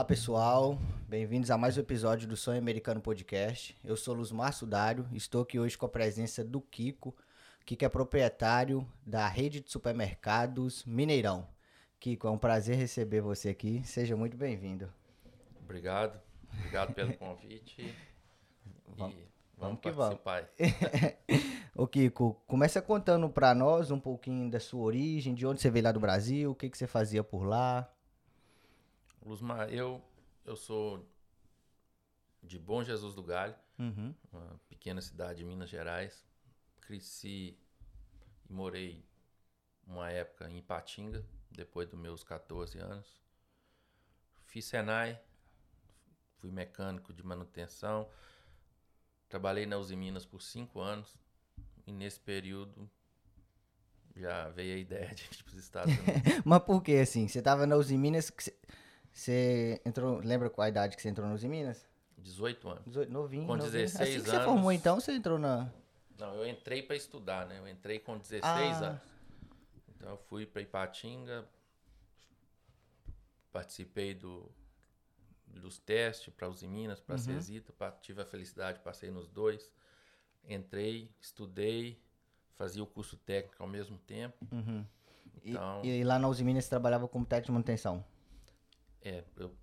Olá 0.00 0.06
pessoal, 0.06 0.78
bem-vindos 1.06 1.50
a 1.50 1.58
mais 1.58 1.76
um 1.76 1.80
episódio 1.80 2.26
do 2.26 2.34
Sonho 2.34 2.56
Americano 2.58 3.02
Podcast. 3.02 3.76
Eu 3.84 3.98
sou 3.98 4.14
Luzmar 4.14 4.50
Sudário, 4.54 5.06
estou 5.12 5.42
aqui 5.42 5.58
hoje 5.58 5.76
com 5.76 5.84
a 5.84 5.90
presença 5.90 6.42
do 6.42 6.58
Kiko, 6.58 7.14
Kiko 7.66 7.84
é 7.84 7.88
proprietário 7.90 8.88
da 9.04 9.28
rede 9.28 9.60
de 9.60 9.70
supermercados 9.70 10.86
Mineirão. 10.86 11.46
Kiko, 12.00 12.26
é 12.26 12.30
um 12.30 12.38
prazer 12.38 12.76
receber 12.78 13.20
você 13.20 13.50
aqui, 13.50 13.82
seja 13.84 14.16
muito 14.16 14.38
bem-vindo. 14.38 14.90
Obrigado, 15.62 16.18
obrigado 16.54 16.94
pelo 16.94 17.12
convite. 17.18 17.94
Vamos- 18.96 19.16
e 19.20 19.28
vamos 19.58 19.80
vamos 19.80 19.80
que 19.82 19.90
vamos. 19.90 20.18
participar. 20.20 21.18
Ô 21.76 21.86
Kiko, 21.86 22.40
começa 22.46 22.80
contando 22.80 23.28
pra 23.28 23.54
nós 23.54 23.90
um 23.90 24.00
pouquinho 24.00 24.50
da 24.50 24.60
sua 24.60 24.80
origem, 24.80 25.34
de 25.34 25.46
onde 25.46 25.60
você 25.60 25.70
veio 25.70 25.84
lá 25.84 25.92
do 25.92 26.00
Brasil, 26.00 26.52
o 26.52 26.54
que, 26.54 26.70
que 26.70 26.78
você 26.78 26.86
fazia 26.86 27.22
por 27.22 27.42
lá. 27.44 27.86
Luzmar, 29.24 29.68
eu, 29.72 30.02
eu 30.44 30.56
sou 30.56 31.06
de 32.42 32.58
Bom 32.58 32.82
Jesus 32.82 33.14
do 33.14 33.22
Galho, 33.22 33.54
Uhum. 33.78 34.14
uma 34.32 34.60
pequena 34.68 35.00
cidade 35.00 35.38
de 35.38 35.44
Minas 35.44 35.68
Gerais. 35.70 36.24
Cresci 36.80 37.56
e 38.48 38.52
morei 38.52 39.04
uma 39.86 40.10
época 40.10 40.50
em 40.50 40.58
Ipatinga, 40.58 41.24
depois 41.50 41.88
dos 41.88 41.98
meus 41.98 42.22
14 42.24 42.78
anos. 42.78 43.20
Fiz 44.46 44.64
Senai, 44.64 45.20
fui 46.38 46.50
mecânico 46.50 47.12
de 47.12 47.22
manutenção, 47.22 48.08
trabalhei 49.28 49.66
na 49.66 49.78
Uzi 49.78 49.96
Minas 49.96 50.26
por 50.26 50.42
cinco 50.42 50.80
anos 50.80 51.16
e 51.86 51.92
nesse 51.92 52.18
período 52.20 52.90
já 54.16 54.48
veio 54.50 54.74
a 54.74 54.78
ideia 54.80 55.14
de 55.14 55.22
ir 55.24 55.42
para 55.44 55.52
os 55.52 55.58
Estados 55.58 55.92
Unidos. 55.96 56.42
Mas 56.44 56.62
por 56.64 56.82
que 56.82 56.96
assim? 56.96 57.28
Você 57.28 57.40
tava 57.40 57.66
na 57.66 57.76
Uzi 57.76 57.96
Minas, 57.96 58.30
você- 59.12 59.80
entrou, 59.84 60.18
lembra 60.20 60.48
qual 60.50 60.64
a 60.64 60.68
idade 60.68 60.96
que 60.96 61.02
você 61.02 61.08
entrou 61.08 61.30
Uzi 61.32 61.48
Minas? 61.48 61.86
18 62.18 62.68
anos. 62.68 62.84
18, 62.86 63.10
novinho, 63.12 63.46
Com 63.46 63.56
novinho. 63.56 63.72
16 63.72 64.08
assim 64.10 64.20
que 64.20 64.28
você 64.30 64.36
anos. 64.36 64.44
formou 64.46 64.72
então, 64.72 65.00
você 65.00 65.12
entrou 65.12 65.38
na... 65.38 65.70
Não, 66.18 66.34
eu 66.34 66.46
entrei 66.48 66.82
para 66.82 66.94
estudar, 66.96 67.46
né? 67.46 67.58
Eu 67.58 67.66
entrei 67.68 67.98
com 67.98 68.18
16 68.18 68.42
Ah. 68.82 68.86
anos. 68.88 69.02
Então 69.88 70.10
eu 70.10 70.18
fui 70.18 70.44
para 70.46 70.60
Ipatinga, 70.60 71.46
participei 73.52 74.14
do, 74.14 74.50
dos 75.46 75.78
testes 75.78 76.32
para 76.34 76.48
os 76.48 76.62
Minas, 76.62 77.00
para 77.00 77.14
a 77.14 77.18
Uhum. 77.18 77.24
Cesita, 77.24 77.72
pa- 77.72 77.90
tive 77.90 78.20
a 78.22 78.24
felicidade, 78.26 78.78
passei 78.80 79.10
nos 79.10 79.28
dois. 79.28 79.70
Entrei, 80.48 81.10
estudei, 81.20 82.00
fazia 82.54 82.82
o 82.82 82.86
curso 82.86 83.16
técnico 83.16 83.62
ao 83.62 83.68
mesmo 83.68 83.98
tempo. 83.98 84.46
Uhum. 84.52 84.84
E, 85.42 85.50
Então- 85.52 85.84
e 85.84 86.04
lá 86.04 86.18
na 86.18 86.28
Uzi 86.28 86.44
Minas 86.44 86.64
você 86.64 86.70
trabalhava 86.70 87.08
como 87.08 87.24
técnico 87.24 87.46
de 87.46 87.52
manutenção? 87.52 88.04
É, 89.02 89.24
eu, 89.36 89.54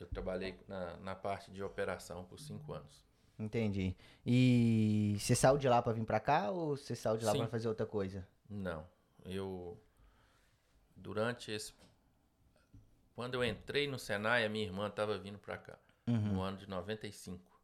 eu 0.00 0.06
trabalhei 0.06 0.58
na, 0.68 0.96
na 0.98 1.14
parte 1.16 1.50
de 1.50 1.62
operação 1.62 2.24
por 2.24 2.38
cinco 2.38 2.72
anos. 2.72 3.04
Entendi. 3.38 3.96
E 4.26 5.16
você 5.18 5.34
saiu 5.34 5.58
de 5.58 5.68
lá 5.68 5.80
pra 5.80 5.92
vir 5.92 6.04
pra 6.04 6.18
cá 6.20 6.50
ou 6.50 6.76
você 6.76 6.94
saiu 6.96 7.16
de 7.16 7.24
lá 7.24 7.34
pra 7.34 7.46
fazer 7.48 7.68
outra 7.68 7.86
coisa? 7.86 8.26
Não, 8.48 8.84
eu 9.24 9.80
durante 10.96 11.50
esse 11.52 11.72
quando 13.14 13.34
eu 13.34 13.44
entrei 13.44 13.88
no 13.88 13.98
Senai, 13.98 14.44
a 14.44 14.48
minha 14.48 14.64
irmã 14.64 14.86
estava 14.88 15.18
vindo 15.18 15.38
para 15.38 15.58
cá, 15.58 15.78
Uhum. 16.06 16.34
no 16.34 16.40
ano 16.40 16.56
de 16.56 16.68
95. 16.68 17.60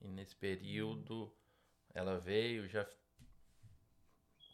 E 0.00 0.08
nesse 0.08 0.34
período 0.34 1.32
ela 1.94 2.18
veio, 2.18 2.68
já 2.68 2.84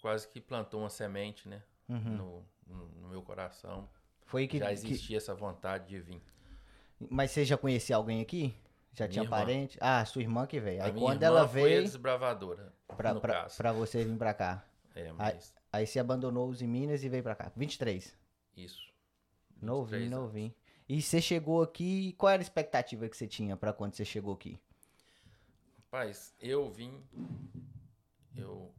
quase 0.03 0.28
que 0.28 0.41
plantou 0.41 0.81
uma 0.81 0.91
semente, 0.91 1.48
né, 1.48 1.62
Uhum. 1.89 2.44
no, 2.67 2.87
no 3.00 3.09
meu 3.09 3.22
coração. 3.22 3.89
Foi 4.31 4.47
que, 4.47 4.59
já 4.59 4.67
que- 4.67 4.73
existia 4.73 5.17
essa 5.17 5.34
vontade 5.34 5.89
de 5.89 5.98
vir. 6.00 6.23
Mas 7.11 7.33
você 7.33 7.45
já 7.45 7.56
conhecia 7.59 7.97
alguém 7.97 8.20
aqui? 8.20 8.55
Já 8.92 9.05
Minha 9.06 9.12
tinha 9.12 9.25
irmã. 9.25 9.37
parente? 9.37 9.78
Ah, 9.81 10.05
sua 10.05 10.22
irmã 10.22 10.47
que 10.47 10.60
veio. 10.60 10.82
a 10.82 10.87
Aí 10.87 10.93
quando 10.93 11.22
ela 11.22 11.47
foi 11.49 11.60
a 11.62 11.65
veio 11.66 11.82
desbravadora, 11.82 12.72
pra, 12.97 13.12
no 13.15 13.21
pra, 13.21 13.44
pra 13.56 13.72
você 13.72 14.04
vir 14.04 14.16
pra 14.16 14.32
cá. 14.34 14.65
É, 14.94 15.10
mas 15.12 15.53
Aí 15.72 15.87
você 15.87 15.99
abandonou 15.99 16.49
os 16.49 16.60
em 16.62 16.66
Minas 16.69 17.03
e 17.04 17.09
veio 17.09 17.22
pra 17.22 17.34
cá. 17.34 17.50
23. 17.56 18.16
isso. 18.56 18.88
Novinho, 19.60 20.00
23 20.00 20.12
anos. 20.12 20.25
novinho. 20.25 20.54
E 20.88 21.00
você 21.03 21.21
chegou 21.21 21.62
aqui, 21.62 22.12
qual 22.19 22.31
era 22.33 22.41
a 22.41 22.44
expectativa 22.44 23.09
que 23.09 23.16
você 23.16 23.27
tinha 23.27 23.56
pra 23.56 23.72
quando 23.72 23.94
você 23.94 24.04
chegou 24.04 24.34
aqui? 24.34 24.59
Rapaz, 25.84 26.34
eu 26.41 26.69
vim. 26.71 27.03
Eu, 28.37 28.72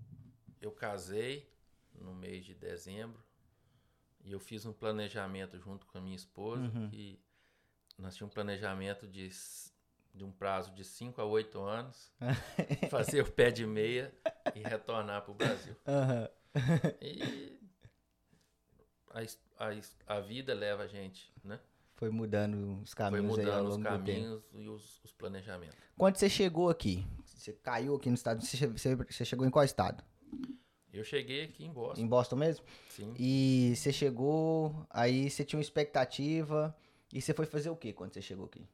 eu 0.61 0.71
casei 0.71 1.49
no 1.95 2.13
mês 2.13 2.45
de 2.45 2.53
dezembro 2.53 3.21
e 4.23 4.31
eu 4.31 4.39
fiz 4.39 4.65
um 4.65 4.73
planejamento 4.73 5.57
junto 5.59 5.85
com 5.87 5.97
a 5.97 6.01
minha 6.01 6.15
esposa 6.15 6.63
Uhum. 6.63 6.89
que 6.89 7.19
nós 7.97 8.15
tínhamos 8.15 8.31
um 8.31 8.33
planejamento 8.33 9.07
de, 9.07 9.29
de 10.13 10.23
um 10.23 10.31
prazo 10.31 10.73
de 10.73 10.83
5 10.83 11.21
a 11.21 11.25
8 11.25 11.59
anos, 11.61 12.11
fazer 12.89 13.21
o 13.21 13.31
pé 13.31 13.51
de 13.51 13.65
meia 13.65 14.13
e 14.55 14.59
retornar 14.59 15.21
para 15.21 15.31
o 15.31 15.35
Brasil. 15.35 15.75
Aham. 15.87 16.29
E 17.01 17.59
a, 19.09 19.65
a, 19.67 20.17
a 20.17 20.19
vida 20.21 20.53
leva 20.53 20.83
a 20.83 20.87
gente, 20.87 21.31
né? 21.43 21.59
Foi 21.95 22.09
mudando 22.09 22.81
os 22.81 22.93
Foi 22.93 22.97
caminhos 22.97 23.37
aí 23.37 23.45
ao 23.45 23.63
mudando 23.63 23.77
os 23.77 23.83
caminhos 23.83 24.43
e 24.53 24.67
os, 24.67 24.99
os 25.03 25.13
planejamentos. 25.13 25.77
Quando 25.97 26.15
você 26.17 26.29
chegou 26.29 26.69
aqui, 26.69 27.05
você 27.25 27.53
caiu 27.53 27.95
aqui 27.95 28.09
no 28.09 28.15
estado, 28.15 28.41
você- 28.43 28.67
você 28.67 29.23
chegou 29.25 29.45
em 29.45 29.51
qual 29.51 29.63
estado? 29.63 30.03
Eu 30.93 31.03
cheguei 31.03 31.43
aqui 31.45 31.65
em 31.65 31.71
Boston, 31.71 32.01
Em 32.03 32.07
Boston 32.07 32.35
mesmo? 32.35 32.65
sim. 32.89 33.13
E 33.17 33.73
você 33.75 33.91
chegou, 33.93 34.85
aí 34.89 35.29
você 35.29 35.43
tinha 35.43 35.57
uma 35.57 35.61
expectativa, 35.63 36.75
e 37.13 37.21
você 37.21 37.33
foi 37.33 37.45
fazer 37.45 37.69
o 37.69 37.75
que 37.75 37.93
quando 37.93 38.13
você 38.13 38.21
chegou 38.21 38.45
aqui? 38.45 38.65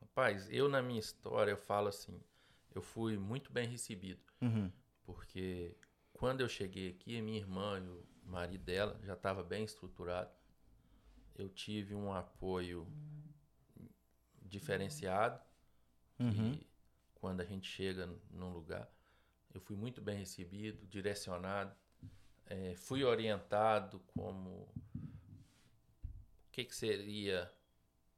Rapaz, 0.00 0.48
eu 0.50 0.68
na 0.68 0.82
minha 0.82 1.00
história 1.00 1.50
eu 1.52 1.56
falo 1.56 1.88
assim, 1.88 2.20
eu 2.74 2.82
fui 2.82 3.16
muito 3.18 3.52
bem 3.52 3.66
recebido, 3.68 4.20
Uhum. 4.42 4.70
porque 5.04 5.74
quando 6.12 6.40
eu 6.40 6.48
cheguei 6.48 6.90
aqui, 6.90 7.18
a 7.18 7.22
minha 7.22 7.38
irmã 7.38 7.78
e 7.78 7.88
o 7.88 8.04
marido 8.24 8.64
dela 8.64 8.98
já 9.02 9.14
estava 9.14 9.42
bem 9.42 9.64
estruturado. 9.64 10.30
Eu 11.36 11.48
tive 11.48 11.94
um 11.94 12.12
apoio 12.12 12.86
diferenciado, 14.42 15.40
Uhum. 16.18 16.52
que 16.52 16.66
quando 17.14 17.40
a 17.40 17.44
gente 17.44 17.68
chega 17.68 18.08
num 18.30 18.52
lugar, 18.52 18.90
eu 19.52 19.60
fui 19.60 19.76
muito 19.76 20.00
bem 20.00 20.18
recebido, 20.18 20.86
direcionado, 20.86 21.74
eh, 22.46 22.74
fui 22.76 23.04
orientado 23.04 24.00
como 24.08 24.68
o 25.34 26.50
que, 26.52 26.64
que 26.64 26.74
seria 26.74 27.52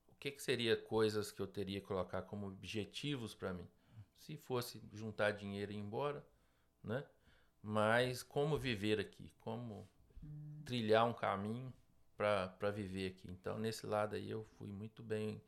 o 0.09 0.15
que, 0.23 0.31
que 0.31 0.43
seria 0.43 0.77
coisas 0.77 1.33
que 1.33 1.41
eu 1.41 1.47
teria 1.47 1.81
que 1.81 1.87
colocar 1.87 2.23
como 2.23 2.47
objetivos 2.47 3.35
para 3.35 3.53
mim. 3.53 3.69
Se 4.17 4.37
fosse 4.37 4.81
juntar 4.93 5.33
dinheiro 5.33 5.73
e 5.73 5.75
ir 5.75 5.79
embora, 5.79 6.25
né? 6.83 7.05
Mas 7.61 8.23
como 8.23 8.57
viver 8.57 9.01
aqui, 9.01 9.33
como 9.41 9.89
trilhar 10.65 11.07
um 11.07 11.13
caminho 11.13 11.73
para 12.17 12.71
viver 12.71 13.13
aqui. 13.13 13.31
Então, 13.31 13.59
nesse 13.59 13.87
lado 13.87 14.15
aí 14.15 14.31
eu 14.31 14.45
fui 14.57 14.69
muito 14.69 15.03
bem 15.03 15.43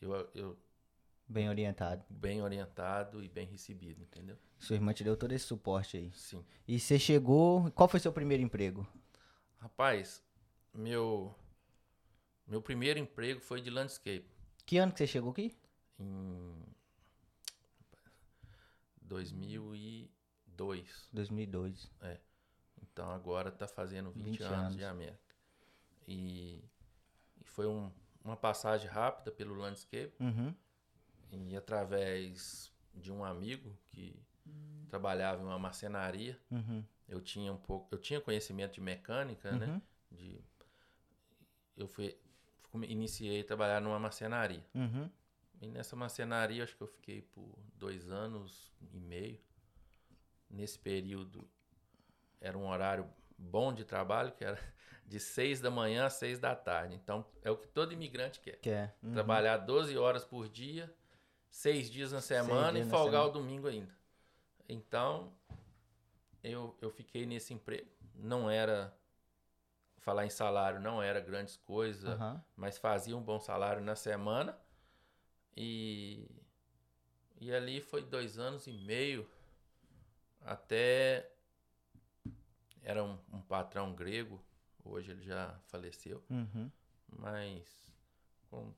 eu, 0.00 0.30
eu 0.34 0.58
Bem 1.28 1.48
orientado. 1.48 2.04
bem 2.08 2.40
orientado 2.40 3.22
e 3.22 3.28
bem 3.28 3.46
recebido, 3.46 4.00
entendeu? 4.00 4.38
Sua 4.58 4.76
irmã 4.76 4.92
te 4.92 5.02
deu 5.02 5.16
todo 5.16 5.32
esse 5.32 5.44
suporte 5.44 5.96
aí. 5.96 6.12
Sim. 6.12 6.44
E 6.68 6.78
você 6.78 6.98
chegou, 6.98 7.70
qual 7.72 7.88
foi 7.88 7.98
seu 8.00 8.12
primeiro 8.12 8.42
emprego? 8.42 8.86
Rapaz, 9.58 10.22
meu 10.72 11.34
meu 12.46 12.62
primeiro 12.62 12.98
emprego 13.00 13.40
foi 13.40 13.60
de 13.60 13.70
landscape 13.70 14.24
Que 14.64 14.78
ano 14.78 14.92
que 14.92 14.98
você 14.98 15.06
chegou 15.06 15.32
aqui? 15.32 15.52
em 15.98 16.62
2002. 19.02 21.08
2002. 21.12 21.90
Então 22.82 23.10
agora 23.10 23.50
tá 23.50 23.66
fazendo 23.66 24.10
20, 24.10 24.24
20 24.24 24.42
anos, 24.42 24.58
anos. 24.58 24.76
de 24.76 24.84
América. 24.84 25.34
E, 26.06 26.62
e 27.40 27.44
foi 27.44 27.66
um- 27.66 27.90
uma 28.24 28.36
passagem 28.36 28.88
rápida 28.88 29.30
pelo 29.30 29.54
landscape 29.54 30.12
Uhum. 30.20 30.54
E 31.32 31.56
através 31.56 32.72
de 32.94 33.12
um 33.12 33.24
amigo 33.24 33.76
que 33.88 34.18
trabalhava 34.88 35.42
em 35.42 35.46
uma 35.46 35.58
marcenaria, 35.58 36.38
Uhum. 36.50 36.84
eu 37.08 37.20
tinha 37.20 37.52
um 37.52 37.56
pouco, 37.56 37.94
eu 37.94 37.98
tinha 37.98 38.20
conhecimento 38.20 38.74
de 38.74 38.80
mecânica, 38.80 39.50
né? 39.52 39.66
Uhum. 39.66 39.80
De 40.10 40.40
eu 41.76 41.86
fui 41.88 42.16
iniciei 42.82 43.40
a 43.40 43.44
trabalhar 43.44 43.80
numa 43.80 43.98
marcenaria. 43.98 44.64
Uhum. 44.74 45.10
E 45.60 45.68
nessa 45.70 45.96
marcenaria 45.96 46.62
acho 46.62 46.76
que 46.76 46.82
eu 46.82 46.86
fiquei 46.86 47.22
por 47.22 47.58
dois 47.74 48.10
anos 48.10 48.70
e 48.92 49.00
meio. 49.00 49.40
Nesse 50.50 50.78
período 50.78 51.48
era 52.40 52.56
um 52.56 52.68
horário 52.68 53.08
bom 53.38 53.72
de 53.72 53.84
trabalho, 53.84 54.32
que 54.32 54.44
era 54.44 54.58
de 55.06 55.18
seis 55.18 55.60
da 55.60 55.70
manhã 55.70 56.04
às 56.06 56.14
seis 56.14 56.38
da 56.38 56.54
tarde. 56.54 56.94
Então 56.94 57.24
é 57.42 57.50
o 57.50 57.56
que 57.56 57.66
todo 57.66 57.92
imigrante 57.92 58.40
quer. 58.40 58.56
Que 58.60 58.70
é. 58.70 58.94
Uhum. 59.02 59.12
Trabalhar 59.12 59.56
12 59.58 59.96
horas 59.96 60.24
por 60.24 60.48
dia, 60.48 60.94
seis 61.56 61.90
dias 61.90 62.12
na 62.12 62.20
semana 62.20 62.72
dias 62.72 62.86
e 62.86 62.90
folgar 62.90 63.22
semana. 63.22 63.28
o 63.30 63.32
domingo 63.32 63.66
ainda. 63.66 63.94
Então 64.68 65.32
eu, 66.44 66.76
eu 66.82 66.90
fiquei 66.90 67.24
nesse 67.24 67.54
emprego. 67.54 67.90
Não 68.14 68.50
era 68.50 68.94
falar 69.98 70.26
em 70.26 70.30
salário, 70.30 70.78
não 70.80 71.02
era 71.02 71.18
grandes 71.18 71.56
coisas, 71.56 72.12
Aham. 72.20 72.44
mas 72.54 72.76
fazia 72.76 73.16
um 73.16 73.22
bom 73.22 73.40
salário 73.40 73.82
na 73.82 73.96
semana. 73.96 74.56
E, 75.56 76.28
e 77.40 77.50
ali 77.52 77.80
foi 77.80 78.02
dois 78.04 78.38
anos 78.38 78.66
e 78.66 78.72
meio 78.72 79.26
até. 80.42 81.32
Era 82.82 83.02
um, 83.02 83.18
um 83.32 83.40
patrão 83.40 83.94
grego, 83.94 84.40
hoje 84.84 85.10
ele 85.10 85.22
já 85.24 85.58
faleceu, 85.68 86.22
Uhum. 86.30 86.70
mas 87.08 87.92
com 88.50 88.72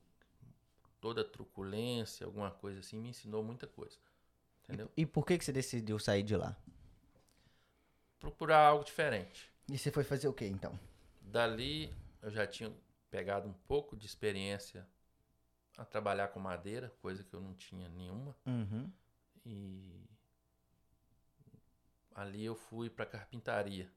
toda 0.99 1.23
truculência, 1.23 2.25
alguma 2.25 2.51
coisa 2.51 2.79
assim, 2.79 2.99
me 2.99 3.09
ensinou 3.09 3.43
muita 3.43 3.67
coisa. 3.67 3.97
Entendeu? 4.63 4.91
E 4.95 5.05
por 5.05 5.25
que, 5.25 5.37
que 5.37 5.45
você 5.45 5.51
decidiu 5.51 5.97
sair 5.97 6.23
de 6.23 6.35
lá? 6.35 6.55
Procurar 8.19 8.59
algo 8.59 8.83
diferente. 8.83 9.51
E 9.67 9.77
você 9.77 9.91
foi 9.91 10.03
fazer 10.03 10.27
o 10.27 10.33
quê, 10.33 10.45
então? 10.47 10.77
Dali 11.21 11.93
eu 12.21 12.29
já 12.29 12.45
tinha 12.45 12.71
pegado 13.09 13.47
um 13.47 13.53
pouco 13.67 13.95
de 13.95 14.05
experiência 14.05 14.87
a 15.77 15.85
trabalhar 15.85 16.27
com 16.29 16.39
madeira, 16.39 16.93
coisa 17.01 17.23
que 17.23 17.33
eu 17.33 17.39
não 17.39 17.53
tinha 17.53 17.87
nenhuma. 17.89 18.35
Uhum. 18.45 18.91
E 19.45 20.05
ali 22.13 22.43
eu 22.43 22.55
fui 22.55 22.89
para 22.89 23.05
carpintaria. 23.05 23.89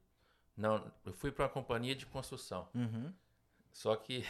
Não, 0.55 0.91
eu 1.05 1.13
fui 1.13 1.31
para 1.31 1.45
uma 1.45 1.49
companhia 1.49 1.95
de 1.95 2.05
construção. 2.05 2.69
Uhum. 2.73 3.13
Só 3.73 3.95
que 3.95 4.23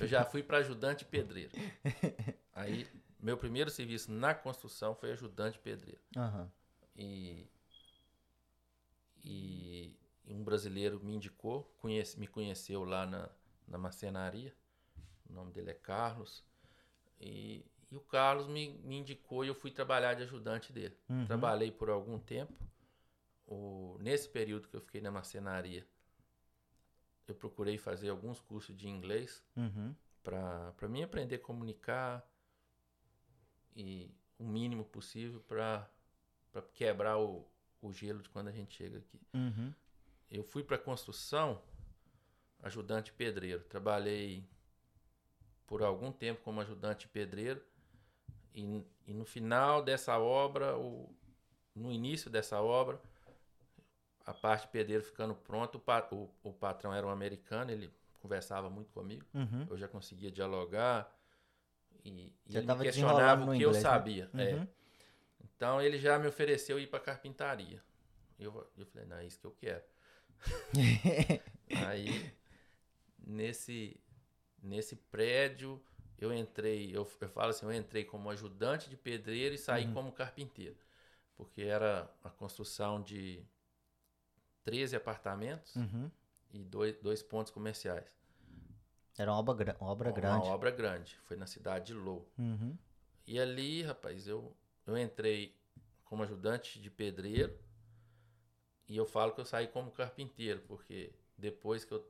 eu 0.00 0.06
já 0.06 0.24
fui 0.24 0.42
para 0.42 0.58
ajudante 0.58 1.04
pedreiro. 1.04 1.52
Aí 2.52 2.86
meu 3.22 3.36
primeiro 3.36 3.70
serviço 3.70 4.10
na 4.10 4.34
construção 4.34 4.94
foi 4.94 5.12
ajudante 5.12 5.58
pedreiro. 5.58 6.00
Aham. 6.16 6.50
E, 6.96 7.48
e 9.22 9.96
um 10.26 10.42
brasileiro 10.42 11.00
me 11.02 11.14
indicou, 11.14 11.64
conhece, 11.78 12.18
me 12.18 12.26
conheceu 12.26 12.84
lá 12.84 13.06
na, 13.06 13.28
na 13.68 13.78
marcenaria. 13.78 14.54
O 15.28 15.32
nome 15.32 15.52
dele 15.52 15.70
é 15.70 15.74
Carlos. 15.74 16.44
E, 17.20 17.64
e 17.90 17.96
o 17.96 18.00
Carlos 18.00 18.48
me, 18.48 18.78
me 18.82 18.96
indicou 18.96 19.44
e 19.44 19.48
eu 19.48 19.54
fui 19.54 19.70
trabalhar 19.70 20.14
de 20.14 20.22
ajudante 20.22 20.72
dele. 20.72 20.96
Uhum. 21.08 21.26
Trabalhei 21.26 21.70
por 21.70 21.90
algum 21.90 22.18
tempo. 22.18 22.52
O, 23.46 23.98
nesse 24.00 24.28
período 24.28 24.68
que 24.68 24.76
eu 24.76 24.80
fiquei 24.80 25.00
na 25.00 25.10
marcenaria, 25.10 25.86
eu 27.30 27.34
procurei 27.34 27.78
fazer 27.78 28.08
alguns 28.08 28.40
cursos 28.40 28.76
de 28.76 28.88
inglês 28.88 29.42
Uhum. 29.56 29.94
para 30.22 30.88
mim 30.88 31.02
aprender 31.02 31.36
a 31.36 31.38
comunicar 31.38 32.28
e 33.74 34.10
o 34.38 34.44
mínimo 34.44 34.84
possível 34.84 35.40
para 35.46 35.88
quebrar 36.74 37.18
o, 37.18 37.46
o 37.80 37.92
gelo 37.92 38.20
de 38.20 38.28
quando 38.28 38.48
a 38.48 38.52
gente 38.52 38.74
chega 38.76 38.98
aqui. 38.98 39.20
Uhum. 39.34 39.72
Eu 40.30 40.44
fui 40.44 40.62
para 40.62 40.78
construção 40.78 41.60
ajudante 42.62 43.12
pedreiro. 43.12 43.62
Trabalhei 43.64 44.44
por 45.66 45.82
algum 45.82 46.12
tempo 46.12 46.42
como 46.42 46.60
ajudante 46.60 47.08
pedreiro 47.08 47.62
e, 48.54 48.84
e 49.06 49.14
no 49.14 49.24
final 49.24 49.82
dessa 49.82 50.18
obra, 50.18 50.76
o, 50.76 51.08
no 51.74 51.90
início 51.90 52.30
dessa 52.30 52.60
obra, 52.60 53.00
a 54.30 54.34
parte 54.34 54.68
pedreiro 54.68 55.02
ficando 55.04 55.34
pronta, 55.34 55.76
o, 55.78 55.80
pa- 55.80 56.08
o, 56.12 56.28
o 56.42 56.52
patrão 56.52 56.92
era 56.94 57.06
um 57.06 57.10
americano, 57.10 57.70
ele 57.70 57.90
conversava 58.20 58.68
muito 58.70 58.90
comigo 58.92 59.24
Uhum. 59.34 59.66
eu 59.70 59.76
já 59.78 59.88
conseguia 59.88 60.30
dialogar 60.30 61.10
e, 62.04 62.32
e 62.48 62.56
ele 62.56 62.66
me 62.66 62.74
questionava 62.82 63.44
o 63.44 63.54
que 63.54 63.62
eu 63.62 63.68
inglês, 63.68 63.84
né? 63.84 63.90
sabia. 63.90 64.30
é. 64.34 64.54
Uhum. 64.54 64.68
Então 65.44 65.80
ele 65.82 65.98
já 65.98 66.18
me 66.18 66.26
ofereceu 66.28 66.78
ir 66.78 66.86
para 66.88 67.00
carpintaria. 67.00 67.82
Eu, 68.38 68.66
eu 68.78 68.86
falei, 68.86 69.06
não, 69.06 69.18
é 69.18 69.26
isso 69.26 69.38
que 69.40 69.46
eu 69.46 69.52
quero. 69.52 69.84
Aí, 71.72 72.32
nesse, 73.18 74.00
nesse 74.62 74.96
prédio, 74.96 75.82
eu 76.18 76.32
entrei, 76.32 76.90
eu, 76.94 77.08
eu 77.20 77.28
falo 77.28 77.50
assim, 77.50 77.66
eu 77.66 77.72
entrei 77.72 78.04
como 78.04 78.30
ajudante 78.30 78.88
de 78.90 78.96
pedreiro 78.96 79.54
e 79.54 79.58
saí 79.58 79.86
Uhum. 79.86 79.94
como 79.94 80.12
carpinteiro. 80.12 80.76
Porque 81.36 81.62
era 81.62 82.10
a 82.24 82.30
construção 82.30 83.02
de 83.02 83.44
13 84.64 84.96
apartamentos 84.96 85.74
Uhum. 85.76 86.10
e 86.52 86.58
dois, 86.58 86.96
dois 86.98 87.22
pontos 87.22 87.52
comerciais. 87.52 88.18
Era 89.18 89.30
uma 89.32 89.38
obra, 89.40 89.54
gra- 89.54 89.76
obra 89.80 90.08
Uma 90.10 90.14
grande. 90.14 90.46
obra 90.48 90.70
grande. 90.70 91.16
Foi 91.24 91.36
na 91.36 91.46
cidade 91.46 91.86
de 91.86 91.94
Lou. 91.94 92.26
Uhum. 92.38 92.76
E 93.26 93.38
ali, 93.38 93.82
rapaz, 93.82 94.26
eu, 94.26 94.56
eu 94.86 94.96
entrei 94.96 95.54
como 96.04 96.22
ajudante 96.22 96.80
de 96.80 96.90
pedreiro 96.90 97.56
e 98.88 98.96
eu 98.96 99.04
falo 99.06 99.32
que 99.32 99.40
eu 99.40 99.44
saí 99.44 99.68
como 99.68 99.90
carpinteiro, 99.90 100.60
porque 100.62 101.12
depois 101.38 101.84
que 101.84 101.92
eu, 101.92 102.04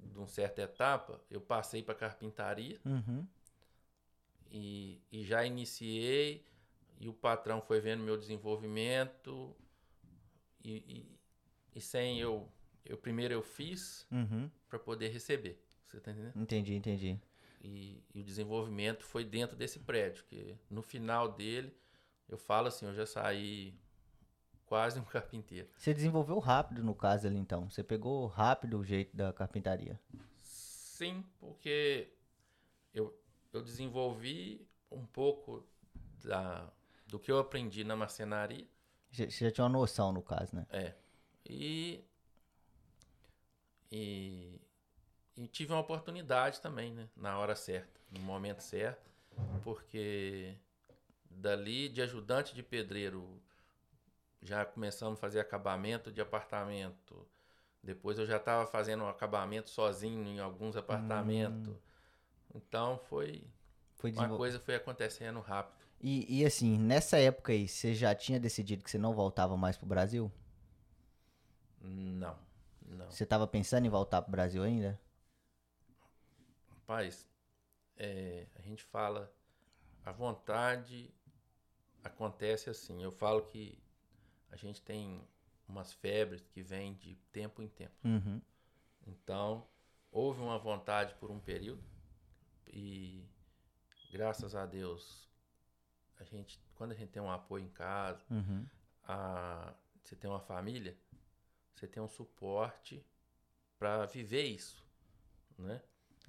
de 0.00 0.18
uma 0.18 0.26
certa 0.26 0.62
etapa, 0.62 1.20
eu 1.30 1.40
passei 1.40 1.82
para 1.82 1.94
carpintaria 1.94 2.80
Uhum. 2.84 3.26
e, 4.50 5.00
e 5.12 5.24
já 5.24 5.44
iniciei 5.44 6.44
e 6.98 7.08
o 7.08 7.12
patrão 7.12 7.60
foi 7.60 7.80
vendo 7.80 8.02
meu 8.02 8.16
desenvolvimento 8.16 9.54
e, 10.64 11.15
e, 11.76 11.80
sem 11.80 12.18
eu, 12.18 12.50
eu 12.84 12.96
primeiro 12.96 13.34
eu 13.34 13.42
fiz 13.42 14.06
Uhum. 14.10 14.50
para 14.68 14.78
poder 14.78 15.08
receber, 15.08 15.62
você 15.84 16.00
tá 16.00 16.10
entendendo? 16.10 16.40
Entendi, 16.40 16.74
entendi. 16.74 17.20
E, 17.60 18.02
e 18.14 18.20
o 18.20 18.24
desenvolvimento 18.24 19.04
foi 19.04 19.24
dentro 19.24 19.56
desse 19.56 19.78
prédio, 19.80 20.24
que 20.24 20.56
no 20.70 20.82
final 20.82 21.28
dele, 21.32 21.76
eu 22.28 22.38
falo 22.38 22.68
assim, 22.68 22.86
eu 22.86 22.94
já 22.94 23.04
saí 23.06 23.78
quase 24.64 24.98
um 25.00 25.04
carpinteiro. 25.04 25.68
Você 25.76 25.92
desenvolveu 25.92 26.38
rápido 26.38 26.82
no 26.82 26.94
caso 26.94 27.26
ali, 27.26 27.36
então. 27.36 27.68
Você 27.68 27.82
pegou 27.82 28.26
rápido 28.26 28.78
o 28.78 28.84
jeito 28.84 29.16
da 29.16 29.32
carpintaria. 29.32 30.00
Sim, 30.40 31.24
porque 31.38 32.08
eu, 32.94 33.14
eu 33.52 33.62
desenvolvi 33.62 34.66
um 34.90 35.04
pouco 35.04 35.66
da, 36.24 36.72
do 37.06 37.18
que 37.18 37.30
eu 37.30 37.38
aprendi 37.38 37.84
na 37.84 37.94
marcenaria. 37.94 38.66
Você 39.10 39.28
já 39.28 39.50
tinha 39.50 39.64
uma 39.64 39.70
noção 39.78 40.12
no 40.12 40.22
caso, 40.22 40.56
né? 40.56 40.66
É. 40.70 40.94
E, 41.48 42.04
e, 43.90 44.60
e 45.36 45.46
tive 45.48 45.72
uma 45.72 45.80
oportunidade 45.80 46.60
também, 46.60 46.92
né? 46.92 47.08
Na 47.16 47.38
hora 47.38 47.54
certa, 47.54 48.00
no 48.10 48.20
momento 48.20 48.60
certo, 48.62 49.10
porque 49.62 50.56
dali 51.30 51.88
de 51.88 52.02
ajudante 52.02 52.54
de 52.54 52.62
pedreiro 52.62 53.40
já 54.42 54.64
começamos 54.64 55.18
a 55.18 55.20
fazer 55.20 55.40
acabamento 55.40 56.10
de 56.12 56.20
apartamento. 56.20 57.26
Depois 57.82 58.18
eu 58.18 58.26
já 58.26 58.36
estava 58.36 58.66
fazendo 58.66 59.04
um 59.04 59.08
acabamento 59.08 59.70
sozinho 59.70 60.26
em 60.26 60.38
alguns 60.40 60.76
apartamentos. 60.76 61.74
Então 62.54 62.98
foi 62.98 63.44
Foi 63.96 64.10
uma 64.10 64.22
desenvol... 64.22 64.38
coisa 64.38 64.58
foi 64.60 64.74
acontecendo 64.76 65.40
rápido. 65.40 65.84
E, 66.00 66.40
e 66.40 66.44
assim, 66.44 66.78
nessa 66.78 67.18
época 67.18 67.52
aí, 67.52 67.68
você 67.68 67.94
já 67.94 68.14
tinha 68.14 68.38
decidido 68.40 68.84
que 68.84 68.90
você 68.90 68.98
não 68.98 69.14
voltava 69.14 69.56
mais 69.56 69.76
pro 69.76 69.86
Brasil? 69.86 70.30
Não, 71.86 72.38
não. 72.86 73.10
Você 73.10 73.24
tava 73.24 73.46
pensando 73.46 73.86
em 73.86 73.90
voltar 73.90 74.22
pro 74.22 74.30
Brasil 74.30 74.62
ainda? 74.62 74.98
Rapaz, 76.70 77.28
é, 77.96 78.46
a 78.56 78.60
gente 78.62 78.82
fala, 78.84 79.32
a 80.04 80.12
vontade 80.12 81.10
acontece 82.02 82.70
assim. 82.70 83.02
Eu 83.02 83.10
falo 83.10 83.42
que 83.42 83.78
a 84.50 84.56
gente 84.56 84.80
tem 84.82 85.26
umas 85.68 85.92
febres 85.92 86.46
que 86.48 86.62
vêm 86.62 86.94
de 86.94 87.16
tempo 87.32 87.62
em 87.62 87.68
tempo. 87.68 87.94
Uhum. 88.04 88.40
Então, 89.06 89.66
houve 90.10 90.40
uma 90.40 90.58
vontade 90.58 91.14
por 91.16 91.30
um 91.30 91.38
período 91.40 91.82
e 92.66 93.24
graças 94.10 94.54
a 94.54 94.64
Deus, 94.66 95.28
a 96.18 96.24
gente, 96.24 96.60
quando 96.74 96.92
a 96.92 96.94
gente 96.94 97.10
tem 97.10 97.22
um 97.22 97.30
apoio 97.30 97.64
em 97.64 97.68
casa, 97.68 98.24
Uhum. 98.30 98.66
a, 99.04 99.74
você 100.02 100.14
tem 100.16 100.30
uma 100.30 100.40
família, 100.40 100.96
você 101.76 101.86
tem 101.88 102.02
um 102.02 102.08
suporte 102.08 103.04
para 103.78 104.06
viver 104.06 104.44
isso, 104.44 104.84
né? 105.58 105.82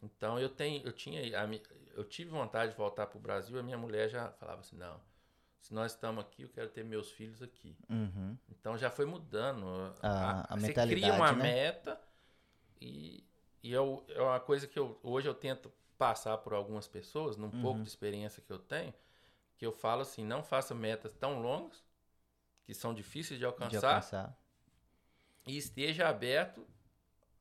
Então 0.04 0.39
eu 0.39 0.50
tenho, 0.50 0.86
eu 0.86 0.94
tinha, 0.94 1.22
a 1.42 1.48
eu 1.96 2.04
tive 2.06 2.30
vontade 2.32 2.72
de 2.74 2.77
voltar 2.77 3.08
para 3.08 3.18
o 3.18 3.22
Brasil. 3.22 3.60
A 3.60 3.63
minha 3.63 3.77
mulher 3.77 4.10
já 4.10 4.32
falava 4.34 4.62
assim, 4.62 4.77
não, 4.77 5.01
se 5.62 5.74
nós 5.74 5.94
estamos 5.94 6.24
aqui, 6.24 6.44
eu 6.44 6.50
quero 6.50 6.70
ter 6.70 6.84
meus 6.86 7.12
filhos 7.12 7.42
aqui. 7.42 7.77
Uhum. 7.89 8.38
Então 8.50 8.77
já 8.77 8.89
foi 8.92 9.06
mudando. 9.06 9.66
A- 10.01 10.54
a 10.54 10.58
você 10.58 10.74
mentalidade, 10.74 10.92
cria 10.92 11.13
uma 11.13 11.34
né? 11.34 11.44
meta 11.44 12.01
e, 12.82 13.24
e 13.63 13.72
eu, 13.72 14.06
é 14.10 14.22
uma 14.22 14.39
coisa 14.39 14.68
que 14.68 14.77
eu, 14.80 15.00
hoje 15.04 15.27
eu 15.27 15.34
tento 15.34 15.72
passar 15.98 16.38
por 16.39 16.54
algumas 16.54 16.88
pessoas, 16.88 17.38
num 17.38 17.51
Uhum. 17.51 17.62
pouco 17.62 17.82
de 17.84 17.89
experiência 17.89 18.42
que 18.42 18.51
eu 18.51 18.60
tenho, 18.60 18.94
que 19.58 19.66
eu 19.66 19.72
falo 19.74 20.01
assim, 20.04 20.25
não 20.25 20.44
faça 20.44 20.75
metas 20.75 21.13
tão 21.16 21.42
longas, 21.42 21.84
que 22.66 22.74
são 22.74 22.94
difíceis 22.94 23.39
de 23.39 23.46
De 23.60 23.75
alcançar, 23.75 23.77
alcançar. 23.77 24.38
E 25.48 25.58
esteja 25.58 26.08
aberto 26.10 26.68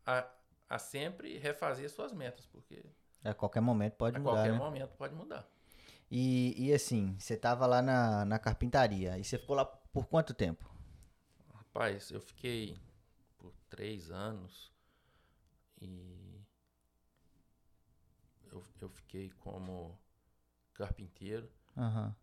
a, 0.07 0.29
a 0.69 0.79
sempre 0.81 1.39
refazer 1.39 1.91
suas 1.91 2.13
metas, 2.15 2.47
porque 2.47 2.85
A 3.23 3.35
qualquer 3.35 3.61
momento 3.61 3.97
pode 3.99 4.17
a 4.17 4.19
mudar, 4.19 4.49
qualquer 4.49 4.49
né? 4.49 4.63
momento 4.63 4.97
pode 4.97 5.15
mudar. 5.15 5.49
E, 6.11 6.55
e 6.57 6.73
assim, 6.73 7.17
você 7.19 7.37
tava 7.37 7.67
lá 7.67 7.83
na, 7.83 8.25
na 8.25 8.39
carpintaria. 8.39 9.19
E 9.19 9.25
você 9.25 9.39
ficou 9.39 9.57
lá 9.57 9.65
por 9.65 10.07
quanto 10.07 10.35
tempo? 10.35 10.65
Rapaz, 11.53 12.11
eu 12.13 12.21
fiquei 12.21 12.79
por 13.37 13.53
três 13.69 14.11
anos 14.13 14.73
E 15.81 15.89
eu, 18.51 18.63
eu 18.81 18.89
fiquei 18.89 19.31
como 19.39 19.97
carpinteiro. 20.75 21.51
Aham. 21.77 22.17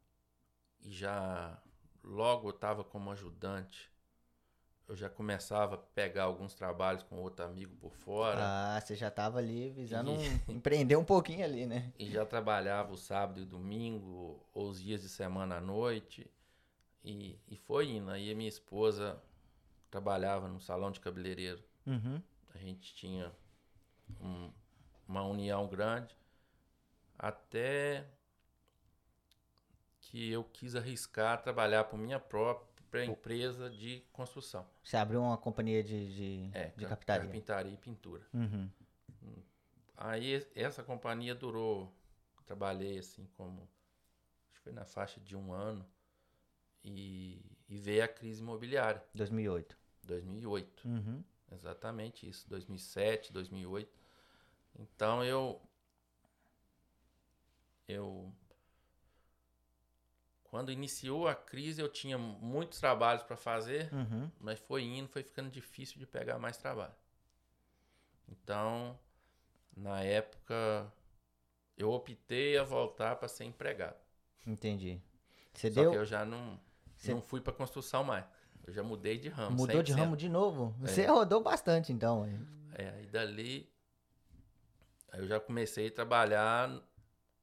E 0.82 0.92
já 0.92 1.60
logo 2.04 2.48
eu 2.50 2.54
estava 2.56 2.84
como 2.84 3.12
ajudante. 3.12 3.92
Eu 4.88 4.96
já 4.98 5.10
começava 5.10 5.76
a 5.76 5.78
pegar 5.78 6.24
alguns 6.24 6.54
trabalhos 6.54 7.04
com 7.04 7.16
outro 7.18 7.46
amigo 7.46 7.76
por 7.78 7.94
fora. 7.96 8.40
Ah, 8.42 8.82
você 8.82 8.96
já 8.96 9.10
tava 9.10 9.40
ali 9.40 9.72
visando 9.72 10.12
E- 10.12 10.14
um- 10.18 10.40
empreender 10.56 10.96
um 10.98 11.06
pouquinho 11.06 11.44
ali, 11.46 11.66
né? 11.66 11.92
E 11.98 12.12
já 12.12 12.26
trabalhava 12.26 12.92
o 12.92 12.98
sábado 12.98 13.40
e 13.40 13.46
domingo, 13.46 14.46
ou 14.54 14.70
os 14.70 14.82
dias 14.82 15.02
de 15.02 15.10
semana 15.10 15.58
à 15.58 15.62
noite. 15.62 16.30
E, 17.04 17.40
e 17.48 17.56
foi 17.58 17.90
indo. 17.92 18.12
Aí 18.12 18.32
a 18.32 18.36
minha 18.36 18.50
esposa 18.50 19.22
trabalhava 19.90 20.48
no 20.48 20.60
salão 20.60 20.92
de 20.92 21.00
cabeleireiro. 21.00 21.64
Uhum. 21.88 22.22
A 22.54 22.58
gente 22.58 22.94
tinha 22.94 23.32
um- 24.22 24.52
uma 25.08 25.24
união 25.24 25.66
grande. 25.68 26.16
Até 27.18 28.06
que 30.02 30.30
eu 30.30 30.44
quis 30.44 30.76
arriscar 30.76 31.42
trabalhar 31.42 31.86
por 31.86 31.98
minha 31.98 32.20
própria 32.20 32.73
empresa 33.06 33.70
de 33.70 34.02
construção. 34.12 34.68
Você 34.84 34.98
abriu 34.98 35.22
uma 35.22 35.38
companhia 35.38 35.84
de, 35.84 36.14
de, 36.14 36.50
É, 36.54 36.68
de 36.70 36.82
car- 36.86 36.90
captaria. 36.90 37.24
carpintaria 37.26 37.74
e 37.74 37.78
pintura. 37.78 38.26
Uhum. 38.34 38.70
Aí 39.96 40.32
es- 40.34 40.48
essa 40.56 40.84
companhia 40.84 41.34
durou, 41.34 41.94
trabalhei 42.46 42.98
assim 43.00 43.26
como, 43.38 43.62
acho 44.50 44.60
que 44.60 44.60
foi 44.60 44.74
na 44.74 44.86
faixa 44.86 45.20
de 45.22 45.36
um 45.36 45.54
ano 45.54 45.86
e, 46.84 47.42
e 47.70 47.78
veio 47.78 48.04
a 48.04 48.08
crise 48.08 48.42
imobiliária, 48.42 49.04
2008. 49.14 49.78
2008, 50.04 50.86
Uhum. 50.88 51.24
exatamente 51.52 52.28
isso, 52.28 52.50
2007, 52.50 53.32
2008. 53.32 53.98
Então 54.78 55.24
eu, 55.24 55.62
eu, 57.88 58.34
quando 60.54 60.72
iniciou 60.72 61.28
a 61.28 61.34
crise 61.34 61.82
eu 61.82 61.90
tinha 61.90 62.16
muitos 62.16 62.80
trabalhos 62.80 63.24
para 63.24 63.36
fazer, 63.36 63.92
Uhum. 63.92 64.30
mas 64.40 64.60
foi 64.60 64.84
indo, 64.84 65.10
foi 65.10 65.24
ficando 65.24 65.50
difícil 65.50 65.98
de 65.98 66.06
pegar 66.06 66.38
mais 66.38 66.58
trabalho. 66.58 66.94
Então, 68.30 68.96
na 69.76 70.02
época, 70.04 70.94
eu 71.76 71.92
optei 71.92 72.56
a 72.56 72.64
voltar 72.64 73.16
para 73.16 73.28
ser 73.28 73.46
empregado. 73.46 73.98
Entendi. 74.46 75.02
Você 75.56 75.72
Só 75.72 75.82
deu. 75.82 75.90
que 75.92 75.98
eu 75.98 76.06
já 76.06 76.24
não, 76.24 76.60
Você- 76.96 77.16
não 77.16 77.22
fui 77.24 77.42
para 77.42 77.52
construção 77.52 78.04
mais. 78.04 78.24
Eu 78.68 78.72
já 78.74 78.84
mudei 78.84 79.18
de 79.18 79.30
ramo. 79.30 79.56
Mudou 79.58 79.82
de 79.82 79.92
100%. 79.92 79.98
ramo 80.06 80.16
de 80.16 80.30
novo? 80.30 80.76
É. 80.84 80.88
Você 80.88 81.06
rodou 81.08 81.42
bastante, 81.42 81.92
então. 81.92 82.28
É, 82.76 82.90
aí 82.90 83.08
dali, 83.08 83.68
aí 85.12 85.20
eu 85.20 85.28
já 85.28 85.40
comecei 85.40 85.88
a 85.88 85.92
trabalhar 85.92 86.70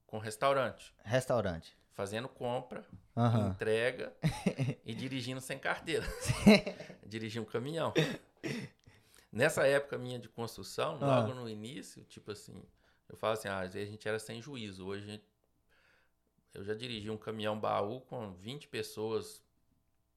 com 0.07 0.19
restaurante, 0.19 0.95
Restaurante. 1.05 1.77
Fazendo 2.01 2.31
compra, 2.31 2.83
Aham. 3.15 3.51
entrega 3.51 4.11
e 4.87 4.95
dirigindo 4.95 5.39
sem 5.39 5.59
carteira. 5.59 6.07
Dirigir 7.07 7.43
um 7.43 7.45
caminhão. 7.45 7.93
Nessa 9.31 9.67
época 9.67 9.99
minha 9.99 10.19
de 10.19 10.27
construção, 10.27 10.97
Ah. 10.99 11.21
logo 11.21 11.35
no 11.35 11.47
início, 11.47 12.03
tipo 12.05 12.33
assim, 12.33 12.65
eu 13.07 13.17
falo 13.19 13.35
assim, 13.35 13.49
ah, 13.49 13.61
às 13.61 13.75
vezes 13.75 13.87
a 13.89 13.93
gente 13.93 14.09
era 14.09 14.19
sem 14.19 14.41
juízo. 14.41 14.87
Hoje 14.87 15.05
gente- 15.05 15.25
eu 16.55 16.65
já 16.65 16.73
dirigi 16.73 17.11
um 17.11 17.19
caminhão 17.19 17.61
baú 17.61 18.01
com 18.01 18.33
20 18.33 18.67
pessoas, 18.67 19.43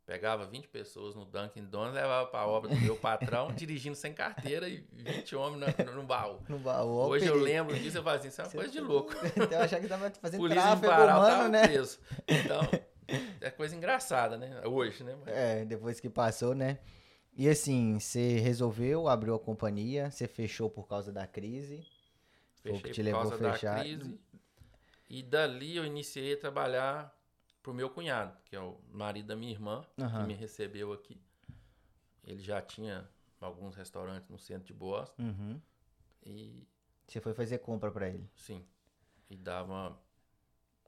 pegava 0.05 0.45
20 0.45 0.67
pessoas 0.67 1.15
no 1.15 1.25
Dunkin' 1.25 1.65
Donuts, 1.65 1.93
levava 1.95 2.27
para 2.27 2.39
a 2.41 2.47
obra 2.47 2.69
do 2.69 2.79
meu 2.81 2.95
patrão, 2.95 3.51
dirigindo 3.55 3.95
sem 3.95 4.13
carteira 4.13 4.67
e 4.67 4.85
20 4.91 5.35
homens 5.35 5.75
no, 5.85 5.93
no 5.95 6.03
baú. 6.03 6.39
No 6.49 6.59
baú. 6.59 7.07
Hoje 7.07 7.25
eu 7.25 7.35
lembro 7.35 7.77
disso 7.77 7.99
e 7.99 8.03
falo 8.03 8.17
assim, 8.17 8.27
isso 8.27 8.41
é 8.41 8.43
uma 8.43 8.49
Você 8.49 8.57
coisa 8.57 8.71
de 8.71 8.79
louco. 8.81 9.13
Então 9.35 9.59
eu 9.59 9.61
achava 9.63 9.81
que 9.81 9.87
tava 9.87 10.09
fazendo 10.11 10.39
Polícia 10.41 10.61
tráfego 10.61 10.87
Pará 10.87 11.17
humano, 11.19 11.49
né? 11.49 11.67
preso. 11.67 11.99
Então, 12.27 12.61
é 13.41 13.49
coisa 13.49 13.75
engraçada, 13.75 14.37
né? 14.37 14.61
Hoje, 14.65 15.03
né? 15.03 15.15
Mas- 15.19 15.33
É, 15.33 15.65
depois 15.65 15.99
que 15.99 16.09
passou, 16.09 16.53
né? 16.53 16.79
E 17.35 17.49
assim, 17.49 17.99
você 17.99 18.39
resolveu, 18.39 19.07
abriu 19.07 19.33
a 19.33 19.39
companhia, 19.39 20.11
você 20.11 20.27
fechou 20.27 20.69
por 20.69 20.87
causa 20.87 21.11
da 21.11 21.25
crise. 21.25 21.83
Foi 22.61 22.71
o 22.71 22.75
que 22.75 22.89
Fechei 22.89 22.93
te 22.93 22.97
por 23.01 23.05
levou 23.05 23.21
a 23.21 23.37
causa 23.37 23.51
fechar. 23.53 23.75
da 23.77 23.81
crise. 23.81 24.19
E 25.09 25.23
dali 25.23 25.75
eu 25.77 25.85
iniciei 25.85 26.33
a 26.33 26.37
trabalhar 26.37 27.13
pro 27.63 27.73
meu 27.73 27.89
cunhado, 27.89 28.37
que 28.45 28.55
é 28.55 28.59
o 28.61 28.77
marido 28.91 29.27
da 29.27 29.35
minha 29.35 29.51
irmã, 29.51 29.85
Aham. 29.99 30.21
que 30.21 30.27
me 30.27 30.33
recebeu 30.35 30.93
aqui. 30.93 31.19
Ele 32.25 32.41
já 32.41 32.61
tinha 32.61 33.07
alguns 33.39 33.75
restaurantes 33.75 34.29
no 34.29 34.37
centro 34.39 34.65
de 34.67 34.73
Boston. 34.73 35.21
Uhum. 35.23 35.61
E, 36.25 36.67
Você 37.07 37.21
foi 37.21 37.33
fazer 37.33 37.59
compra 37.59 37.91
pra 37.91 38.09
ele. 38.09 38.29
sim, 38.35 38.65
e 39.29 39.37
dava 39.37 39.97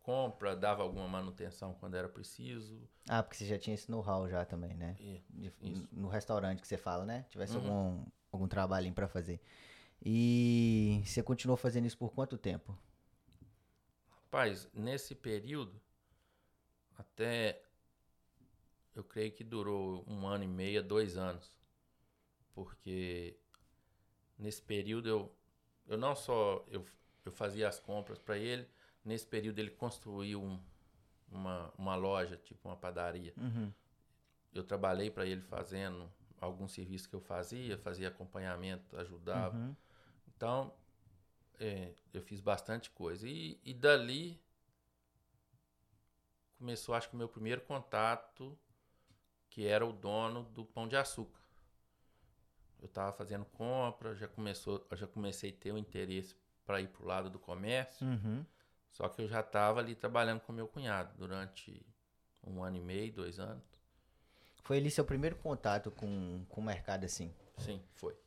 compra, 0.04 0.56
dava 0.56 0.84
alguma 0.84 1.08
manutenção 1.08 1.74
quando 1.76 1.96
era 1.96 2.10
preciso. 2.10 2.88
Ah, 3.08 3.22
porque 3.24 3.38
você 3.38 3.46
já 3.46 3.58
tinha 3.58 3.74
esse 3.76 3.90
know-how 3.92 4.28
já 4.30 4.46
também, 4.46 4.76
né? 4.76 4.96
E, 5.00 5.24
De- 5.40 5.88
no 5.92 6.08
restaurante 6.08 6.62
que 6.62 6.68
você 6.68 6.78
fala, 6.78 7.06
né? 7.06 7.26
Tivesse 7.30 7.58
Uhum. 7.58 7.68
algum, 7.68 8.06
algum 8.32 8.48
trabalhinho 8.48 8.94
pra 8.94 9.08
fazer. 9.08 9.40
E 10.06 11.02
você 11.06 11.24
continuou 11.24 11.58
fazendo 11.58 11.86
isso 11.88 11.98
por 11.98 12.12
quanto 12.14 12.38
tempo? 12.38 12.78
Rapaz, 14.10 14.68
nesse 14.74 15.16
período, 15.16 15.80
até 16.98 17.62
eu 18.96 19.04
creio 19.04 19.32
que 19.32 19.44
durou 19.44 20.04
um 20.08 20.26
ano 20.28 20.44
e 20.44 20.48
meio, 20.48 20.82
dois 20.84 21.18
anos. 21.18 21.58
Porque 22.54 23.38
nesse 24.38 24.62
período 24.62 25.08
eu, 25.10 25.36
eu 25.88 25.98
não 25.98 26.16
só 26.16 26.66
eu, 26.70 26.86
eu 27.26 27.32
fazia 27.32 27.68
as 27.68 27.80
compras 27.80 28.20
para 28.20 28.38
ele, 28.38 28.68
nesse 29.04 29.28
período 29.28 29.60
ele 29.60 29.72
construiu 29.72 30.42
um- 30.42 30.62
uma, 31.30 31.74
uma 31.78 31.96
loja, 31.96 32.38
tipo 32.38 32.68
uma 32.68 32.78
padaria. 32.78 33.34
Uhum. 33.38 33.72
Eu 34.54 34.64
trabalhei 34.64 35.10
para 35.12 35.26
ele 35.26 35.42
fazendo 35.42 36.10
alguns 36.40 36.72
serviços 36.72 37.08
que 37.08 37.16
eu 37.16 37.20
fazia, 37.20 37.78
fazia 37.78 38.08
acompanhamento, 38.08 38.96
ajudava. 38.98 39.58
Uhum. 39.58 39.76
Então, 40.28 40.74
é, 41.60 41.94
eu 42.14 42.22
fiz 42.22 42.40
bastante 42.40 42.90
coisa. 42.92 43.28
E, 43.28 43.60
e 43.64 43.74
dali 43.74 44.40
começou, 46.66 46.96
acho 46.96 47.08
que 47.10 47.14
o 47.14 47.18
meu 47.18 47.30
primeiro 47.30 47.62
contato, 47.62 48.58
que 49.52 49.68
era 49.68 49.86
o 49.86 49.94
dono 49.94 50.46
do 50.46 50.66
Pão 50.66 50.88
de 50.88 50.98
Açúcar. 50.98 51.40
Eu 52.82 52.88
estava 52.88 53.12
fazendo 53.12 53.46
compra, 53.46 54.16
já 54.16 54.28
começou, 54.28 54.84
já 54.94 55.06
comecei 55.06 55.52
a 55.52 55.54
ter 55.54 55.72
o 55.72 55.78
interesse 55.78 56.36
para 56.66 56.82
ir 56.82 56.88
para 56.88 57.04
o 57.04 57.06
lado 57.06 57.30
do 57.30 57.38
comércio. 57.38 58.08
Uhum. 58.08 58.44
Só 58.90 59.08
que 59.08 59.22
eu 59.22 59.28
já 59.28 59.42
estava 59.42 59.80
ali 59.80 59.94
trabalhando 59.94 60.40
com 60.40 60.52
meu 60.52 60.68
cunhado 60.68 61.14
durante 61.16 61.86
um 62.44 62.64
ano 62.64 62.78
e 62.78 62.82
meio, 62.82 63.14
dois 63.14 63.40
anos. 63.40 63.64
Foi 64.64 64.78
ali 64.78 64.90
seu 64.90 65.06
primeiro 65.06 65.36
contato 65.36 65.92
com, 65.92 66.44
com 66.50 66.62
o 66.62 66.64
mercado, 66.64 67.06
assim. 67.06 67.32
Sim, 67.60 67.80
foi. 67.94 68.18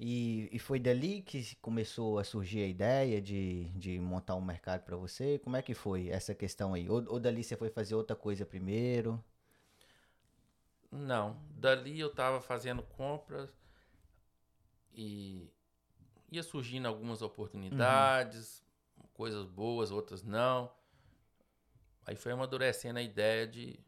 E, 0.00 0.48
e 0.52 0.58
foi 0.60 0.78
dali 0.78 1.22
que 1.22 1.56
começou 1.56 2.18
a 2.18 2.24
surgir 2.24 2.62
a 2.62 2.66
ideia 2.68 3.20
de, 3.20 3.64
de 3.70 3.98
montar 3.98 4.36
um 4.36 4.40
mercado 4.40 4.84
pra 4.84 4.96
você? 4.96 5.38
Como 5.40 5.56
é 5.56 5.62
que 5.62 5.74
foi 5.74 6.08
essa 6.08 6.34
questão 6.34 6.72
aí? 6.74 6.88
Ou, 6.88 7.04
ou 7.08 7.18
dali 7.20 7.42
você 7.42 7.56
foi 7.56 7.68
fazer 7.68 7.94
outra 7.96 8.14
coisa 8.16 8.46
primeiro? 8.46 9.22
Não, 10.90 11.36
dali 11.50 11.98
eu 12.00 12.08
estava 12.08 12.40
fazendo 12.40 12.82
compras 12.82 13.50
e 14.94 15.50
ia 16.30 16.42
surgindo 16.42 16.86
algumas 16.88 17.22
oportunidades, 17.22 18.62
coisas 19.14 19.44
boas, 19.46 19.90
outras 19.90 20.22
não. 20.22 20.72
Aí 22.06 22.16
foi 22.16 22.32
amadurecendo 22.32 22.98
a 22.98 23.02
ideia 23.02 23.46
de, 23.46 23.78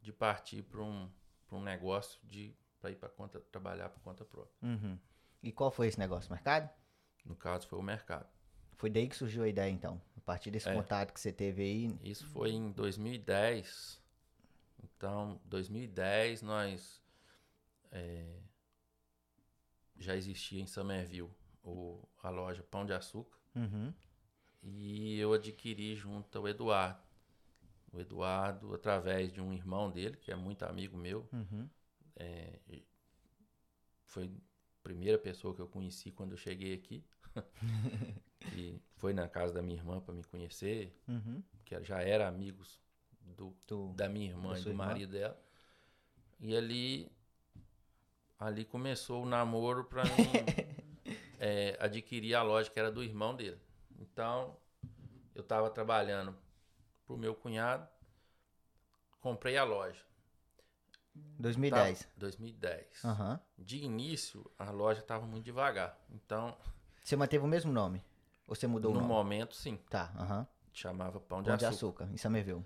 de 0.00 0.12
partir 0.12 0.62
para 0.62 0.80
um, 0.82 1.10
pra 1.48 1.58
um 1.58 1.62
negócio 1.62 2.20
de 2.24 2.54
para 2.80 2.90
ir 2.90 2.96
para 2.96 3.08
conta 3.08 3.40
trabalhar 3.50 3.88
por 3.88 4.00
conta 4.00 4.24
própria. 4.24 4.54
Uhum. 4.62 4.98
E 5.44 5.52
qual 5.52 5.70
foi 5.70 5.88
esse 5.88 5.98
negócio? 5.98 6.32
Mercado? 6.32 6.70
No 7.24 7.36
caso 7.36 7.68
foi 7.68 7.78
o 7.78 7.82
mercado. 7.82 8.26
Foi 8.76 8.90
daí 8.90 9.08
que 9.08 9.14
surgiu 9.16 9.42
a 9.44 9.48
ideia, 9.48 9.70
então. 9.70 10.00
A 10.16 10.20
partir 10.20 10.50
desse 10.50 10.68
É. 10.68 10.74
contato 10.74 11.12
que 11.12 11.20
você 11.20 11.32
teve 11.32 11.62
aí. 11.62 11.98
Isso 12.02 12.26
foi 12.28 12.50
em 12.50 12.72
2010. 12.72 14.02
Então, 14.82 15.40
2010 15.44 16.42
nós 16.42 17.02
é, 17.92 18.40
já 19.98 20.16
existia 20.16 20.60
em 20.60 20.66
Somerville 20.66 21.30
o, 21.62 22.02
a 22.22 22.30
loja 22.30 22.62
Pão 22.62 22.84
de 22.84 22.92
Açúcar 22.92 23.38
Uhum. 23.54 23.92
e 24.62 25.18
eu 25.18 25.32
adquiri 25.32 25.94
junto 25.94 26.36
ao 26.38 26.48
Eduardo. 26.48 27.02
O 27.92 28.00
Eduardo, 28.00 28.74
através 28.74 29.32
de 29.32 29.40
um 29.40 29.52
irmão 29.52 29.90
dele, 29.90 30.16
que 30.16 30.32
é 30.32 30.34
muito 30.36 30.64
amigo 30.64 30.96
meu, 30.96 31.28
Uhum. 31.32 31.68
é, 32.16 32.58
foi 34.06 34.30
primeira 34.84 35.18
pessoa 35.18 35.54
que 35.54 35.60
eu 35.60 35.66
conheci 35.66 36.12
quando 36.12 36.32
eu 36.32 36.38
cheguei 36.38 36.74
aqui. 36.74 37.02
e 38.54 38.80
foi 38.98 39.12
na 39.12 39.26
casa 39.28 39.54
da 39.54 39.62
minha 39.62 39.76
irmã 39.78 40.00
para 40.00 40.14
me 40.14 40.22
conhecer, 40.24 40.92
Uhum. 41.08 41.42
que 41.64 41.82
já 41.82 42.00
era 42.02 42.28
amigos 42.28 42.80
do, 43.36 43.50
Tu- 43.66 43.92
da 43.96 44.08
minha 44.08 44.28
irmã 44.30 44.58
e 44.58 44.62
do 44.62 44.70
irmã? 44.70 44.86
marido 44.86 45.12
dela. 45.12 45.36
E 46.40 46.54
ali 46.56 47.10
ali 48.38 48.64
começou 48.64 49.22
o 49.22 49.26
namoro 49.26 49.84
pra 49.84 50.04
mim 50.04 50.12
é, 51.40 51.76
adquirir 51.80 52.34
a 52.34 52.42
loja 52.42 52.70
que 52.70 52.78
era 52.78 52.90
do 52.92 53.02
irmão 53.02 53.34
dele. 53.34 53.58
Então, 53.98 54.56
eu 55.34 55.42
estava 55.42 55.70
trabalhando 55.70 56.36
pro 57.06 57.16
meu 57.16 57.34
cunhado, 57.34 57.88
comprei 59.20 59.56
a 59.56 59.64
loja. 59.64 60.04
2010. 61.38 62.02
Tá, 62.02 62.08
2010. 62.16 63.04
Aham. 63.04 63.40
De 63.58 63.78
início, 63.78 64.50
a 64.58 64.70
loja 64.70 65.00
estava 65.00 65.26
muito 65.26 65.44
devagar. 65.44 65.98
Então, 66.10 66.56
Você 67.02 67.16
manteve 67.16 67.44
o 67.44 67.48
mesmo 67.48 67.72
nome? 67.72 68.04
Ou 68.46 68.54
você 68.54 68.66
mudou 68.66 68.92
no 68.92 68.98
o 68.98 69.02
nome? 69.02 69.14
momento, 69.14 69.54
sim. 69.54 69.76
Tá, 69.88 70.12
aham. 70.16 70.46
Chamava 70.72 71.20
Pão 71.20 71.42
de 71.42 71.48
Pão 71.48 71.56
de 71.56 71.64
Açúcar. 71.64 72.04
açúcar, 72.04 72.14
em 72.14 72.16
Somerville. 72.18 72.64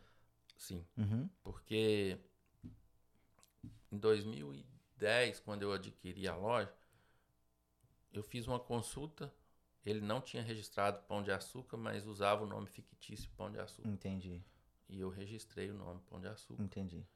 Sim. 0.56 0.84
Uhum. 0.96 1.28
Porque 1.42 2.18
em 3.92 3.98
2010, 3.98 5.40
quando 5.40 5.62
eu 5.62 5.72
adquiri 5.72 6.26
a 6.26 6.34
loja, 6.36 6.72
eu 8.12 8.22
fiz 8.22 8.46
uma 8.46 8.58
consulta. 8.58 9.32
Ele 9.84 10.00
não 10.00 10.20
tinha 10.20 10.42
registrado 10.42 11.02
Pão 11.06 11.22
de 11.22 11.30
Açúcar, 11.30 11.76
mas 11.76 12.06
usava 12.06 12.42
o 12.44 12.46
nome 12.46 12.66
fictício 12.68 13.30
Pão 13.36 13.50
de 13.50 13.58
Açúcar. 13.58 13.88
Entendi, 13.88 14.42
E 14.88 15.00
eu 15.00 15.08
registrei 15.08 15.70
o 15.70 15.74
nome 15.74 16.00
Pão 16.08 16.20
de 16.20 16.28
Açúcar 16.28 16.62
entendi. 16.62 17.06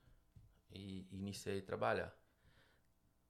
E 0.74 1.06
iniciei 1.10 1.58
a 1.60 1.62
trabalhar. 1.62 2.14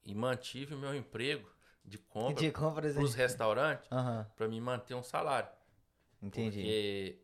E 0.05 0.15
mantive 0.15 0.75
o 0.75 0.79
meu 0.79 0.95
emprego 0.95 1.49
de 1.85 1.99
compra 1.99 2.43
De 2.43 3.01
os 3.01 3.15
restaurantes 3.15 3.91
Aham, 3.91 4.27
para 4.37 4.49
me 4.49 4.61
manter 4.61 4.95
um 4.95 5.03
salário. 5.03 5.49
entendi. 6.23 6.61
Porque 6.61 7.23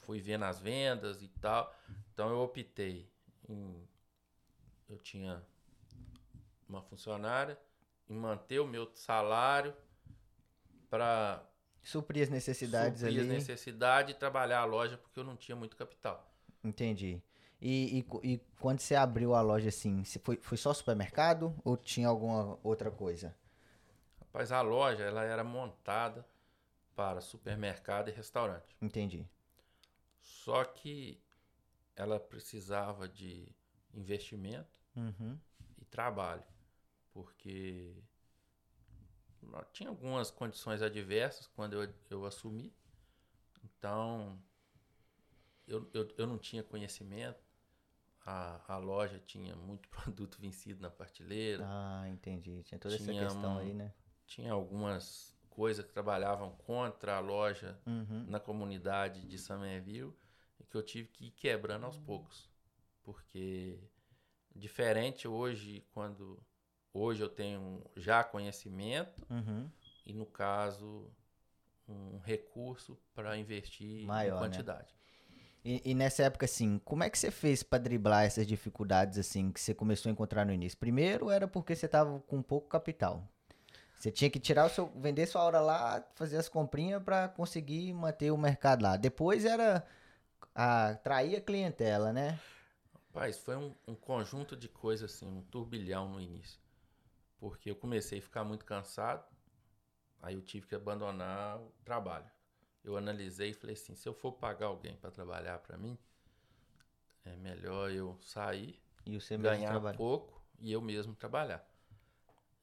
fui 0.00 0.20
vendo 0.20 0.44
as 0.44 0.60
vendas 0.60 1.22
e 1.22 1.28
tal. 1.28 1.74
Então 2.12 2.30
eu 2.30 2.38
optei 2.40 3.10
em. 3.48 3.88
Eu 4.88 4.98
tinha 4.98 5.42
uma 6.68 6.80
funcionária, 6.82 7.58
em 8.08 8.14
manter 8.14 8.60
o 8.60 8.66
meu 8.66 8.88
salário 8.94 9.74
para 10.88 11.44
Suprir 11.82 12.22
as 12.24 12.28
necessidades 12.30 13.00
suprir 13.02 13.20
as 13.20 13.26
ali. 13.26 13.34
necessidades 13.36 14.14
e 14.14 14.18
trabalhar 14.18 14.60
a 14.60 14.64
loja 14.64 14.96
porque 14.98 15.18
eu 15.20 15.24
não 15.24 15.36
tinha 15.36 15.54
muito 15.56 15.76
capital. 15.76 16.32
Entendi. 16.64 17.22
E, 17.60 18.04
e, 18.24 18.32
e 18.34 18.40
quando 18.60 18.80
você 18.80 18.94
abriu 18.94 19.34
a 19.34 19.40
loja 19.40 19.68
assim, 19.70 20.02
foi, 20.22 20.36
foi 20.36 20.56
só 20.58 20.72
supermercado 20.74 21.54
ou 21.64 21.76
tinha 21.76 22.08
alguma 22.08 22.58
outra 22.62 22.90
coisa? 22.90 23.34
Rapaz, 24.20 24.52
a 24.52 24.60
loja 24.60 25.04
ela 25.04 25.24
era 25.24 25.42
montada 25.42 26.22
para 26.94 27.20
supermercado 27.20 28.08
e 28.08 28.12
restaurante. 28.12 28.76
Entendi. 28.80 29.26
Só 30.20 30.62
que 30.62 31.18
ela 31.96 32.20
precisava 32.20 33.08
de 33.08 33.54
investimento 33.94 34.78
Uhum. 34.96 35.40
e 35.78 35.84
trabalho, 35.86 36.44
porque 37.12 37.96
tinha 39.72 39.88
algumas 39.88 40.30
condições 40.30 40.82
adversas 40.82 41.46
quando 41.48 41.82
eu, 41.82 41.94
eu 42.10 42.24
assumi, 42.26 42.72
então 43.64 44.38
eu, 45.66 45.88
eu, 45.92 46.08
eu 46.16 46.26
não 46.26 46.38
tinha 46.38 46.62
conhecimento, 46.62 47.45
a, 48.26 48.60
a 48.74 48.76
loja 48.76 49.18
tinha 49.24 49.54
muito 49.56 49.88
produto 49.90 50.38
vencido 50.40 50.82
na 50.82 50.90
prateleira, 50.90 51.64
Ah, 51.66 52.04
entendi. 52.08 52.62
Tinha 52.64 52.78
toda 52.78 52.94
essa 52.94 53.04
Tinha 53.04 53.22
questão 53.26 53.54
um- 53.54 53.58
aí, 53.58 53.72
né? 53.72 53.94
tinha 54.26 54.52
algumas 54.52 55.34
coisas 55.48 55.84
que 55.84 55.92
trabalhavam 55.92 56.50
contra 56.56 57.16
a 57.16 57.20
loja 57.20 57.78
Uhum. 57.86 58.26
na 58.28 58.40
comunidade 58.40 59.26
de 59.26 59.38
Somerville 59.38 60.12
e 60.60 60.64
que 60.64 60.76
eu 60.76 60.82
tive 60.82 61.08
que 61.08 61.26
ir 61.28 61.30
quebrando 61.30 61.86
aos 61.86 61.96
poucos. 61.98 62.50
Porque 63.04 63.78
diferente 64.54 65.28
hoje, 65.28 65.86
quando 65.92 66.42
hoje 66.92 67.22
eu 67.22 67.28
tenho 67.28 67.82
já 67.96 68.24
conhecimento 68.24 69.24
Uhum. 69.30 69.70
e 70.04 70.12
no 70.12 70.26
caso 70.26 71.10
um 71.88 72.18
recurso 72.18 72.98
para 73.14 73.36
investir 73.38 74.04
Maior, 74.06 74.44
em 74.44 74.50
né? 74.50 74.56
E, 75.68 75.82
e 75.84 75.94
nessa 75.96 76.22
época, 76.22 76.44
assim, 76.44 76.78
como 76.84 77.02
é 77.02 77.10
que 77.10 77.18
você 77.18 77.28
fez 77.28 77.64
pra 77.64 77.76
driblar 77.76 78.24
essas 78.24 78.46
dificuldades, 78.46 79.18
assim, 79.18 79.50
que 79.50 79.60
você 79.60 79.74
começou 79.74 80.08
a 80.08 80.12
encontrar 80.12 80.46
no 80.46 80.52
início? 80.52 80.78
Primeiro 80.78 81.28
era 81.28 81.48
porque 81.48 81.74
você 81.74 81.88
tava 81.88 82.20
com 82.20 82.40
pouco 82.40 82.68
capital. 82.68 83.26
Você 83.98 84.12
tinha 84.12 84.30
que 84.30 84.38
tirar 84.38 84.66
o 84.66 84.68
seu, 84.68 84.86
vender 84.94 85.26
sua 85.26 85.42
hora 85.42 85.60
lá, 85.60 86.06
fazer 86.14 86.36
as 86.36 86.48
comprinhas 86.48 87.02
pra 87.02 87.28
conseguir 87.28 87.92
manter 87.92 88.30
o 88.30 88.38
mercado 88.38 88.84
lá. 88.84 88.96
Depois 88.96 89.44
era 89.44 89.84
atrair 90.54 91.34
a 91.34 91.40
clientela, 91.40 92.12
né? 92.12 92.38
Rapaz, 92.94 93.36
foi 93.36 93.56
um, 93.56 93.74
um 93.88 93.96
conjunto 93.96 94.54
de 94.54 94.68
coisas 94.68 95.10
assim, 95.10 95.26
um 95.26 95.42
turbilhão 95.42 96.08
no 96.08 96.20
início. 96.20 96.60
Porque 97.40 97.72
eu 97.72 97.74
comecei 97.74 98.20
a 98.20 98.22
ficar 98.22 98.44
muito 98.44 98.64
cansado, 98.64 99.24
aí 100.22 100.36
eu 100.36 100.42
tive 100.42 100.68
que 100.68 100.76
abandonar 100.76 101.58
o 101.58 101.72
trabalho. 101.84 102.35
Eu 102.86 102.96
analisei 102.96 103.50
e 103.50 103.54
falei 103.54 103.74
assim, 103.74 103.96
se 103.96 104.08
eu 104.08 104.14
for 104.14 104.30
pagar 104.30 104.66
alguém 104.66 104.96
para 104.96 105.10
trabalhar 105.10 105.58
para 105.58 105.76
mim, 105.76 105.98
é 107.24 107.34
melhor 107.36 107.90
eu 107.90 108.16
sair, 108.22 108.80
E 109.04 109.20
você 109.20 109.36
ganhar 109.36 109.92
pouco 109.96 110.40
e 110.60 110.70
eu 110.70 110.80
mesmo 110.80 111.14
trabalhar. 111.14 111.68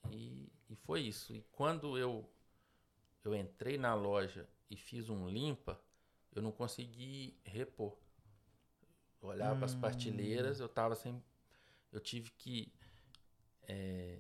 E, 0.10 0.50
e 0.70 0.76
foi 0.78 1.02
isso. 1.02 1.34
E 1.34 1.42
quando 1.52 1.98
eu, 1.98 2.30
eu 3.24 3.36
entrei 3.36 3.78
na 3.78 3.94
loja 3.94 4.48
e 4.70 4.78
fiz 4.78 5.10
um 5.10 5.28
limpa, 5.28 5.78
eu 6.34 6.42
não 6.42 6.54
consegui 6.54 7.38
repor. 7.44 7.98
Eu 9.22 9.28
olhava 9.28 9.56
para 9.58 9.66
as 9.66 9.76
prateleiras, 9.76 10.62
eu 10.62 10.70
tava 10.70 10.96
sem. 10.96 11.22
Eu 11.92 12.00
tive 12.00 12.32
que. 12.32 12.74
é, 13.68 14.20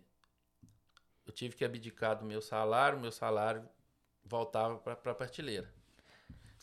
eu 1.25 1.31
tive 1.31 1.55
que 1.55 1.63
abdicar 1.63 2.19
do 2.19 2.25
meu 2.25 2.41
salário, 2.41 2.97
o 2.97 3.01
meu 3.01 3.11
salário 3.11 3.67
voltava 4.23 4.77
para 4.77 5.11
a 5.11 5.15
prateleira. 5.15 5.73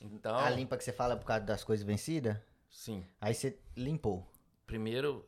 Então, 0.01 0.37
A 0.37 0.51
limpa 0.51 0.77
que 0.77 0.85
você 0.85 0.93
fala 0.93 1.17
por 1.17 1.27
causa 1.27 1.45
das 1.45 1.63
coisas 1.65 1.85
vencidas? 1.85 2.37
sim. 2.71 3.05
Aí 3.21 3.35
você 3.35 3.59
limpou. 3.77 4.27
Primeiro, 4.67 5.27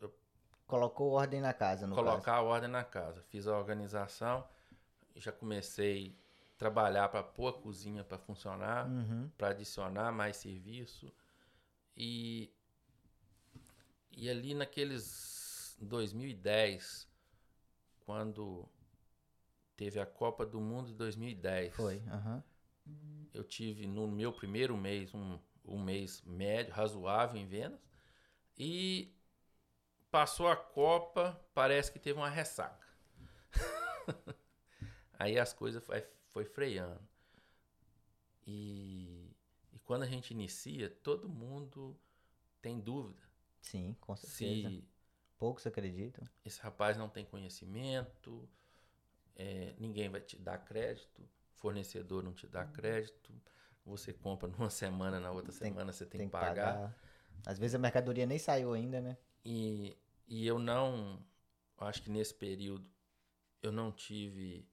Colocou 0.66 1.10
ordem 1.12 1.40
na 1.40 1.52
casa, 1.52 1.86
no 1.86 1.94
colocar 1.94 2.36
a 2.36 2.42
ordem 2.42 2.68
na 2.70 2.82
casa. 2.84 3.22
Fiz 3.28 3.46
a 3.46 3.58
organização, 3.58 4.46
já 5.16 5.30
comecei 5.30 6.16
a 6.54 6.58
trabalhar 6.58 7.08
para 7.08 7.22
pôr 7.22 7.48
a 7.48 7.52
cozinha 7.52 8.02
para 8.04 8.16
funcionar, 8.18 8.84
caso. 8.86 8.94
Uhum. 8.94 9.30
para 9.36 9.48
adicionar 9.48 10.10
mais 10.12 10.36
serviço. 10.36 11.12
E, 11.96 12.50
e 14.10 14.30
ali 14.30 14.54
naqueles 14.54 15.76
2010, 15.80 17.06
quando 18.06 18.66
teve 19.76 20.00
a 20.00 20.06
Copa 20.06 20.46
do 20.46 20.60
Mundo 20.60 20.86
de 20.88 20.94
2010, 20.94 21.74
Foi, 21.74 22.02
aham. 22.10 22.42
Eu 23.32 23.44
tive 23.44 23.86
no 23.86 24.06
meu 24.06 24.32
primeiro 24.32 24.76
mês 24.76 25.14
um, 25.14 25.38
um 25.64 25.82
mês 25.82 26.22
médio, 26.22 26.72
razoável 26.72 27.40
em 27.40 27.46
vendas. 27.46 27.80
E 28.58 29.14
passou 30.10 30.48
a 30.48 30.56
Copa, 30.56 31.40
parece 31.54 31.90
que 31.90 31.98
teve 31.98 32.18
uma 32.18 32.28
ressaca. 32.28 32.86
Aí 35.18 35.38
as 35.38 35.52
coisas 35.52 35.82
foi, 35.84 36.04
foi 36.28 36.44
freando. 36.44 37.00
E, 38.46 39.34
e 39.72 39.78
quando 39.80 40.02
a 40.02 40.06
gente 40.06 40.32
inicia, 40.32 40.90
todo 40.90 41.28
mundo 41.28 41.96
tem 42.60 42.80
dúvida 42.80 43.22
Sim, 43.60 43.96
com 44.00 44.16
certeza. 44.16 44.68
se 44.68 44.84
Poucos 45.38 45.66
acreditam. 45.66 46.28
esse 46.44 46.60
rapaz 46.60 46.96
não 46.96 47.08
tem 47.08 47.24
conhecimento, 47.24 48.48
é, 49.34 49.74
ninguém 49.78 50.08
vai 50.08 50.20
te 50.20 50.36
dar 50.36 50.58
crédito, 50.58 51.28
fornecedor 51.62 52.24
não 52.24 52.34
te 52.34 52.46
dá 52.46 52.64
crédito, 52.64 53.32
você 53.86 54.12
compra 54.12 54.48
numa 54.48 54.68
semana, 54.68 55.20
na 55.20 55.30
outra 55.30 55.52
Tem- 55.52 55.70
semana 55.70 55.92
você 55.92 56.04
tem, 56.04 56.26
que 56.26 56.32
pagar. 56.32 56.94
Às 57.46 57.58
vezes 57.58 57.76
a 57.76 57.78
mercadoria 57.78 58.26
nem 58.26 58.38
saiu 58.38 58.72
ainda, 58.72 59.00
né? 59.00 59.16
E, 59.44 59.96
e 60.26 60.46
eu 60.46 60.58
não, 60.58 61.24
acho 61.78 62.02
que 62.02 62.10
nesse 62.10 62.34
período, 62.34 62.88
eu 63.62 63.70
não 63.72 63.92
tive 63.92 64.68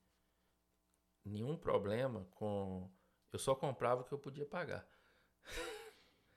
nenhum 1.23 1.55
problema 1.55 2.25
com. 2.31 2.89
Eu 3.31 3.37
só 3.37 3.53
comprava 3.55 4.01
o 4.01 4.03
que 4.03 4.11
eu 4.11 4.19
podia 4.19 4.45
pagar. 4.45 4.87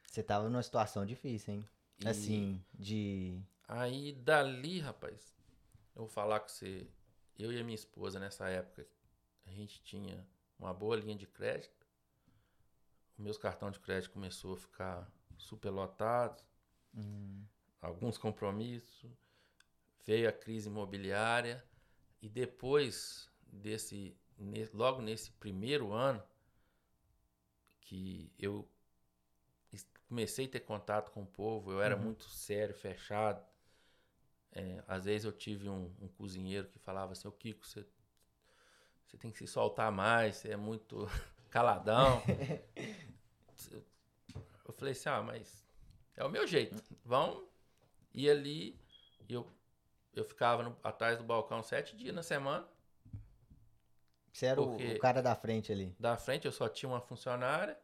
Você 0.07 0.23
tava 0.23 0.49
numa 0.49 0.63
situação 0.63 1.07
difícil, 1.07 1.55
hein? 1.55 1.69
E 1.99 2.09
Assim, 2.09 2.63
de. 2.75 3.43
Aí 3.67 4.13
dali, 4.13 4.81
rapaz, 4.81 5.35
eu 5.95 6.03
vou 6.03 6.09
falar 6.09 6.41
com 6.41 6.49
você. 6.49 6.87
Eu 7.39 7.51
e 7.51 7.59
a 7.59 7.65
minha 7.65 7.75
esposa 7.75 8.21
nessa 8.21 8.49
época, 8.49 8.87
a 9.47 9.51
gente 9.51 9.83
tinha 9.83 10.27
uma 10.63 10.73
boa 10.73 10.97
linha 10.97 11.17
de 11.17 11.27
crédito. 11.27 11.87
Os 13.17 13.25
meus 13.25 13.39
cartões 13.39 13.73
de 13.73 13.81
crédito 13.81 14.13
começou 14.13 14.53
a 14.53 14.57
ficar 14.59 15.11
superlotados, 15.39 16.45
Hum, 16.95 17.47
alguns 17.83 18.17
compromissos. 18.19 19.11
Veio 20.07 20.29
a 20.29 20.33
crise 20.33 20.69
imobiliária 20.69 21.65
e 22.23 22.29
depois 22.29 23.31
desse, 23.47 24.17
logo 24.75 25.03
nesse 25.03 25.33
primeiro 25.33 25.93
ano 25.93 26.23
que 27.81 28.33
eu 28.39 28.69
comecei 30.09 30.47
a 30.47 30.49
ter 30.49 30.61
contato 30.61 31.11
com 31.11 31.23
o 31.23 31.27
povo, 31.27 31.73
eu 31.73 31.83
era 31.83 31.97
Uhum. 31.97 32.05
muito 32.05 32.25
sério, 32.29 32.75
fechado. 32.75 33.45
É, 34.53 34.83
às 34.87 35.05
vezes 35.05 35.25
eu 35.25 35.33
tive 35.33 35.69
um, 35.69 35.91
um 36.01 36.09
cozinheiro 36.09 36.69
que 36.69 36.79
falava 36.79 37.13
assim, 37.13 37.27
ô 37.29 37.33
Kiko, 37.33 37.67
você 37.67 37.87
você 39.13 39.19
tem 39.19 39.31
que 39.31 39.37
se 39.39 39.47
soltar 39.47 39.93
mais, 39.93 40.37
você 40.37 40.53
é 40.53 40.57
muito 40.57 41.07
caladão. 41.51 42.23
eu 44.65 44.73
falei 44.73 44.93
assim, 44.93 45.09
ah, 45.11 45.23
mas 45.23 45.63
é 46.17 46.25
o 46.25 46.31
meu 46.31 46.47
jeito. 46.47 46.83
Vão 47.05 47.47
ir 48.15 48.31
ali. 48.31 48.81
E 49.29 49.35
eu, 49.35 49.47
eu 50.15 50.25
ficava 50.25 50.63
no, 50.63 50.75
atrás 50.83 51.19
do 51.19 51.25
balcão 51.25 51.63
sete 51.63 51.95
dias 51.95 52.15
na 52.15 52.23
semana. 52.23 52.67
Você 54.33 54.47
era 54.47 54.63
o, 54.63 54.99
cara 54.99 55.23
da 55.23 55.35
frente 55.35 55.71
ali. 55.71 55.95
Da 56.01 56.17
frente 56.17 56.47
eu 56.47 56.53
só 56.53 56.67
tinha 56.67 56.89
uma 56.89 57.03
funcionária 57.03 57.79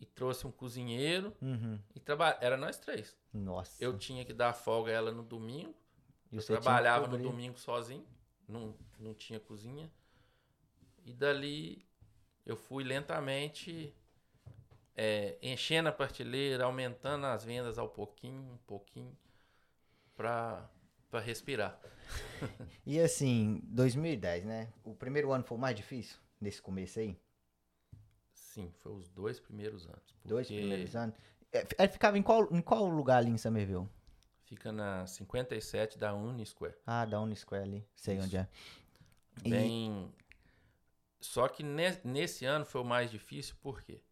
e 0.00 0.06
trouxe 0.06 0.46
um 0.46 0.50
cozinheiro 0.50 1.36
Uhum. 1.42 1.78
e 1.94 2.00
traba... 2.00 2.38
era 2.40 2.56
nós 2.56 2.78
três. 2.78 3.14
Nossa. 3.30 3.84
Eu 3.84 3.98
tinha 3.98 4.24
que 4.24 4.32
dar 4.32 4.54
folga 4.54 4.90
a 4.90 4.94
ela 4.94 5.12
no 5.12 5.22
domingo. 5.22 5.74
E 6.32 6.36
eu 6.36 6.42
trabalhava 6.42 7.06
no 7.06 7.18
domingo 7.18 7.58
sozinho, 7.58 8.04
não, 8.48 8.74
não 8.98 9.12
tinha 9.12 9.38
cozinha. 9.38 9.92
E 11.04 11.12
dali 11.12 11.84
eu 12.46 12.56
fui 12.56 12.82
lentamente 12.84 13.94
é, 14.96 15.36
enchendo 15.42 15.88
a 15.88 15.92
prateleira, 15.92 16.64
aumentando 16.64 17.26
as 17.26 17.44
vendas 17.44 17.78
ao 17.78 17.88
pouquinho, 17.88 18.40
um 18.52 18.58
pouquinho, 18.66 19.16
para 20.16 20.68
respirar. 21.22 21.78
E 22.86 23.00
assim, 23.00 23.62
2010, 23.64 24.44
né? 24.44 24.72
O 24.84 24.94
primeiro 24.94 25.32
ano 25.32 25.42
foi 25.42 25.56
o 25.56 25.60
mais 25.60 25.74
difícil 25.74 26.18
nesse 26.38 26.60
começo 26.60 27.00
aí? 27.00 27.18
Sim, 28.32 28.70
foi 28.78 28.92
os 28.92 29.08
dois 29.08 29.40
primeiros 29.40 29.86
anos. 29.86 30.14
Dois 30.22 30.46
porque 30.46 30.60
primeiros 30.60 30.94
anos. 30.94 31.16
É, 31.50 31.66
é, 31.78 31.88
ficava 31.88 32.18
em 32.18 32.22
qual, 32.22 32.52
em 32.52 32.60
qual 32.60 32.86
lugar 32.88 33.18
ali 33.18 33.30
em 33.30 33.38
Somerville? 33.38 33.88
Fica 34.44 34.70
na 34.70 35.06
57 35.06 35.98
da 35.98 36.14
Unisquare. 36.14 36.74
Ah, 36.86 37.06
da 37.06 37.20
Unisquare 37.20 37.62
ali. 37.62 37.86
Sei 37.94 38.16
Isso. 38.16 38.26
onde 38.26 38.36
é. 38.36 38.48
Bem. 39.42 40.12
Só 41.24 41.48
que 41.48 41.62
ne- 41.62 41.98
nesse 42.04 42.44
ano 42.44 42.66
foi 42.66 42.82
o 42.82 42.84
mais 42.84 43.10
difícil, 43.10 43.56
por 43.62 43.80
quê? 43.82 44.02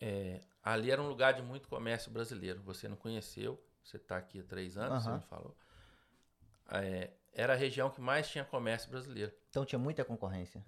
É, 0.00 0.40
ali 0.62 0.88
era 0.88 1.02
um 1.02 1.08
lugar 1.08 1.34
de 1.34 1.42
muito 1.42 1.68
comércio 1.68 2.12
brasileiro. 2.12 2.62
Você 2.62 2.86
não 2.86 2.96
conheceu, 2.96 3.60
você 3.82 3.96
está 3.96 4.16
aqui 4.16 4.38
há 4.38 4.44
três 4.44 4.78
anos, 4.78 5.04
Aham. 5.04 5.16
você 5.18 5.24
me 5.24 5.28
falou. 5.28 5.56
É, 6.68 7.10
era 7.32 7.54
a 7.54 7.56
região 7.56 7.90
que 7.90 8.00
mais 8.00 8.30
tinha 8.30 8.44
comércio 8.44 8.88
brasileiro. 8.88 9.32
Então 9.48 9.64
tinha 9.64 9.80
muita 9.80 10.04
concorrência. 10.04 10.64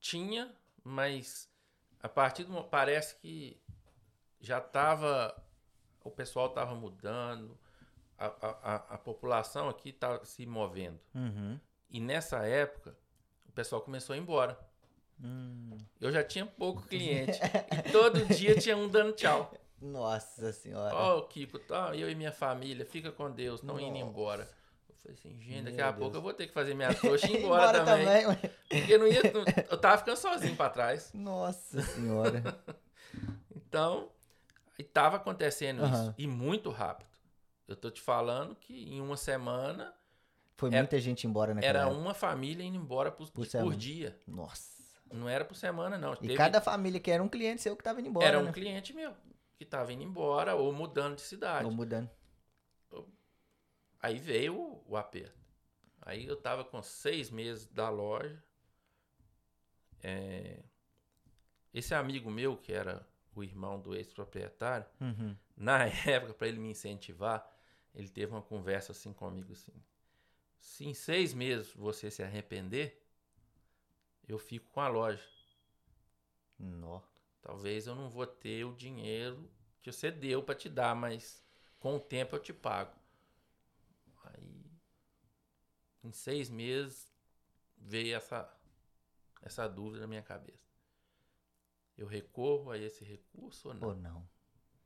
Tinha, 0.00 0.56
mas 0.82 1.46
a 2.00 2.08
partir 2.08 2.44
do 2.44 2.64
parece 2.64 3.16
que 3.16 3.60
já 4.40 4.56
estava 4.56 5.36
o 6.02 6.10
pessoal 6.10 6.46
estava 6.46 6.74
mudando, 6.74 7.58
a, 8.16 8.26
a, 8.26 8.94
a- 8.94 8.98
população 8.98 9.68
aqui 9.68 9.90
estava 9.90 10.24
se 10.24 10.46
movendo. 10.46 10.98
Uhum. 11.14 11.60
E 11.90 12.00
nessa 12.00 12.46
época, 12.46 12.96
pessoal 13.56 13.80
começou 13.80 14.14
a 14.14 14.16
ir 14.16 14.20
embora. 14.20 14.58
Hum, 15.22 15.76
Eu 16.00 16.12
já 16.12 16.22
tinha 16.22 16.44
pouco 16.46 16.82
cliente. 16.86 17.40
e 17.86 17.90
todo 17.90 18.24
dia 18.26 18.54
tinha 18.56 18.76
um 18.76 18.88
dando 18.88 19.12
tchau. 19.12 19.52
nossa 19.80 20.52
senhora. 20.52 20.94
Ó, 20.94 21.22
Kiko, 21.22 21.58
tá, 21.58 21.96
eu 21.96 22.08
e 22.10 22.14
minha 22.14 22.32
família, 22.32 22.84
fica 22.84 23.10
com 23.10 23.30
Deus, 23.30 23.62
indo 23.62 23.72
Nossa. 23.72 23.84
embora. 23.84 24.48
Eu 24.88 24.94
falei 24.96 25.16
assim, 25.18 25.40
gente, 25.40 25.62
daqui 25.64 25.76
Meu 25.78 25.86
a 25.86 25.92
pouco 25.92 26.04
Deus. 26.12 26.14
eu 26.16 26.22
vou 26.22 26.32
ter 26.34 26.46
que 26.46 26.52
fazer 26.52 26.74
minha 26.74 26.92
trouxa 26.94 27.26
e 27.28 27.32
ir 27.34 27.38
embora, 27.38 27.82
também. 27.84 28.26
ué. 28.26 28.36
Porque 28.68 28.98
não 28.98 29.06
ia, 29.06 29.22
não- 29.32 29.44
eu 29.70 29.78
tava 29.78 29.98
ficando 29.98 30.16
sozinho 30.16 30.54
pra 30.56 30.68
trás. 30.70 31.10
Nossa 31.14 31.80
senhora. 31.82 32.42
Então, 33.54 34.10
e 34.78 34.82
tava 34.84 35.16
acontecendo 35.16 35.82
Aham. 35.82 36.02
isso. 36.04 36.14
E 36.18 36.26
muito 36.26 36.70
rápido. 36.70 37.08
Eu 37.66 37.74
tô 37.76 37.90
te 37.90 38.00
falando 38.00 38.54
que 38.54 38.84
em 38.94 39.00
uma 39.00 39.16
semana 39.16 39.92
Foi 40.56 40.68
Era- 40.70 40.78
muita 40.78 40.98
gente 41.00 41.26
embora 41.26 41.54
naquela 41.54 41.78
era 41.80 41.86
época. 41.88 42.00
uma 42.00 42.14
família 42.14 42.64
indo 42.64 42.76
embora 42.78 43.10
por, 43.12 43.30
Por 43.30 43.46
por 43.46 43.74
dia. 43.76 44.18
Nossa. 44.26 44.74
Não 45.12 45.28
era 45.28 45.44
por 45.44 45.54
semana, 45.54 45.96
não. 45.98 46.14
E 46.14 46.16
Teve- 46.18 46.34
cada 46.36 46.60
família 46.60 46.98
que 46.98 47.10
era 47.10 47.22
um 47.22 47.28
cliente 47.28 47.62
seu 47.62 47.76
que 47.76 47.84
tava 47.84 48.00
indo 48.00 48.08
embora, 48.08 48.26
era 48.26 48.38
um 48.40 48.44
né? 48.44 48.52
cliente 48.52 48.92
meu 48.92 49.14
que 49.58 49.64
tava 49.64 49.92
indo 49.92 50.02
embora 50.02 50.54
ou 50.54 50.72
mudando 50.72 51.16
de 51.16 51.22
cidade. 51.22 51.64
Ou 51.64 51.70
mudando. 51.70 52.10
Aí 54.00 54.18
veio 54.18 54.54
o, 54.58 54.84
o 54.88 54.96
aperto. 54.96 55.36
Aí 56.02 56.26
eu 56.26 56.36
tava 56.36 56.64
com 56.64 56.82
seis 56.82 57.30
meses 57.30 57.66
da 57.66 57.88
loja. 57.88 58.42
É, 60.02 60.62
Esse 61.72 61.94
amigo 61.94 62.30
meu, 62.30 62.56
que 62.56 62.72
era 62.72 63.06
o 63.34 63.42
irmão 63.42 63.80
do 63.80 63.94
ex-proprietário, 63.94 64.86
Uhum. 65.00 65.36
na 65.56 65.78
época, 66.06 66.34
para 66.34 66.48
ele 66.48 66.58
me 66.58 66.70
incentivar, 66.70 67.46
ele 67.94 68.08
teve 68.08 68.32
uma 68.32 68.42
conversa 68.42 68.92
assim 68.92 69.12
comigo 69.12 69.52
assim. 69.52 69.72
Se 70.66 70.84
em 70.84 70.92
seis 70.92 71.32
meses 71.32 71.72
você 71.72 72.10
se 72.10 72.24
arrepender, 72.24 73.00
eu 74.26 74.36
fico 74.36 74.68
com 74.72 74.80
a 74.80 74.88
loja. 74.88 75.24
Nó. 76.58 77.00
Talvez 77.40 77.86
eu 77.86 77.94
não 77.94 78.10
vou 78.10 78.26
ter 78.26 78.64
o 78.64 78.74
dinheiro 78.74 79.48
que 79.80 79.92
você 79.92 80.10
deu 80.10 80.42
para 80.42 80.56
te 80.56 80.68
dar, 80.68 80.94
mas 80.94 81.42
com 81.78 81.96
o 81.96 82.00
tempo 82.00 82.34
eu 82.34 82.40
te 82.40 82.52
pago. 82.52 82.92
Aí, 84.24 84.66
em 86.02 86.10
seis 86.10 86.50
meses, 86.50 87.14
veio 87.78 88.16
essa, 88.16 88.52
essa 89.42 89.68
dúvida 89.68 90.00
na 90.00 90.08
minha 90.08 90.22
cabeça. 90.22 90.74
Eu 91.96 92.08
recorro 92.08 92.72
a 92.72 92.76
esse 92.76 93.04
recurso 93.04 93.68
ou 93.68 93.74
não? 93.74 93.88
Ou 93.88 93.94
não. 93.94 94.28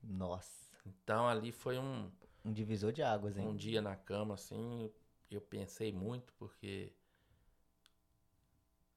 Nossa. 0.02 0.76
Então, 0.84 1.26
ali 1.26 1.50
foi 1.50 1.78
um, 1.78 2.12
Um 2.44 2.52
divisor 2.52 2.92
de 2.92 3.02
águas, 3.02 3.38
hein? 3.38 3.46
um 3.46 3.56
dia 3.56 3.80
na 3.80 3.96
cama, 3.96 4.34
assim, 4.34 4.92
eu 5.30 5.40
pensei 5.40 5.92
muito, 5.92 6.32
porque 6.34 6.92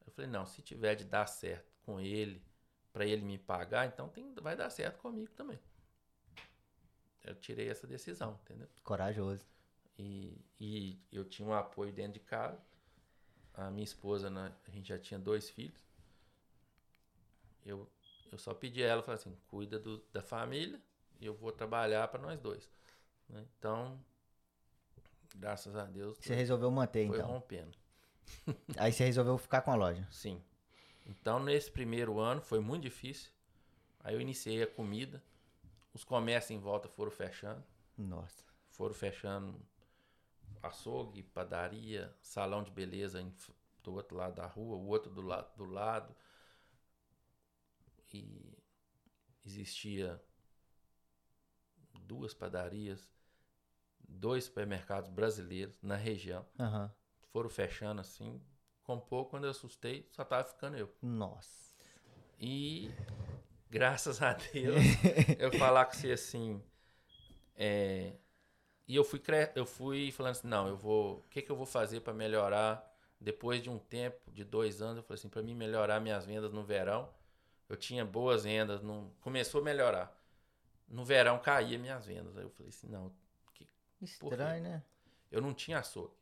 eu 0.05 0.11
falei, 0.11 0.29
não, 0.29 0.45
se 0.45 0.61
tiver 0.61 0.95
de 0.95 1.03
dar 1.03 1.27
certo 1.27 1.71
com 1.85 1.99
ele, 1.99 2.41
para 2.91 3.05
ele 3.05 3.23
me 3.23 3.37
pagar, 3.37 3.87
então 3.87 4.07
tem, 4.09 4.33
vai 4.35 4.55
dar 4.55 4.69
certo 4.69 4.99
comigo 4.99 5.31
também. 5.33 5.59
Eu 7.23 7.35
tirei 7.35 7.69
essa 7.69 7.87
decisão, 7.87 8.39
entendeu? 8.43 8.67
Corajoso. 8.83 9.45
E, 9.97 10.37
e 10.59 10.99
eu 11.11 11.23
tinha 11.23 11.47
um 11.47 11.53
apoio 11.53 11.91
dentro 11.91 12.13
de 12.13 12.19
casa. 12.19 12.61
A 13.53 13.69
minha 13.69 13.83
esposa, 13.83 14.29
né, 14.29 14.53
a 14.67 14.71
gente 14.71 14.89
já 14.89 14.99
tinha 14.99 15.19
dois 15.19 15.49
filhos. 15.49 15.81
Eu, 17.65 17.89
eu 18.31 18.37
só 18.37 18.53
pedi 18.53 18.83
a 18.83 18.87
ela, 18.87 19.03
falei 19.03 19.19
assim, 19.19 19.37
cuida 19.47 19.79
do, 19.79 19.99
da 20.11 20.21
família 20.21 20.81
e 21.19 21.25
eu 21.25 21.33
vou 21.33 21.51
trabalhar 21.51 22.07
para 22.09 22.21
nós 22.21 22.39
dois. 22.39 22.69
né? 23.29 23.45
Então, 23.57 24.03
graças 25.33 25.75
a 25.75 25.85
Deus, 25.85 26.17
Você 26.19 26.35
resolveu 26.35 26.69
manter, 26.71 27.07
foi 27.07 27.17
então. 27.17 27.29
rompendo. 27.29 27.77
Aí 28.77 28.91
você 28.91 29.05
resolveu 29.05 29.37
ficar 29.37 29.61
com 29.61 29.71
a 29.71 29.75
loja. 29.75 30.07
Sim. 30.11 30.41
Então, 31.05 31.39
nesse 31.39 31.69
primeiro 31.69 32.19
ano 32.19 32.41
foi 32.41 32.59
muito 32.59 32.83
difícil. 32.83 33.29
Aí 33.99 34.15
eu 34.15 34.21
iniciei 34.21 34.63
a 34.63 34.67
comida. 34.67 35.21
Os 35.93 36.03
comércios 36.03 36.51
em 36.51 36.59
volta 36.59 36.87
foram 36.87 37.11
fechando. 37.11 37.63
Nossa. 37.97 38.43
Foram 38.69 38.93
fechando 38.93 39.59
açougue, 40.61 41.23
padaria, 41.23 42.15
salão 42.21 42.63
de 42.63 42.71
beleza 42.71 43.21
em 43.21 43.31
do 43.83 43.93
outro 43.95 44.15
lado 44.15 44.35
da 44.35 44.45
rua, 44.45 44.77
o 44.77 44.87
outro 44.87 45.11
do, 45.11 45.21
la 45.21 45.41
do 45.57 45.65
lado. 45.65 46.15
E 48.13 48.57
existia 49.45 50.21
duas 52.01 52.33
padarias, 52.33 53.11
dois 54.13 54.45
supermercados 54.45 55.09
brasileiros 55.09 55.81
na 55.81 55.95
região. 55.95 56.45
Aham. 56.59 56.91
Foram 57.31 57.49
fechando 57.49 58.01
assim. 58.01 58.41
Com 58.83 58.99
pouco, 58.99 59.31
quando 59.31 59.45
eu 59.45 59.51
assustei, 59.51 60.07
só 60.11 60.23
tava 60.25 60.43
ficando 60.47 60.77
eu. 60.77 60.93
Nossa. 61.01 61.73
E 62.39 62.89
graças 63.69 64.21
a 64.21 64.33
Deus, 64.33 64.83
eu 65.39 65.51
falar 65.51 65.85
com 65.85 65.93
você 65.93 66.11
assim. 66.11 66.61
é, 67.55 68.13
e 68.87 68.95
eu 68.95 69.03
fui, 69.03 69.19
cre- 69.19 69.51
eu 69.55 69.65
fui 69.65 70.11
falando 70.11 70.31
assim, 70.33 70.47
não, 70.47 70.67
eu 70.67 70.77
vou. 70.77 71.19
O 71.19 71.23
que, 71.29 71.41
que 71.41 71.51
eu 71.51 71.55
vou 71.55 71.65
fazer 71.65 72.01
para 72.01 72.13
melhorar? 72.13 72.89
Depois 73.19 73.61
de 73.63 73.69
um 73.69 73.79
tempo, 73.79 74.31
de 74.31 74.43
dois 74.43 74.81
anos, 74.81 74.97
eu 74.97 75.03
falei 75.03 75.19
assim, 75.19 75.29
para 75.29 75.41
mim 75.43 75.55
melhorar 75.55 75.99
minhas 76.01 76.25
vendas 76.25 76.51
no 76.53 76.63
verão, 76.63 77.09
eu 77.69 77.77
tinha 77.77 78.05
boas 78.05 78.43
vendas, 78.45 78.81
não, 78.81 79.11
começou 79.21 79.61
a 79.61 79.63
melhorar. 79.65 80.17
No 80.87 81.05
verão 81.05 81.39
caía 81.39 81.79
minhas 81.79 82.05
vendas. 82.05 82.37
Aí 82.37 82.43
eu 82.43 82.49
falei 82.51 82.69
assim, 82.69 82.87
não, 82.87 83.11
Estranho, 84.03 84.63
né? 84.63 84.83
eu 85.31 85.41
não 85.41 85.53
tinha 85.53 85.79
açougue. 85.79 86.15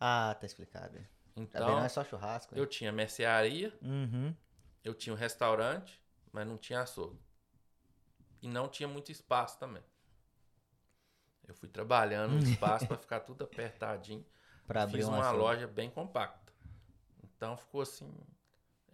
Ah, 0.00 0.36
tá 0.38 0.44
explicado. 0.46 0.98
Tá 0.98 1.06
Então? 1.36 1.68
Não 1.76 1.84
é 1.84 1.88
só 1.88 2.02
churrasco. 2.04 2.54
né? 2.54 2.60
eu 2.60 2.66
tinha 2.66 2.90
mercearia, 2.92 3.76
Uhum. 3.82 4.34
Eu 4.84 4.94
tinha 4.94 5.12
um 5.12 5.16
restaurante, 5.16 6.00
mas 6.32 6.46
não 6.46 6.56
tinha 6.56 6.80
açougue. 6.80 7.18
E 8.40 8.46
não 8.48 8.68
tinha 8.68 8.88
muito 8.88 9.10
espaço 9.10 9.58
também. 9.58 9.82
Eu 11.46 11.54
fui 11.54 11.68
trabalhando 11.68 12.32
no 12.32 12.38
espaço 12.40 12.86
para 12.86 12.96
ficar 12.96 13.20
tudo 13.20 13.44
apertadinho. 13.44 14.24
Pra 14.66 14.82
abrir 14.82 14.98
Fiz 14.98 15.08
um 15.08 15.12
uma 15.12 15.20
açougue. 15.20 15.38
loja 15.38 15.66
bem 15.68 15.88
compacta. 15.90 16.52
Então 17.22 17.56
ficou 17.56 17.82
assim. 17.82 18.12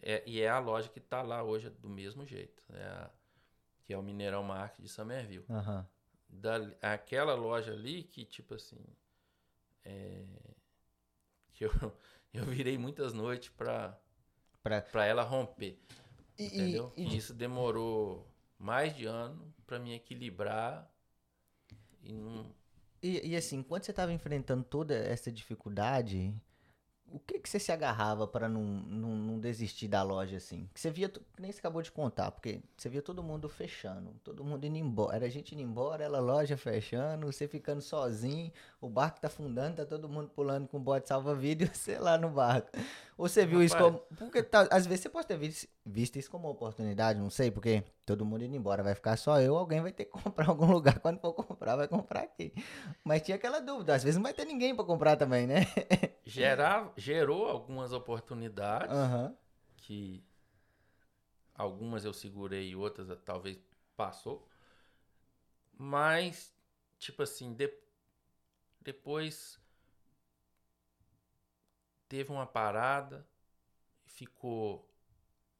é- 0.03 0.23
e 0.27 0.41
é 0.41 0.49
a 0.49 0.59
loja 0.59 0.88
que 0.88 1.01
tá 1.01 1.23
lá 1.23 1.43
hoje 1.43 1.71
do 1.71 1.88
mesmo 1.88 2.27
jeito. 2.27 2.62
É 2.73 2.85
a- 2.85 3.11
que 3.85 3.93
é 3.93 3.97
o 3.99 4.03
Mineirão 4.03 4.43
Market 4.43 4.81
de 4.81 4.88
Somerville. 4.88 5.45
Aham. 5.49 5.87
Dali- 6.33 6.77
aquela 6.83 7.35
loja 7.35 7.73
ali 7.73 8.03
que, 8.05 8.25
tipo 8.25 8.55
assim. 8.55 8.81
é, 9.85 10.25
que 11.53 11.64
eu, 11.64 11.71
eu 12.33 12.45
virei 12.45 12.79
muitas 12.79 13.12
noites 13.12 13.51
para 13.51 13.99
Pra- 14.62 14.81
para 14.81 15.05
ela 15.07 15.23
romper. 15.23 15.79
E, 16.38 16.45
Entendeu? 16.47 16.92
e 16.97 17.03
E 17.05 17.16
isso 17.16 17.35
demorou 17.35 18.27
mais 18.59 18.97
de 18.97 19.07
ano 19.07 19.53
para 19.66 19.79
me 19.79 19.92
equilibrar 19.95 20.88
e 22.03 22.12
não. 22.12 22.55
E, 23.03 23.31
e 23.31 23.37
assim, 23.37 23.62
quando 23.62 23.85
você 23.85 23.90
estava 23.90 24.12
enfrentando 24.12 24.62
toda 24.64 24.95
essa 24.97 25.31
dificuldade, 25.31 26.33
o 27.12 27.18
que 27.18 27.38
que 27.38 27.48
você 27.48 27.59
se 27.59 27.70
agarrava 27.70 28.27
para 28.27 28.48
não, 28.48 28.62
não, 28.62 29.16
não 29.16 29.38
desistir 29.38 29.87
da 29.88 30.03
loja 30.03 30.37
assim? 30.37 30.68
Que 30.72 30.81
você 30.81 30.90
via, 30.90 31.12
nem 31.38 31.53
você 31.53 31.59
acabou 31.59 31.83
de 31.83 31.92
contar, 31.92 32.31
porque 32.31 32.61
você 32.77 32.88
via 32.88 33.03
todo 33.03 33.22
mundo 33.22 33.48
fechando, 33.48 34.14
todo 34.25 34.42
mundo 34.42 34.64
indo 34.64 34.79
embora, 34.79 35.16
era 35.16 35.31
gente 35.31 35.55
indo 35.55 35.62
embora, 35.62 36.03
ela 36.03 36.20
loja 36.20 36.57
fechando, 36.57 37.27
você 37.27 37.46
ficando 37.46 37.83
sozinho, 37.83 38.51
o 38.81 38.88
barco 38.88 39.20
tá 39.20 39.29
afundando, 39.29 39.77
tá 39.77 39.85
todo 39.85 40.09
mundo 40.09 40.31
pulando 40.31 40.66
com 40.66 40.81
bote 40.81 41.09
salva-vida 41.09 41.64
e 41.64 41.68
você 41.75 41.98
lá 41.98 42.16
no 42.16 42.31
barco. 42.31 42.70
Ou 43.22 43.28
você 43.28 43.46
viu 43.46 43.62
isso 43.62 43.76
Rapaz. 43.76 43.94
como. 43.94 44.04
Porque 44.18 44.42
tá- 44.42 44.66
às 44.68 44.85
vezes 44.85 45.02
você 45.04 45.08
pode 45.08 45.28
ter 45.28 45.37
visto, 45.38 45.68
visto 45.87 46.18
isso 46.18 46.28
como 46.28 46.48
uma 46.48 46.50
oportunidade, 46.52 47.20
não 47.20 47.30
sei, 47.30 47.52
porque 47.52 47.85
todo 48.04 48.24
mundo 48.24 48.42
indo 48.44 48.56
embora, 48.56 48.82
vai 48.82 48.96
ficar 48.96 49.16
só 49.16 49.40
eu, 49.40 49.56
alguém 49.56 49.80
vai 49.80 49.92
ter 49.92 50.06
que 50.06 50.11
comprar 50.35 50.48
algum 50.48 50.66
lugar. 50.72 50.98
Quando 50.98 51.20
for 51.20 51.32
comprar, 51.32 51.76
vai 51.76 51.87
comprar 51.87 52.22
aqui. 52.22 52.52
Mas 53.04 53.22
tinha 53.22 53.37
aquela 53.37 53.61
dúvida, 53.61 53.94
às 53.94 54.02
vezes 54.02 54.16
não 54.16 54.24
vai 54.24 54.35
ter 54.35 54.44
ninguém 54.44 54.74
pra 54.74 54.85
comprar 54.85 55.14
também, 55.16 55.46
né? 55.46 55.61
Gerar, 56.26 56.92
gerou 56.96 57.46
algumas 57.46 57.92
oportunidades 57.92 58.90
Aham. 58.96 59.37
que 59.76 60.24
algumas 61.54 62.04
eu 62.04 62.12
segurei 62.12 62.70
e 62.70 62.74
outras 62.76 63.06
talvez 63.24 63.56
passou. 63.96 64.48
Mas, 65.78 66.52
tipo 66.98 67.22
assim, 67.22 67.52
de- 67.54 67.72
depois 68.80 69.61
teve 72.12 72.31
uma 72.31 72.46
parada, 72.46 73.27
ficou 74.05 74.87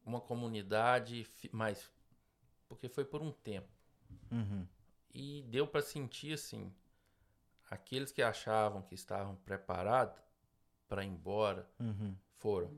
uma 0.05 0.21
comunidade, 0.21 1.27
mas 1.51 1.91
porque 2.69 2.91
foi 2.91 3.07
por 3.07 3.23
um 3.23 3.33
tempo. 3.33 3.73
Uhum. 4.31 4.69
E 5.15 5.41
deu 5.49 5.67
para 5.67 5.81
sentir 5.81 6.35
assim, 6.35 6.71
aqueles 7.71 8.13
que 8.13 8.21
achavam 8.21 8.83
que 8.83 8.95
estavam 8.95 9.35
preparados 9.35 10.21
para 10.87 11.03
ir 11.03 11.09
embora 11.09 11.67
Uhum. 11.81 12.15
foram. 12.35 12.71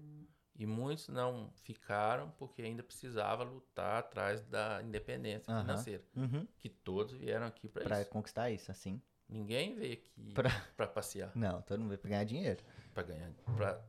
E 0.55 0.65
muitos 0.65 1.09
não 1.09 1.51
ficaram 1.57 2.31
porque 2.39 2.63
ainda 2.63 2.85
precisava 2.85 3.43
lutar 3.43 3.99
atrás 3.99 4.41
da 4.43 4.81
independência 4.85 5.53
Aham. 5.53 5.63
financeira. 5.63 6.05
Uhum. 6.15 6.47
Que 6.61 6.69
todos 6.69 7.13
vieram 7.15 7.47
aqui 7.47 7.69
para 7.69 8.03
isso. 8.03 8.11
conquistar 8.11 8.51
isso, 8.53 8.71
assim. 8.71 9.03
Ninguém 9.35 9.75
veio 9.75 9.95
aqui 9.95 10.33
Pra- 10.33 10.65
para 10.77 10.87
passear, 10.87 11.33
Não, 11.35 11.61
todo 11.63 11.81
mundo 11.81 11.89
veio 11.89 11.99
pra 11.99 12.11
ganhar 12.11 12.25
dinheiro. 12.25 12.63
para 12.95 13.03
ganhar, 13.03 13.33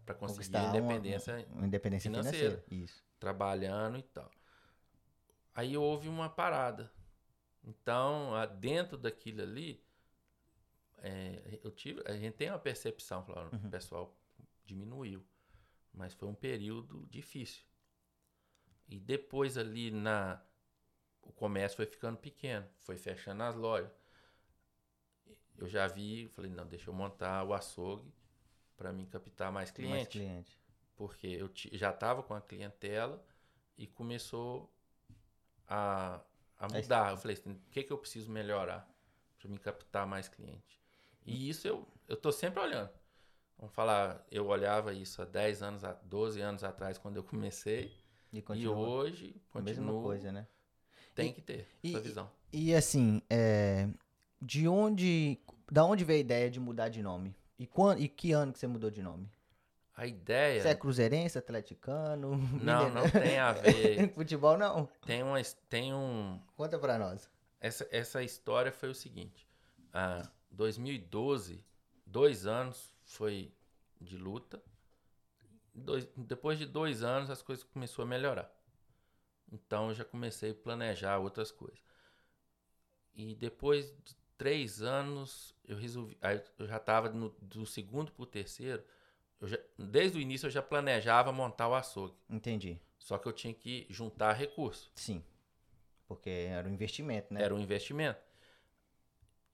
para 0.04 0.16
conseguir 0.16 0.38
Conquistar 0.52 0.64
uma- 0.64 0.78
independência 0.96 1.48
Uma 1.52 1.68
independência 1.68 2.10
financeira. 2.10 2.38
financeira. 2.62 2.84
Isso. 2.84 3.06
trabalhando 3.20 3.98
e 3.98 4.04
tal. 4.04 4.30
Aí 5.54 5.78
houve 5.78 6.08
uma 6.10 6.30
parada. 6.30 6.92
Então, 7.64 8.32
dentro 8.60 8.98
daquilo 8.98 9.42
ali, 9.42 9.84
é, 10.98 11.60
eu 11.64 11.72
tive, 11.72 12.02
a 12.06 12.12
gente 12.14 12.34
tem 12.36 12.50
uma 12.50 12.60
percepção, 12.60 13.24
falando, 13.24 13.54
Uhum. 13.54 13.68
o 13.68 13.70
pessoal 13.72 14.16
diminuiu, 14.66 15.24
mas 15.94 16.14
foi 16.14 16.28
um 16.28 16.36
período 16.36 17.06
difícil. 17.08 17.64
E 18.88 19.00
depois 19.00 19.58
ali 19.58 19.92
na 19.92 20.42
o 21.22 21.32
comércio 21.32 21.78
foi 21.78 21.86
ficando 21.88 22.18
pequeno, 22.18 22.68
foi 22.82 22.98
fechando 22.98 23.42
as 23.44 23.56
lojas. 23.56 23.92
Eu 25.58 25.68
já 25.68 25.88
vi, 25.88 26.28
falei, 26.30 26.52
não, 26.52 26.66
deixa 26.68 26.90
eu 26.90 26.94
montar 26.94 27.44
o 27.44 27.54
açougue 27.54 28.12
para 28.78 28.92
mim 28.92 29.06
captar 29.06 29.52
mais 29.52 29.72
cliente 29.72 29.94
Mais 29.96 30.08
cliente. 30.10 30.60
porque 30.96 31.28
eu 31.28 31.50
já 31.78 31.92
estava 31.92 32.22
com 32.22 32.34
a 32.34 32.42
clientela 32.42 33.24
e 33.78 33.88
começou 33.88 34.70
a, 35.68 36.22
a 36.60 36.68
Aí- 36.74 36.82
mudar. 36.82 37.12
Eu 37.12 37.18
falei, 37.18 37.38
o 37.46 37.56
que, 37.72 37.84
que 37.84 37.92
eu 37.94 37.98
preciso 37.98 38.30
melhorar 38.30 38.88
para 39.40 39.50
me 39.50 39.58
captar 39.58 40.06
mais 40.06 40.28
cliente? 40.28 40.80
E 41.26 41.50
isso 41.50 41.68
eu 41.68 41.88
eu 42.08 42.16
tô 42.16 42.32
sempre 42.32 42.60
olhando. 42.60 42.92
Vamos 43.58 43.74
falar, 43.74 44.24
eu 44.30 44.46
olhava 44.48 44.94
isso 44.94 45.22
há 45.22 45.26
10 45.26 45.64
anos, 45.64 45.84
a- 45.84 45.94
12 46.04 46.40
anos 46.40 46.64
atrás 46.64 46.98
quando 47.00 47.16
eu 47.16 47.24
comecei 47.24 47.98
E 48.32 48.38
e 48.38 48.42
continua 48.44 48.78
hoje 48.78 49.42
a 49.54 49.60
mesma 49.62 49.92
coisa, 49.94 50.32
né? 50.32 50.46
tem 51.16 51.30
E- 51.30 51.34
que 51.34 51.42
ter 51.42 51.68
e- 51.84 51.90
essa 51.96 52.02
visão. 52.02 52.32
E 52.54 52.76
assim, 52.76 53.22
é, 53.30 53.90
de 54.46 54.68
onde, 54.68 55.40
da 55.72 55.84
onde 55.84 56.04
veio 56.06 56.18
a 56.18 56.22
ideia 56.22 56.50
de 56.52 56.60
mudar 56.60 56.90
de 56.90 57.02
nome? 57.02 57.36
E, 57.58 57.66
quando, 57.66 58.00
e 58.02 58.08
que 58.08 58.32
ano 58.32 58.54
que 58.54 58.60
você 58.60 58.68
mudou 58.68 58.92
de 58.92 59.02
nome? 59.02 59.30
A 59.96 60.06
ideia 60.06 60.62
Você 60.62 60.68
é 60.68 60.76
cruzeirense, 60.76 61.38
atleticano? 61.38 62.38
não, 62.62 62.90
não 62.90 63.10
tem 63.10 63.40
a 63.40 63.54
ver. 63.54 64.12
Futebol 64.14 64.58
não? 64.58 64.88
Tem, 65.06 65.24
uma, 65.24 65.42
tem 65.70 65.94
um, 65.94 66.40
Conta 66.56 66.78
pra 66.78 66.98
nós. 67.00 67.30
Essa, 67.62 67.88
essa 67.90 68.22
história 68.22 68.72
foi 68.74 68.90
o 68.90 68.94
seguinte: 68.96 69.48
ah, 69.94 70.30
2012, 70.52 71.64
dois 72.06 72.46
anos 72.46 72.94
foi 73.06 73.54
de 74.02 74.18
luta. 74.18 74.62
Dois- 75.74 76.08
depois 76.18 76.60
de 76.60 76.66
dois 76.66 77.02
anos, 77.02 77.30
as 77.30 77.42
coisas 77.42 77.64
começaram 77.64 78.04
a 78.04 78.08
melhorar. 78.08 78.52
Então, 79.52 79.88
eu 79.90 79.94
já 79.96 80.04
comecei 80.04 80.52
a 80.52 80.56
planejar 80.56 81.20
outras 81.20 81.52
coisas. 81.52 81.80
E 83.14 83.34
depois 83.36 83.86
de 84.04 84.16
três 84.38 84.82
anos, 84.82 85.56
eu 85.66 85.78
resolvi. 85.78 86.18
aí 86.22 86.42
eu 86.58 86.68
já 86.68 86.78
estava 86.78 87.10
do 87.10 87.66
segundo 87.66 88.12
para 88.12 88.24
o 88.24 88.26
terceiro. 88.26 88.84
já- 89.44 89.60
desde 89.78 90.18
o 90.18 90.22
início, 90.22 90.48
eu 90.48 90.52
já 90.52 90.62
planejava 90.62 91.32
montar 91.32 91.68
o 91.68 91.76
açougue. 91.76 92.16
Entendi. 92.30 92.80
Só 92.98 93.18
que 93.18 93.28
eu 93.28 93.34
tinha 93.34 93.54
que 93.54 93.86
juntar 93.90 94.32
recursos. 94.34 94.90
Sim. 94.96 95.24
Porque 96.08 96.30
era 96.30 96.68
um 96.68 96.72
investimento, 96.74 97.34
né? 97.34 97.44
Era 97.44 97.54
um 97.54 97.60
investimento. 97.60 98.20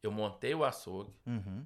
Eu 0.01 0.11
montei 0.11 0.53
o 0.55 0.63
açougue. 0.63 1.13
Uhum. 1.25 1.65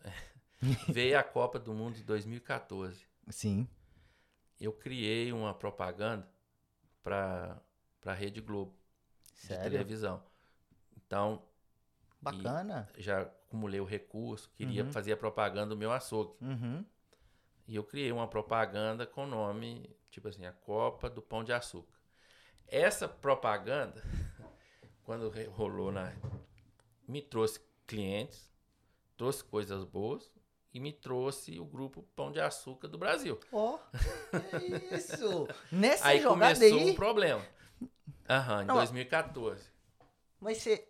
Veio 0.88 1.18
a 1.18 1.22
Copa 1.22 1.58
do 1.58 1.72
Mundo 1.72 1.96
de 1.96 2.02
2014. 2.04 3.06
Sim. 3.28 3.68
Eu 4.60 4.72
criei 4.72 5.32
uma 5.32 5.54
propaganda 5.54 6.28
para 7.02 7.60
a 8.04 8.12
Rede 8.12 8.40
Globo 8.40 8.74
de 9.34 9.40
Sério? 9.46 9.70
televisão. 9.70 10.22
Então, 10.96 11.42
Bacana. 12.20 12.88
já 12.96 13.22
acumulei 13.22 13.80
o 13.80 13.84
recurso, 13.84 14.50
queria 14.56 14.84
Uhum. 14.84 14.92
fazer 14.92 15.12
a 15.12 15.16
propaganda 15.16 15.68
do 15.70 15.76
meu 15.76 15.92
açougue. 15.92 16.34
Uhum. 16.40 16.84
E 17.66 17.76
eu 17.76 17.84
criei 17.84 18.10
uma 18.12 18.26
propaganda 18.26 19.06
com 19.06 19.24
o 19.24 19.26
nome, 19.26 19.94
tipo 20.10 20.28
assim, 20.28 20.44
a 20.46 20.52
Copa 20.52 21.08
do 21.10 21.20
Pão 21.22 21.44
de 21.44 21.52
Açúcar. 21.52 21.96
Essa 22.66 23.06
propaganda, 23.08 24.02
quando 25.04 25.30
rolou 25.50 25.92
na. 25.92 26.12
me 27.06 27.22
trouxe 27.22 27.60
clientes, 27.86 28.50
trouxe 29.16 29.42
coisas 29.44 29.84
boas 29.84 30.30
e 30.72 30.80
me 30.80 30.92
trouxe 30.92 31.58
o 31.58 31.64
grupo 31.64 32.02
Pão 32.14 32.30
de 32.32 32.40
Açúcar 32.40 32.88
do 32.88 32.98
Brasil. 32.98 33.38
Ó, 33.52 33.78
que 34.58 34.94
isso! 34.94 35.48
Nessa 35.72 36.08
aí 36.08 36.20
jogada 36.20 36.54
começou 36.54 36.78
aí, 36.78 36.90
um 36.90 36.94
problema. 36.94 37.44
Aham, 38.28 38.62
em 38.62 38.66
Não, 38.66 38.74
2014. 38.76 39.70
mas 40.40 40.58
você, 40.58 40.86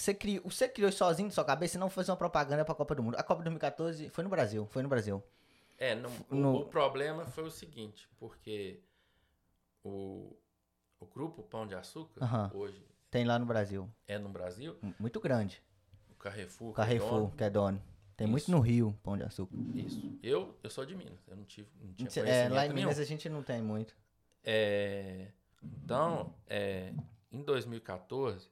você, 0.00 0.14
criou, 0.14 0.42
você 0.44 0.68
criou 0.68 0.90
sozinho 0.92 1.28
de 1.28 1.34
sua 1.34 1.44
cabeça 1.44 1.76
e 1.76 1.80
não 1.80 1.90
fez 1.90 2.08
uma 2.08 2.16
propaganda 2.16 2.64
pra 2.64 2.74
Copa 2.74 2.94
do 2.94 3.02
Mundo. 3.02 3.16
A 3.16 3.22
Copa 3.22 3.40
de 3.40 3.44
2014 3.44 4.08
foi 4.10 4.24
no 4.24 4.30
Brasil, 4.30 4.66
foi 4.70 4.82
no 4.82 4.88
Brasil. 4.88 5.22
É, 5.78 5.94
não- 5.94 6.10
o- 6.30 6.34
No- 6.34 6.56
o, 6.60 6.64
problema 6.66 7.24
foi 7.26 7.44
o 7.44 7.50
seguinte, 7.50 8.08
porque 8.18 8.80
o, 9.84 10.36
o 10.98 11.06
grupo 11.06 11.42
Pão 11.42 11.66
de 11.66 11.74
Açúcar, 11.74 12.22
Aham. 12.24 12.50
hoje, 12.54 12.84
Tem 13.10 13.24
lá 13.24 13.38
no 13.38 13.46
Brasil. 13.46 13.88
é 14.06 14.18
no 14.18 14.28
Brasil, 14.28 14.76
Muito 14.98 15.18
grande. 15.20 15.62
o 16.10 16.14
Carrefour. 16.14 16.74
Que 16.74 16.80
é 16.80 16.84
Carrefour, 16.84 17.10
dono, 17.20 17.32
que 17.36 17.44
é 17.44 17.50
dono. 17.50 17.82
Tem 18.16 18.26
muito 18.26 18.42
Isso. 18.42 18.50
no 18.50 18.60
Rio, 18.60 18.94
pão 19.02 19.16
de 19.16 19.22
açúcar. 19.22 19.56
Isso. 19.74 20.18
Eu, 20.22 20.54
eu 20.62 20.68
sou 20.68 20.84
de 20.84 20.94
Minas, 20.94 21.18
eu 21.26 21.34
não 21.36 21.44
tive, 21.44 21.68
não 21.80 21.94
tinha 22.06 22.24
É, 22.26 22.48
lá 22.50 22.66
em 22.66 22.68
nenhum. 22.68 22.74
Minas 22.82 22.98
a 22.98 23.04
gente 23.04 23.28
não 23.30 23.42
tem 23.42 23.62
muito. 23.62 23.96
É, 24.44 25.28
então, 25.62 26.34
é, 26.46 26.92
em 27.32 27.42
2014, 27.42 28.50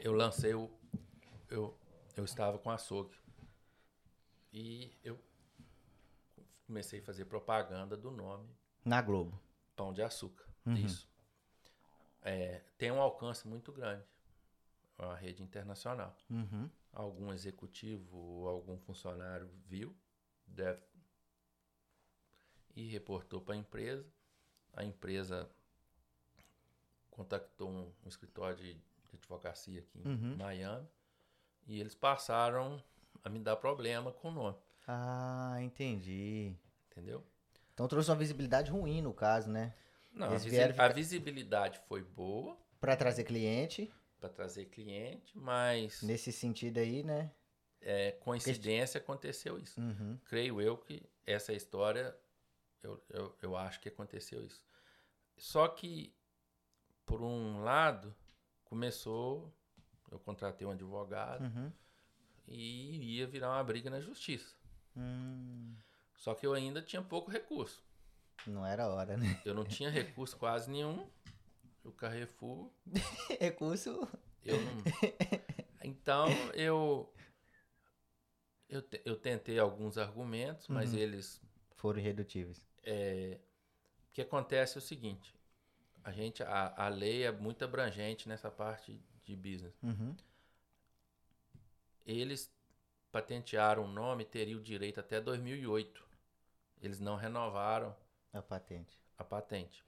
eu 0.00 0.12
lancei 0.12 0.54
o. 0.54 0.70
Eu, 1.48 1.78
eu 2.16 2.24
estava 2.24 2.58
com 2.58 2.70
açougue. 2.70 3.16
E 4.52 4.96
eu 5.04 5.18
comecei 6.66 7.00
a 7.00 7.02
fazer 7.02 7.24
propaganda 7.26 7.96
do 7.96 8.10
nome 8.10 8.48
Na 8.84 9.00
Globo. 9.00 9.40
Pão 9.76 9.92
de 9.92 10.02
Açúcar. 10.02 10.44
Uhum. 10.66 10.74
Isso. 10.74 11.08
É, 12.22 12.62
tem 12.76 12.90
um 12.90 13.00
alcance 13.00 13.46
muito 13.46 13.72
grande. 13.72 14.04
É 14.98 15.04
uma 15.04 15.16
rede 15.16 15.42
internacional. 15.42 16.14
Uhum. 16.28 16.68
algum 16.92 17.32
executivo 17.32 18.16
ou 18.16 18.48
algum 18.48 18.76
funcionário 18.78 19.48
viu 19.66 19.96
deve, 20.46 20.82
e 22.74 22.88
reportou 22.88 23.40
para 23.40 23.54
a 23.54 23.58
empresa. 23.58 24.06
A 24.72 24.84
empresa 24.84 25.50
contactou 27.10 27.70
um, 27.70 27.92
um 28.04 28.08
escritório 28.08 28.56
de, 28.56 28.80
de 29.10 29.16
advocacia 29.22 29.80
aqui 29.80 29.98
em 30.04 30.08
Uhum. 30.08 30.36
Miami 30.36 30.88
e 31.66 31.80
eles 31.80 31.94
passaram 31.94 32.82
a 33.22 33.28
me 33.28 33.38
dar 33.38 33.56
problema 33.56 34.12
com 34.12 34.28
o 34.28 34.32
nome. 34.32 34.56
Ah, 34.86 35.56
entendi. 35.60 36.54
Entendeu? 36.90 37.24
Então 37.74 37.86
trouxe 37.88 38.10
uma 38.10 38.16
visibilidade 38.16 38.70
ruim 38.70 39.00
no 39.02 39.12
caso, 39.14 39.50
né? 39.50 39.74
Não, 40.12 40.26
a, 40.26 40.30
visi- 40.30 40.50
vieram 40.50 40.70
a 40.70 40.72
ficar- 40.74 40.92
visibilidade 40.94 41.78
foi 41.88 42.02
boa 42.02 42.56
Pra 42.80 42.96
trazer 42.96 43.24
cliente, 43.24 43.92
para 44.18 44.28
trazer 44.30 44.64
cliente, 44.66 45.36
mas 45.36 46.02
nesse 46.02 46.32
sentido 46.32 46.78
aí, 46.78 47.02
né? 47.02 47.30
é, 47.82 48.12
coincidência 48.12 48.98
aconteceu 48.98 49.58
isso. 49.58 49.80
Uhum. 49.80 50.18
Creio 50.24 50.60
eu 50.60 50.76
que 50.76 51.02
essa 51.26 51.52
história, 51.52 52.14
eu, 52.82 53.02
eu, 53.10 53.36
eu 53.40 53.56
acho 53.56 53.80
que 53.80 53.88
aconteceu 53.88 54.44
isso. 54.44 54.62
Só 55.38 55.66
que, 55.68 56.14
por 57.06 57.22
um 57.22 57.62
lado, 57.62 58.14
começou, 58.70 59.52
eu 60.10 60.18
contratei 60.20 60.66
um 60.66 60.70
advogado 60.70 61.42
Uhum. 61.44 61.72
e 62.46 63.16
ia 63.18 63.26
virar 63.26 63.50
uma 63.50 63.64
briga 63.64 63.90
na 63.90 64.00
justiça. 64.00 64.54
Hum, 64.96 65.74
Só 66.16 66.34
que 66.34 66.46
eu 66.46 66.54
ainda 66.54 66.80
tinha 66.80 67.02
pouco 67.02 67.30
recurso. 67.30 67.82
não 68.46 68.64
era 68.64 68.88
hora, 68.88 69.16
né? 69.16 69.40
Eu 69.44 69.54
não 69.54 69.64
tinha 69.64 69.90
recurso 69.90 70.36
quase 70.36 70.70
nenhum. 70.70 71.08
O 71.84 71.90
Carrefour, 71.92 72.70
Recurso. 73.40 74.06
eu 74.44 74.56
não. 74.62 74.82
Então 75.82 76.28
eu. 76.54 77.12
Eu, 78.68 78.82
te- 78.82 79.02
eu 79.04 79.16
tentei 79.16 79.58
alguns 79.58 79.98
argumentos, 79.98 80.68
mas 80.68 80.92
Uhum. 80.92 80.98
eles. 80.98 81.40
Foram 81.76 81.98
irredutíveis. 81.98 82.62
é, 82.84 83.40
o 84.08 84.12
que 84.12 84.20
acontece 84.22 84.76
é 84.76 84.78
o 84.78 84.82
seguinte: 84.82 85.34
a 86.04 86.12
gente, 86.12 86.42
a, 86.42 86.74
a 86.84 86.88
lei 86.88 87.24
é 87.24 87.32
muito 87.32 87.64
abrangente 87.64 88.28
nessa 88.28 88.50
parte 88.50 89.00
de 89.24 89.36
business. 89.36 89.74
Uhum. 89.82 90.14
Eles 92.06 92.52
patentearam 93.12 93.84
o 93.84 93.88
nome, 93.88 94.24
teriam 94.24 94.58
o 94.58 94.62
direito 94.62 95.00
até 95.00 95.20
2008. 95.20 96.04
Eles 96.82 96.98
não 96.98 97.16
renovaram 97.16 97.94
A 98.32 98.40
patente. 98.40 98.98
a 99.18 99.24
patente. 99.24 99.84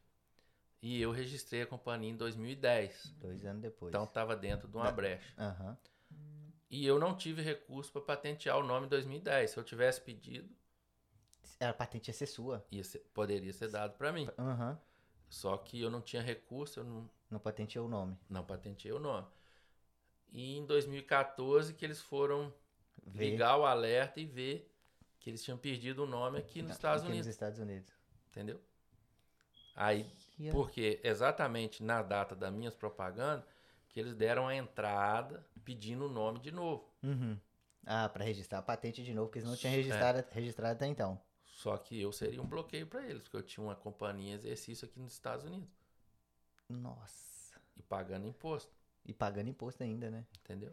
E 0.83 1.01
eu 1.01 1.13
registrei 1.13 1.63
a 1.63 1.67
companhia 1.67 2.11
em 2.11 2.17
2010. 2.17 3.15
Dois 3.19 3.45
anos 3.45 3.63
depois. 3.63 3.91
Então 3.91 4.05
estava 4.05 4.37
dentro 4.37 4.69
de 4.69 4.77
uma 4.77 4.91
brecha. 4.91 5.33
Aham. 5.39 5.77
E 6.69 6.87
eu 6.87 6.99
não 6.99 7.17
tive 7.17 7.43
recurso 7.43 7.93
para 7.93 8.01
patentear 8.03 8.59
o 8.59 8.63
nome 8.65 8.87
em 8.87 8.89
2010. 8.89 9.51
Se 9.51 9.57
eu 9.59 9.63
tivesse 9.65 10.01
pedido, 10.01 10.49
A 11.61 11.73
patente 11.73 12.09
ia 12.09 12.15
ser 12.15 12.27
sua. 12.27 12.65
ia 12.71 12.83
ser- 12.83 13.01
poderia 13.15 13.53
ser 13.53 13.69
dado 13.71 13.97
para 13.97 14.13
mim. 14.13 14.29
Aham. 14.39 14.79
Só 15.33 15.57
que 15.57 15.81
eu 15.81 15.91
não 15.91 16.03
tinha 16.03 16.21
recurso, 16.21 16.81
eu 16.81 16.85
não, 16.85 17.11
Não 17.31 17.39
patenteou 17.41 17.87
o 17.87 17.89
nome. 17.89 18.19
não 18.29 18.45
patenteei 18.45 18.93
o 18.93 18.99
nome. 18.99 19.27
E 20.31 20.59
em 20.59 20.67
2014 20.67 21.73
que 21.73 21.83
eles 21.87 22.03
foram 22.03 22.53
Vê. 23.07 23.31
ligar 23.31 23.57
o 23.57 23.65
alerta 23.65 24.21
e 24.21 24.27
ver 24.27 24.71
que 25.19 25.31
eles 25.31 25.43
tinham 25.43 25.57
perdido 25.57 26.03
o 26.05 26.07
nome 26.07 26.39
aqui 26.39 26.61
nos 26.61 26.73
Estados 26.73 27.03
Aqui 27.03 27.11
Unidos, 27.13 27.27
Nos 27.29 27.35
Estados 27.35 27.59
Unidos. 27.59 27.91
entendeu? 28.31 28.61
Aí, 29.75 30.07
porque 30.53 31.01
exatamente 31.03 31.83
na 31.83 32.03
data 32.03 32.37
das 32.37 32.53
minhas 32.53 32.75
propagandas, 32.75 33.47
que 33.89 33.99
eles 33.99 34.15
deram 34.15 34.47
a 34.47 34.55
entrada 34.55 35.47
pedindo 35.65 36.05
o 36.07 36.11
nome 36.11 36.41
de 36.41 36.51
novo. 36.51 36.93
Uhum. 37.03 37.39
Ah, 37.87 38.07
pra 38.11 38.23
registrar 38.23 38.59
a 38.59 38.63
patente 38.63 39.03
de 39.03 39.15
novo, 39.15 39.29
porque 39.29 39.39
eles 39.39 39.49
não 39.49 39.57
tinham 39.57 39.73
É. 39.73 39.77
registrado, 39.77 40.25
registrado 40.31 40.75
até 40.75 40.87
então. 40.87 41.19
Só 41.63 41.77
que 41.79 42.01
eu 42.01 42.11
seria 42.13 42.43
um 42.43 42.47
bloqueio 42.49 42.89
para 42.89 43.07
eles, 43.09 43.23
porque 43.23 43.37
eu 43.37 43.43
tinha 43.43 43.63
uma 43.65 43.77
companhia 43.77 44.33
em 44.33 44.35
exercício 44.35 44.85
aqui 44.85 44.99
nos 44.99 45.13
Estados 45.13 45.45
Unidos 45.45 45.69
Nossa. 46.69 47.61
e 47.77 47.83
pagando 47.85 48.27
imposto, 48.27 48.73
E 49.05 49.13
pagando 49.15 49.49
imposto 49.49 49.81
ainda, 49.85 50.11
né? 50.11 50.27
entendeu? 50.41 50.73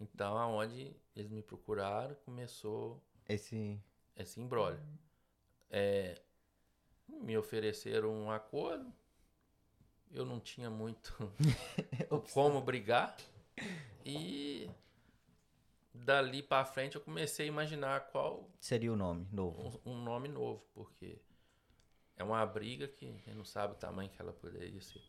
Então, 0.00 0.38
aonde 0.38 0.96
eles 1.14 1.30
me 1.30 1.42
procuraram, 1.42 2.14
começou 2.24 2.98
Esse. 3.28 3.78
esse 4.16 4.40
embrólio. 4.40 4.80
É, 5.70 6.18
me 7.06 7.36
ofereceram 7.36 8.10
um 8.10 8.30
acordo, 8.30 8.90
eu 10.10 10.24
não 10.24 10.40
tinha 10.40 10.70
muito 10.70 11.12
como 12.32 12.58
brigar 12.62 13.16
e 14.04 14.68
dali 16.04 16.42
para 16.42 16.64
frente 16.64 16.96
eu 16.96 17.00
comecei 17.00 17.46
a 17.46 17.48
imaginar 17.48 18.08
qual 18.10 18.50
Seria 18.60 18.92
o 18.92 18.96
nome 18.96 19.26
novo. 19.32 19.80
um, 19.84 19.92
um 19.92 20.02
nome 20.02 20.28
novo, 20.28 20.64
porque 20.74 21.20
é 22.16 22.24
uma 22.24 22.44
briga 22.46 22.86
que 22.88 23.06
a 23.06 23.08
gente 23.10 23.30
não 23.34 23.44
sabe 23.44 23.72
o 23.74 23.76
tamanho 23.76 24.10
que 24.10 24.20
ela 24.20 24.32
poderia 24.32 24.80
ser, 24.80 25.02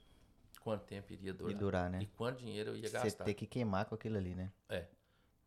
quanto 0.61 0.85
tempo 0.85 1.11
iria 1.13 1.31
E 1.31 1.33
durar 1.33 1.57
durar, 1.57 1.89
né? 1.89 1.99
e 2.01 2.07
quanto 2.07 2.39
dinheiro 2.39 2.71
eu 2.71 2.75
ia 2.77 2.87
Você 2.87 2.97
gastar. 2.97 3.23
ter 3.25 3.33
que 3.33 3.45
queimar 3.45 3.85
com 3.85 3.95
aquilo 3.95 4.17
ali, 4.17 4.33
né? 4.35 4.51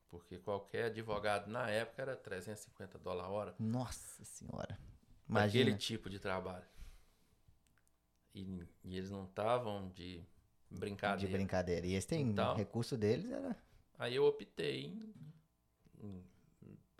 Porque 0.08 0.38
qualquer 0.38 0.84
advogado 0.84 1.48
na 1.48 1.68
época 1.68 2.00
era 2.02 2.16
350 2.16 2.98
dólares 2.98 3.28
a 3.28 3.32
hora. 3.32 3.54
Nossa 3.58 4.24
senhora. 4.24 4.78
Aquele 5.28 5.70
Imagina. 5.70 5.76
tipo 5.76 6.08
de 6.08 6.18
trabalho. 6.20 6.64
E, 8.34 8.62
e 8.84 8.96
eles 8.96 9.10
não 9.10 9.24
estavam 9.24 9.88
de 9.90 10.24
brincadeira. 10.70 11.26
De 11.26 11.32
brincadeira. 11.36 11.86
E 11.86 11.92
eles 11.92 12.04
têm 12.04 12.22
Então- 12.22 12.54
recurso 12.54 12.96
deles, 12.96 13.30
era. 13.30 13.56
Aí 13.98 14.14
eu 14.14 14.24
optei 14.24 14.84
em 14.86 15.14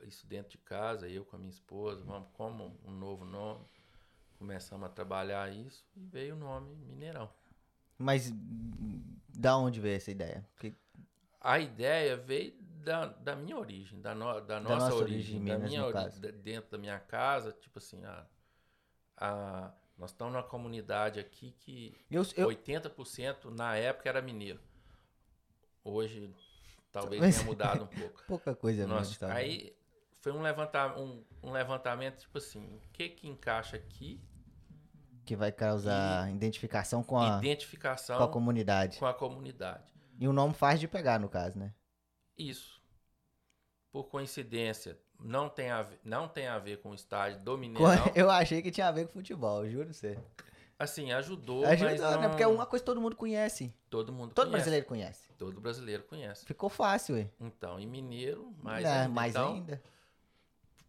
isso 0.03 0.27
dentro 0.27 0.51
de 0.53 0.59
casa, 0.59 1.09
eu 1.09 1.25
com 1.25 1.37
a 1.37 1.39
minha 1.39 1.51
esposa, 1.51 2.03
vamos 2.05 2.29
como 2.35 2.79
um 2.85 2.91
novo 2.91 3.25
nome. 3.25 3.65
Começamos 4.39 4.87
a 4.87 4.89
trabalhar 4.91 5.51
isso 5.53 5.85
e 5.97 6.01
veio 6.01 6.35
o 6.35 6.39
nome 6.39 6.75
Mineirão. 6.77 7.31
Mas 7.99 8.31
da 9.29 9.57
onde 9.57 9.81
veio 9.81 9.97
essa 9.97 10.11
ideia? 10.11 10.47
Porque 10.55 10.75
A 11.41 11.59
ideia 11.59 12.17
veio 12.17 12.55
da, 12.85 13.07
da 13.07 13.35
minha 13.35 13.57
origem, 13.59 14.01
da, 14.01 14.15
no- 14.15 14.41
da 14.43 14.61
nossa, 14.61 14.75
nossa 14.77 14.95
origem, 14.95 15.37
origem 15.37 15.43
em 15.43 15.45
da 15.47 15.59
minha 15.59 15.81
no 15.81 15.87
ori- 15.87 15.93
caso. 15.95 16.21
da- 16.21 16.31
dentro 16.31 16.71
da 16.71 16.79
minha 16.79 16.99
casa, 17.01 17.53
tipo 17.53 17.79
assim, 17.79 18.05
a, 18.05 18.27
a, 19.17 19.73
nós 19.97 20.11
estamos 20.11 20.35
numa 20.35 20.43
comunidade 20.43 21.19
aqui 21.19 21.53
que 21.53 21.95
eu, 22.11 22.23
eu, 22.37 22.49
80% 22.49 23.47
na 23.51 23.75
época 23.77 24.09
era 24.09 24.21
mineiro. 24.21 24.61
Hoje 25.83 26.35
talvez 27.01 27.21
Mas- 27.21 27.35
tenha 27.37 27.47
mudado 27.47 27.85
um 27.85 27.87
pouco. 27.87 28.23
pouca 28.27 28.55
coisa 28.55 28.87
Nossa, 28.87 29.11
mesmo. 29.11 29.19
tá? 29.29 29.33
aí 29.35 29.77
foi 30.21 30.33
um, 30.33 30.41
levanta, 30.43 30.99
um, 30.99 31.25
um 31.43 31.53
levantamento, 31.53 32.21
tipo 32.21 32.39
assim, 32.39 32.61
o 32.77 32.81
que 32.93 33.09
que 33.11 33.29
encaixa 33.29 33.77
aqui? 33.77 34.21
Que 35.25 35.37
vai 35.37 35.51
causar 35.53 36.31
identificação 36.33 37.03
com 37.03 37.19
a, 37.19 37.39
Identificação 37.39 38.17
com 38.19 38.25
a 38.25 38.29
comunidade. 38.29 38.99
com 38.99 39.07
a 39.07 39.15
comunidade. 39.15 39.93
E 40.19 40.27
o 40.27 40.33
nome 40.33 40.55
faz 40.55 40.81
de 40.81 40.89
pegar, 40.89 41.19
no 41.21 41.29
caso, 41.29 41.59
né? 41.59 41.75
Isso. 42.39 42.81
Por 43.93 44.05
coincidência, 44.05 44.99
não 45.19 45.49
tem 45.49 45.71
a 45.71 45.83
ver, 45.83 46.01
não 46.05 46.29
tem 46.29 46.47
a 46.47 46.59
ver 46.59 46.79
com 46.79 46.91
o 46.91 46.95
estádio 46.95 47.41
do 47.41 47.57
Mineirão. 47.59 47.89
Eu 48.15 48.31
achei 48.31 48.63
que 48.63 48.71
tinha 48.71 48.89
a 48.89 48.93
ver 48.93 49.07
com 49.07 49.13
futebol, 49.15 49.69
juro 49.69 49.85
pra 49.87 49.95
você. 49.95 50.19
Assim, 50.79 51.11
ajudou, 51.13 51.65
Ajuda, 51.65 51.91
mas 51.91 52.01
não... 52.01 52.21
né? 52.21 52.29
Porque 52.29 52.43
é 52.43 52.47
uma 52.47 52.67
coisa 52.67 52.83
que 52.83 52.87
todo 52.87 53.01
mundo 53.01 53.17
conhece. 53.17 53.73
todo 53.89 54.13
mundo 54.13 54.35
Todo 54.35 54.47
conhece. 54.47 54.53
brasileiro 54.53 54.87
conhece. 54.87 55.29
Todo 55.39 55.61
brasileiro 55.61 56.03
conhece. 56.05 56.45
Ficou 56.45 56.69
fácil, 56.69 57.15
ué. 57.15 57.31
Então, 57.41 57.81
e 57.81 57.87
mineiro, 57.87 58.55
mais 58.63 58.85
É, 58.85 58.89
ainda. 59.03 59.09
mais 59.09 59.31
então, 59.35 59.55
ainda. 59.55 59.83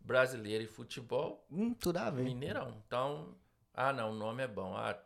brasileiro 0.01 0.63
e 0.63 0.67
futebol, 0.67 1.45
Hum, 1.49 1.73
tudo 1.73 1.97
a 1.97 2.09
ver. 2.09 2.23
Mineirão. 2.23 2.73
Então, 2.85 3.33
ah, 3.73 3.93
não, 3.93 4.11
o 4.11 4.13
nome 4.15 4.43
é 4.43 4.47
bom. 4.47 4.75
Ah, 4.75 4.97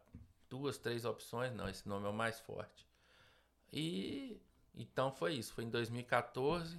duas, 0.50 0.78
três 0.80 1.06
opções, 1.06 1.54
não, 1.54 1.70
esse 1.70 1.88
nome 1.88 2.08
é 2.08 2.10
o 2.10 2.14
mais 2.14 2.40
forte. 2.40 2.88
E 3.72 4.42
então 4.76 5.12
foi 5.12 5.34
isso. 5.36 5.54
Foi 5.54 5.64
em 5.64 5.70
2014. 5.70 6.78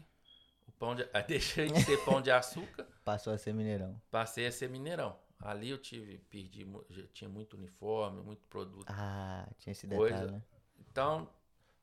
O 0.67 0.73
pão 0.73 0.95
de, 0.95 1.09
ah, 1.13 1.21
deixei 1.23 1.71
de 1.71 1.81
ser 1.83 1.99
pão 2.05 2.21
de 2.21 2.31
açúcar, 2.31 2.87
Passou 3.05 3.33
a 3.33 3.39
ser 3.39 3.53
Mineirão. 3.53 4.01
passei 4.11 4.47
a 4.47 4.53
ser 4.53 4.69
Mineirão. 4.69 5.17
Ali 5.43 5.71
eu 5.71 5.79
tive, 5.79 6.19
perdi, 6.19 6.67
tinha 7.13 7.29
muito 7.29 7.57
uniforme, 7.57 8.23
muito 8.23 8.47
produto. 8.47 8.87
Ah, 8.89 9.49
tinha 9.59 9.73
esse 9.73 9.87
Coisa. 9.87 10.15
detalhe, 10.15 10.33
né? 10.33 10.43
Então, 10.79 11.29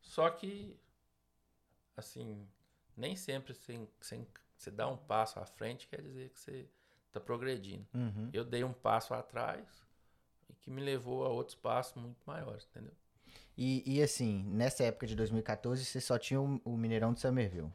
só 0.02 0.30
que, 0.30 0.80
assim, 1.96 2.48
nem 2.96 3.16
sempre 3.16 3.54
você, 3.54 3.86
você, 4.00 4.26
você 4.58 4.72
dá 4.72 4.88
um 4.88 4.98
passo 4.98 5.40
à 5.40 5.46
frente 5.46 5.88
quer 5.88 6.02
dizer 6.02 6.30
que 6.30 6.40
você 6.40 6.70
está 7.08 7.20
progredindo. 7.20 7.86
Uhum. 7.94 8.30
Eu 8.32 8.46
dei 8.46 8.64
um 8.64 8.74
passo 8.74 9.14
atrás 9.14 9.86
e 10.50 10.54
que 10.54 10.72
me 10.72 10.82
levou 10.82 11.26
a 11.26 11.30
outros 11.30 11.56
passos 11.56 12.02
muito 12.02 12.22
maiores, 12.26 12.66
entendeu? 12.72 12.94
E, 13.58 13.84
e 13.86 14.02
assim, 14.02 14.44
nessa 14.46 14.86
época 14.86 15.06
de 15.06 15.16
2014, 15.18 15.84
você 15.84 16.00
só 16.00 16.18
tinha 16.18 16.40
o, 16.40 16.62
o 16.64 16.78
Mineirão 16.78 17.14
de 17.14 17.20
Somerville. 17.20 17.72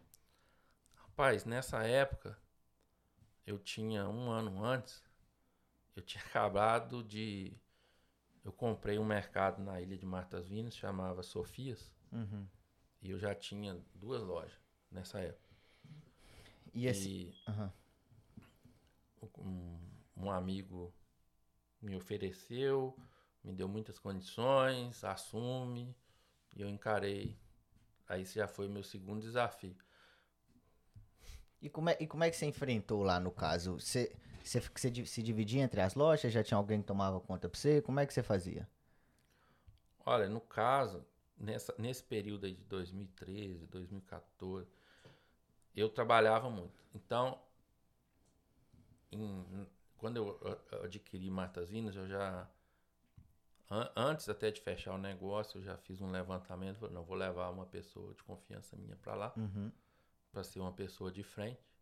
Rapaz, 0.94 1.44
nessa 1.44 1.84
época, 1.84 2.38
eu 3.46 3.58
tinha 3.58 4.08
um 4.08 4.30
ano 4.30 4.64
antes, 4.64 5.03
eu 5.96 6.02
tinha 6.02 6.22
acabado 6.24 7.02
de. 7.04 7.52
Eu 8.44 8.52
comprei 8.52 8.98
um 8.98 9.04
mercado 9.04 9.62
na 9.62 9.80
ilha 9.80 9.96
de 9.96 10.06
Martas 10.06 10.48
Vinas, 10.48 10.76
chamava 10.76 11.22
Sofias, 11.22 11.90
Uhum. 12.12 12.46
e 13.02 13.10
eu 13.10 13.18
já 13.18 13.34
tinha 13.34 13.80
duas 13.94 14.22
lojas 14.22 14.58
nessa 14.90 15.20
época. 15.20 15.48
E 16.74 16.88
assim. 16.88 17.10
E 17.10 17.34
aham. 17.48 17.72
um, 19.38 19.78
um 20.16 20.30
amigo 20.30 20.92
me 21.80 21.96
ofereceu, 21.96 22.96
me 23.42 23.52
deu 23.52 23.68
muitas 23.68 23.98
condições, 23.98 25.04
assume, 25.04 25.94
e 26.56 26.62
eu 26.62 26.68
encarei. 26.68 27.36
Aí 28.08 28.22
esse 28.22 28.34
já 28.36 28.48
foi 28.48 28.66
o 28.66 28.70
meu 28.70 28.82
segundo 28.82 29.22
desafio. 29.22 29.76
E 31.60 31.68
como 31.70 31.88
é, 31.90 31.96
e 32.00 32.06
como 32.06 32.24
é 32.24 32.30
que 32.30 32.36
você 32.36 32.46
enfrentou 32.46 33.02
lá 33.02 33.18
no 33.18 33.30
caso? 33.30 33.80
Você, 33.80 34.14
você, 34.48 34.60
você 34.60 35.06
se 35.06 35.22
dividia 35.22 35.62
entre 35.62 35.80
as 35.80 35.94
lojas? 35.94 36.32
Já 36.32 36.42
tinha 36.42 36.58
alguém 36.58 36.80
que 36.80 36.86
tomava 36.86 37.20
conta 37.20 37.48
pra 37.48 37.58
você? 37.58 37.80
Como 37.82 38.00
é 38.00 38.06
que 38.06 38.12
você 38.12 38.22
fazia? 38.22 38.68
Olha, 40.04 40.28
no 40.28 40.40
caso, 40.40 41.04
nessa, 41.38 41.74
nesse 41.78 42.02
período 42.02 42.46
aí 42.46 42.54
de 42.54 42.64
2013, 42.64 43.66
2014, 43.66 44.68
eu 45.74 45.88
trabalhava 45.88 46.50
muito. 46.50 46.84
Então, 46.94 47.40
em, 49.10 49.66
quando 49.96 50.18
eu 50.18 50.38
adquiri 50.84 51.30
Martas 51.30 51.70
Vinas, 51.70 51.96
eu 51.96 52.06
já 52.06 52.48
an, 53.70 53.90
antes 53.96 54.28
até 54.28 54.50
de 54.50 54.60
fechar 54.60 54.94
o 54.94 54.98
negócio, 54.98 55.58
eu 55.58 55.64
já 55.64 55.76
fiz 55.76 56.00
um 56.00 56.10
levantamento, 56.10 56.78
falei, 56.78 56.94
não 56.94 57.04
vou 57.04 57.16
levar 57.16 57.50
uma 57.50 57.66
pessoa 57.66 58.14
de 58.14 58.22
confiança 58.22 58.76
minha 58.76 58.96
para 58.96 59.14
lá, 59.14 59.32
uhum. 59.36 59.72
para 60.30 60.44
ser 60.44 60.60
uma 60.60 60.72
pessoa 60.72 61.10
de 61.10 61.22
frente. 61.22 61.73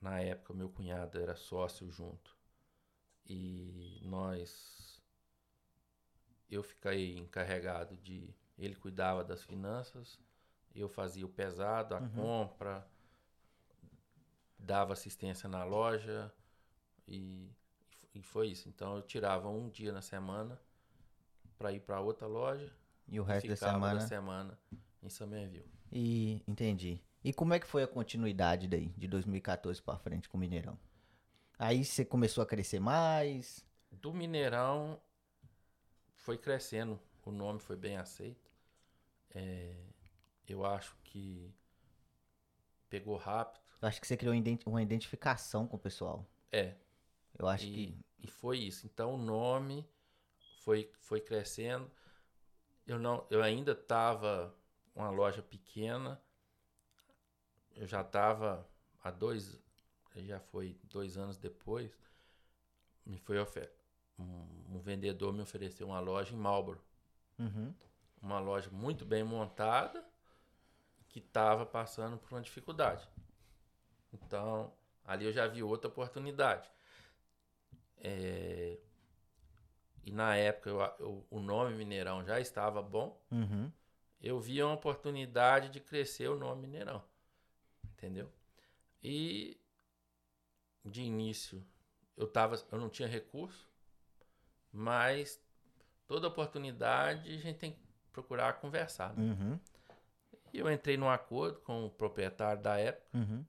Na 0.00 0.20
época, 0.20 0.54
meu 0.54 0.68
cunhado 0.68 1.18
era 1.18 1.34
sócio 1.34 1.90
junto. 1.90 2.36
E 3.24 4.00
nós 4.04 5.02
eu 6.48 6.62
fiquei 6.62 7.16
encarregado 7.18 7.96
de 7.96 8.32
ele 8.58 8.74
cuidava 8.74 9.22
das 9.22 9.42
finanças, 9.42 10.18
eu 10.74 10.88
fazia 10.88 11.26
o 11.26 11.28
pesado, 11.28 11.94
a 11.94 12.00
uhum. 12.00 12.08
compra, 12.10 12.86
dava 14.58 14.92
assistência 14.92 15.48
na 15.48 15.64
loja 15.64 16.32
e, 17.06 17.50
e 18.14 18.22
foi 18.22 18.48
isso. 18.48 18.68
Então 18.68 18.96
eu 18.96 19.02
tirava 19.02 19.48
um 19.48 19.68
dia 19.68 19.92
na 19.92 20.00
semana 20.00 20.60
para 21.58 21.72
ir 21.72 21.80
para 21.80 22.00
outra 22.00 22.26
loja 22.26 22.72
e 23.08 23.20
o 23.20 23.24
resto 23.24 23.48
da 23.48 23.56
semana 23.56 24.00
da 24.00 24.06
semana 24.06 24.58
em 25.02 25.08
Somerville. 25.08 25.70
E 25.92 26.42
entendi. 26.46 27.00
E 27.26 27.32
como 27.32 27.52
é 27.52 27.58
que 27.58 27.66
foi 27.66 27.82
a 27.82 27.88
continuidade 27.88 28.68
daí 28.68 28.90
de 28.96 29.08
2014 29.08 29.82
para 29.82 29.98
frente 29.98 30.28
com 30.28 30.36
o 30.36 30.40
Mineirão? 30.40 30.78
Aí 31.58 31.84
você 31.84 32.04
começou 32.04 32.40
a 32.40 32.46
crescer 32.46 32.78
mais? 32.78 33.66
Do 33.90 34.14
Mineirão 34.14 35.02
foi 36.14 36.38
crescendo, 36.38 37.00
o 37.24 37.32
nome 37.32 37.58
foi 37.58 37.74
bem 37.74 37.96
aceito. 37.96 38.48
É, 39.34 39.74
eu 40.46 40.64
acho 40.64 40.96
que 41.02 41.52
pegou 42.88 43.16
rápido. 43.16 43.60
Eu 43.82 43.88
acho 43.88 44.00
que 44.00 44.06
você 44.06 44.16
criou 44.16 44.32
uma 44.64 44.80
identificação 44.80 45.66
com 45.66 45.76
o 45.76 45.80
pessoal. 45.80 46.24
É. 46.52 46.76
Eu 47.36 47.48
acho 47.48 47.66
e, 47.66 47.72
que. 47.72 47.98
E 48.20 48.28
foi 48.28 48.58
isso. 48.58 48.86
Então 48.86 49.14
o 49.14 49.18
nome 49.18 49.84
foi, 50.60 50.92
foi 51.00 51.20
crescendo. 51.20 51.90
Eu, 52.86 53.00
não, 53.00 53.26
eu 53.30 53.42
ainda 53.42 53.72
estava 53.72 54.54
uma 54.94 55.10
loja 55.10 55.42
pequena. 55.42 56.22
Eu 57.76 57.86
já 57.86 58.00
estava 58.00 58.66
há 59.04 59.10
dois. 59.10 59.58
Já 60.16 60.40
foi 60.40 60.78
dois 60.84 61.16
anos 61.16 61.36
depois. 61.36 61.92
Me 63.04 63.18
foi 63.18 63.38
oferta 63.38 63.86
um, 64.18 64.76
um, 64.76 64.78
vendedor 64.78 65.32
me 65.32 65.42
ofereceu 65.42 65.86
uma 65.86 66.00
loja 66.00 66.34
em 66.34 66.38
Marlboro. 66.38 66.80
Uhum. 67.38 67.74
Uma 68.20 68.38
loja 68.38 68.70
muito 68.70 69.04
bem 69.04 69.22
montada 69.22 70.04
que 71.08 71.18
estava 71.18 71.64
passando 71.66 72.16
por 72.18 72.32
uma 72.32 72.40
dificuldade. 72.40 73.08
Então, 74.12 74.72
ali 75.04 75.26
eu 75.26 75.32
já 75.32 75.46
vi 75.46 75.62
outra 75.62 75.88
oportunidade. 75.88 76.68
É... 77.98 78.78
E 80.02 80.12
na 80.12 80.36
época 80.36 80.70
eu, 80.70 80.80
eu, 81.00 81.26
o 81.30 81.40
nome 81.40 81.74
Mineirão 81.74 82.24
já 82.24 82.40
estava 82.40 82.80
bom. 82.80 83.20
Uhum. 83.30 83.70
Eu 84.20 84.40
vi 84.40 84.62
uma 84.62 84.72
oportunidade 84.72 85.68
de 85.68 85.80
crescer 85.80 86.28
o 86.28 86.38
nome 86.38 86.62
Mineirão. 86.62 87.02
Entendeu? 87.96 88.30
E 89.02 89.58
de 90.84 91.02
início 91.02 91.66
eu, 92.16 92.26
tava, 92.26 92.56
eu 92.70 92.78
não 92.78 92.88
tinha 92.88 93.08
recurso. 93.08 93.68
Mas 94.72 95.40
toda 96.06 96.28
oportunidade 96.28 97.32
a 97.32 97.38
gente 97.38 97.58
tem 97.58 97.72
que 97.72 97.80
procurar 98.12 98.54
conversar. 98.54 99.14
Né? 99.14 99.22
Uhum. 99.22 99.60
E 100.52 100.58
eu 100.58 100.70
entrei 100.70 100.96
num 100.96 101.08
acordo 101.08 101.60
com 101.60 101.86
o 101.86 101.90
proprietário 101.90 102.62
da 102.62 102.78
época. 102.78 103.06
Uhum. 103.16 103.44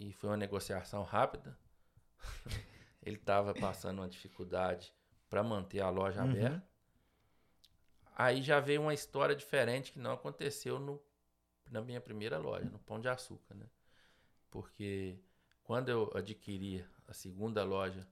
E 0.00 0.12
foi 0.12 0.30
uma 0.30 0.36
negociação 0.36 1.02
rápida. 1.02 1.56
Ele 3.02 3.16
estava 3.16 3.54
passando 3.54 3.98
uma 3.98 4.08
dificuldade 4.08 4.92
para 5.28 5.42
manter 5.42 5.80
a 5.80 5.90
loja 5.90 6.22
uhum. 6.22 6.30
aberta. 6.30 6.66
Aí 8.16 8.42
já 8.42 8.60
veio 8.60 8.82
uma 8.82 8.94
história 8.94 9.34
diferente 9.34 9.92
que 9.92 9.98
não 9.98 10.12
aconteceu 10.12 10.78
no, 10.78 11.02
na 11.70 11.80
minha 11.80 12.00
primeira 12.00 12.38
loja, 12.38 12.64
no 12.66 12.78
Pão 12.78 13.00
de 13.00 13.08
Açúcar, 13.08 13.54
né? 13.54 13.66
Porque 14.50 15.18
quando 15.64 15.88
eu 15.88 16.10
adquiri 16.14 16.84
a 17.08 17.12
segunda 17.12 17.64
loja 17.64 18.06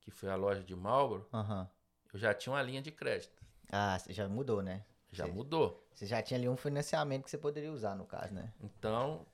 que 0.00 0.10
foi 0.10 0.30
a 0.30 0.36
loja 0.36 0.62
de 0.62 0.74
Marlboro, 0.74 1.28
uhum. 1.32 1.66
eu 2.12 2.18
já 2.18 2.32
tinha 2.32 2.52
uma 2.52 2.62
linha 2.62 2.80
de 2.80 2.92
crédito. 2.92 3.44
Ah, 3.70 3.98
já 4.08 4.28
mudou, 4.28 4.62
né? 4.62 4.84
Já 5.10 5.26
você, 5.26 5.32
mudou. 5.32 5.88
Você 5.92 6.06
já 6.06 6.22
tinha 6.22 6.38
ali 6.38 6.48
um 6.48 6.56
financiamento 6.56 7.24
que 7.24 7.30
você 7.30 7.38
poderia 7.38 7.72
usar, 7.72 7.96
no 7.96 8.06
caso, 8.06 8.34
né? 8.34 8.52
Então, 8.60 9.26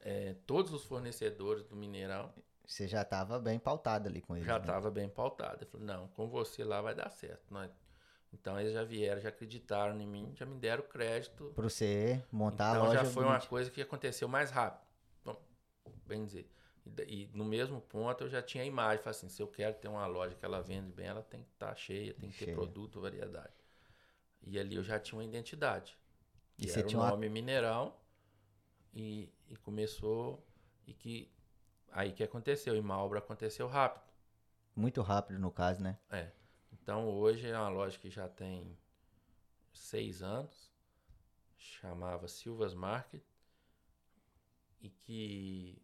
é, 0.00 0.34
todos 0.46 0.72
os 0.72 0.84
fornecedores 0.84 1.64
do 1.64 1.76
Mineirão. 1.76 2.32
Você 2.66 2.88
já 2.88 3.02
estava 3.02 3.38
bem 3.38 3.58
pautado 3.58 4.08
ali 4.08 4.20
com 4.20 4.36
eles. 4.36 4.46
Já 4.46 4.56
estava 4.56 4.88
né? 4.88 4.94
bem 4.94 5.08
pautado. 5.08 5.64
Eu 5.64 5.66
falei, 5.68 5.86
não, 5.86 6.08
com 6.08 6.28
você 6.28 6.64
lá 6.64 6.80
vai 6.80 6.94
dar 6.94 7.10
certo. 7.10 7.42
Nós... 7.50 7.70
Então 8.32 8.58
eles 8.60 8.72
já 8.72 8.84
vieram, 8.84 9.20
já 9.20 9.28
acreditaram 9.28 9.98
em 10.00 10.06
mim, 10.06 10.32
já 10.34 10.44
me 10.44 10.54
deram 10.56 10.82
crédito. 10.84 11.52
Para 11.54 11.64
você 11.64 12.22
montar 12.30 12.70
então, 12.70 12.82
a 12.82 12.84
loja. 12.86 12.94
Então 12.94 13.04
já 13.06 13.12
foi 13.12 13.24
uma 13.24 13.40
coisa 13.40 13.70
que 13.70 13.80
aconteceu 13.80 14.28
mais 14.28 14.50
rápido. 14.50 14.86
Bom, 15.24 15.40
bem 16.06 16.24
dizer. 16.24 16.50
E, 16.84 17.22
e, 17.22 17.30
no 17.32 17.44
mesmo 17.44 17.80
ponto 17.80 18.24
eu 18.24 18.28
já 18.28 18.42
tinha 18.42 18.62
a 18.62 18.66
imagem, 18.66 19.02
falei 19.02 19.16
assim, 19.16 19.28
se 19.28 19.42
eu 19.42 19.48
quero 19.48 19.74
ter 19.74 19.88
uma 19.88 20.06
loja 20.06 20.34
que 20.34 20.44
ela 20.44 20.60
vende 20.60 20.92
bem, 20.92 21.06
ela 21.06 21.22
tem 21.22 21.42
que 21.42 21.50
estar 21.52 21.68
tá 21.68 21.74
cheia, 21.74 22.14
tem 22.14 22.30
que 22.30 22.36
cheia. 22.36 22.50
ter 22.50 22.54
produto, 22.54 23.00
variedade. 23.00 23.52
E 24.42 24.58
ali 24.58 24.76
eu 24.76 24.82
já 24.82 24.98
tinha 25.00 25.18
uma 25.18 25.24
identidade. 25.24 25.98
E 26.58 26.70
era 26.70 26.86
o 26.86 26.92
nome 26.92 27.26
uma... 27.26 27.32
Mineirão. 27.32 27.94
E, 28.94 29.30
e 29.48 29.56
começou. 29.56 30.44
E 30.86 30.94
que. 30.94 31.30
Aí 31.90 32.12
que 32.12 32.22
aconteceu? 32.22 32.74
Em 32.74 32.80
Malbra 32.80 33.18
aconteceu 33.18 33.66
rápido. 33.66 34.04
Muito 34.74 35.02
rápido, 35.02 35.38
no 35.38 35.50
caso, 35.50 35.82
né? 35.82 35.98
É. 36.10 36.30
Então 36.86 37.08
hoje 37.08 37.48
é 37.48 37.58
uma 37.58 37.68
loja 37.68 37.98
que 37.98 38.08
já 38.08 38.28
tem 38.28 38.78
seis 39.72 40.22
anos. 40.22 40.70
Chamava 41.58 42.28
Silvas 42.28 42.74
Market. 42.74 43.24
E 44.80 44.88
que 44.88 45.82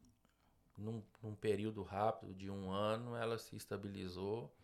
num, 0.78 1.02
num 1.20 1.34
período 1.34 1.82
rápido 1.82 2.32
de 2.32 2.48
um 2.48 2.70
ano, 2.70 3.16
ela 3.16 3.36
se 3.36 3.56
estabilizou, 3.56 4.54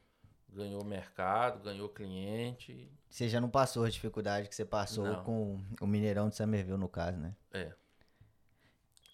ganhou 0.49 0.84
mercado, 0.84 1.61
ganhou 1.61 1.89
cliente. 1.89 2.89
Você 3.11 3.28
já 3.28 3.41
não 3.41 3.51
passou 3.51 3.82
a 3.82 3.91
dificuldade 3.91 4.49
que 4.49 4.55
você 4.55 4.64
passou 4.64 5.07
não. 5.07 5.24
com 5.24 5.61
o 5.80 5.86
Mineirão 5.89 6.28
de 6.28 6.36
Somerville, 6.36 6.78
no 6.78 6.89
caso, 6.89 7.18
né? 7.18 7.34
É. 7.51 7.74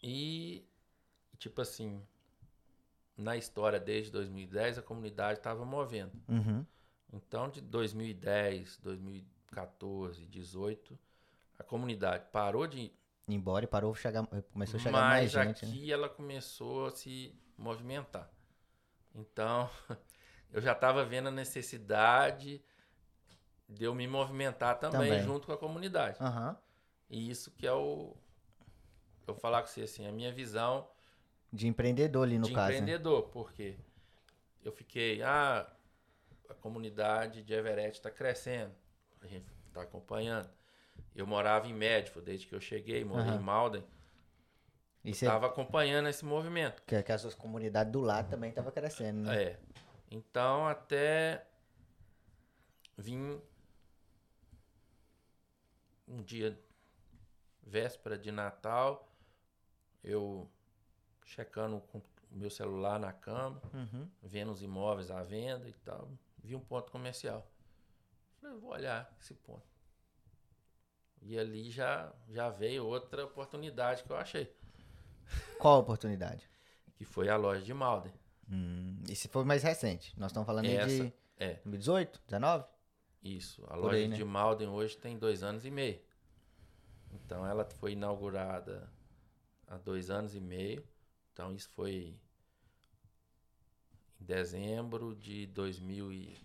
E, 0.03 0.63
tipo 1.39 1.63
assim, 1.63 2.07
na 3.17 3.35
história 3.35 3.81
desde 3.81 4.13
2010, 4.13 4.77
a 4.77 4.83
comunidade 4.83 5.39
estava 5.39 5.65
movendo. 5.65 6.13
Uhum. 6.29 6.67
Então, 7.15 7.49
de 7.49 7.61
2010, 7.61 8.79
2014, 8.79 10.21
2018, 10.21 10.99
a 11.59 11.63
comunidade 11.63 12.25
parou 12.33 12.67
de 12.67 12.93
embora 13.29 13.65
e 13.65 13.69
parou, 13.69 13.95
chegar, 13.95 14.27
começou 14.53 14.79
a 14.79 14.83
chegar 14.83 14.93
Mas 14.93 15.11
mais 15.11 15.31
gente. 15.31 15.63
Mas 15.63 15.71
aqui 15.71 15.87
né? 15.87 15.93
ela 15.93 16.09
começou 16.09 16.87
a 16.87 16.91
se 16.91 17.33
movimentar. 17.57 18.29
Então, 19.15 19.71
eu 20.53 20.61
já 20.61 20.73
estava 20.73 21.05
vendo 21.05 21.29
a 21.29 21.31
necessidade 21.31 22.61
de 23.69 23.85
eu 23.85 23.95
me 23.95 24.07
movimentar 24.09 24.79
também, 24.79 25.09
também. 25.09 25.23
junto 25.23 25.47
com 25.47 25.53
a 25.53 25.59
comunidade. 25.59 26.19
Uhum. 26.21 26.57
E 27.09 27.31
isso 27.31 27.51
que 27.53 27.67
é 27.67 27.73
o. 27.73 28.17
Eu 29.27 29.35
falar 29.35 29.63
com 29.63 29.69
você 29.69 29.83
assim, 29.83 30.07
a 30.07 30.13
minha 30.13 30.33
visão. 30.33 30.87
De 31.53 31.69
empreendedor 31.69 32.25
ali 32.25 32.39
no 32.39 32.49
de 32.49 32.53
caso. 32.53 32.73
De 32.73 32.79
empreendedor, 32.79 33.25
né? 33.25 33.31
porque 33.33 33.77
eu 34.63 34.73
fiquei. 34.73 35.23
Ah, 35.23 35.74
comunidade 36.65 37.43
de 37.43 37.53
Everett 37.53 37.99
está 37.99 38.11
crescendo. 38.11 38.75
A 39.21 39.27
gente 39.27 39.45
está 39.69 39.83
acompanhando. 39.83 40.49
Eu 41.15 41.27
morava 41.27 41.69
em 41.69 41.75
Médico 41.75 42.23
desde 42.23 42.47
que 42.47 42.55
eu 42.55 42.61
cheguei, 42.61 43.05
morei 43.05 43.33
uhum. 43.33 43.37
em 43.37 43.43
Malden. 43.43 43.85
Estava 45.05 45.47
acompanhando 45.47 46.09
esse 46.09 46.25
movimento. 46.25 46.83
Que, 46.87 47.03
que 47.03 47.13
as 47.13 47.21
suas 47.21 47.35
comunidades 47.35 47.93
do 47.93 48.01
lado 48.01 48.31
também 48.31 48.49
estavam 48.49 48.73
crescendo, 48.73 49.21
né? 49.27 49.43
É. 49.43 49.61
Então, 50.11 50.67
até 50.67 51.47
vim 52.97 53.39
um 56.09 56.23
dia, 56.23 56.59
véspera 57.63 58.17
de 58.17 58.33
Natal, 58.33 59.13
eu 60.03 60.51
checando 61.27 61.83
o 61.93 62.03
meu 62.31 62.49
celular 62.49 62.99
na 62.99 63.13
cama, 63.13 63.61
uhum. 63.75 64.09
vendo 64.23 64.51
os 64.51 64.63
imóveis 64.63 65.11
à 65.11 65.23
venda 65.23 65.69
e 65.69 65.75
tal, 65.75 66.09
vi 66.45 66.55
um 66.55 66.61
ponto 66.61 66.93
comercial. 66.93 67.51
Falei, 68.41 68.59
vou 68.59 68.71
olhar 68.71 69.13
esse 69.21 69.35
ponto. 69.35 69.67
E 71.23 71.39
ali 71.39 71.71
já, 71.71 72.15
já 72.29 72.51
veio 72.51 72.85
outra 72.85 73.25
oportunidade 73.25 74.05
que 74.05 74.11
eu 74.11 74.17
achei. 74.17 74.55
Qual 75.59 75.81
oportunidade? 75.81 76.49
Que 76.97 77.05
foi 77.05 77.29
a 77.29 77.37
loja 77.37 77.61
de 77.61 77.75
Malden. 77.75 78.15
Hum, 78.49 79.03
esse 79.09 79.27
foi 79.27 79.45
mais 79.45 79.65
recente. 79.65 80.15
Nós 80.17 80.31
estamos 80.31 80.47
falando 80.47 80.67
Essa, 80.67 80.87
de 80.87 81.13
é. 81.37 81.55
2018, 81.55 82.21
19? 82.25 82.65
Isso. 83.21 83.65
A 83.65 83.71
Por 83.71 83.79
loja 83.79 83.97
aí, 83.97 84.07
né? 84.07 84.15
de 84.15 84.25
Malden 84.25 84.69
hoje 84.69 84.97
tem 84.97 85.19
dois 85.19 85.43
anos 85.43 85.65
e 85.65 85.73
meio. 85.73 86.01
Então 87.13 87.45
ela 87.45 87.65
foi 87.65 87.93
inaugurada 87.95 88.89
há 89.67 89.77
dois 89.77 90.09
anos 90.09 90.37
e 90.37 90.41
meio. 90.41 90.87
Então 91.33 91.53
isso 91.53 91.69
foi 91.71 92.17
dezembro 94.25 95.15
de 95.15 95.47
2000 95.47 96.13
e... 96.13 96.39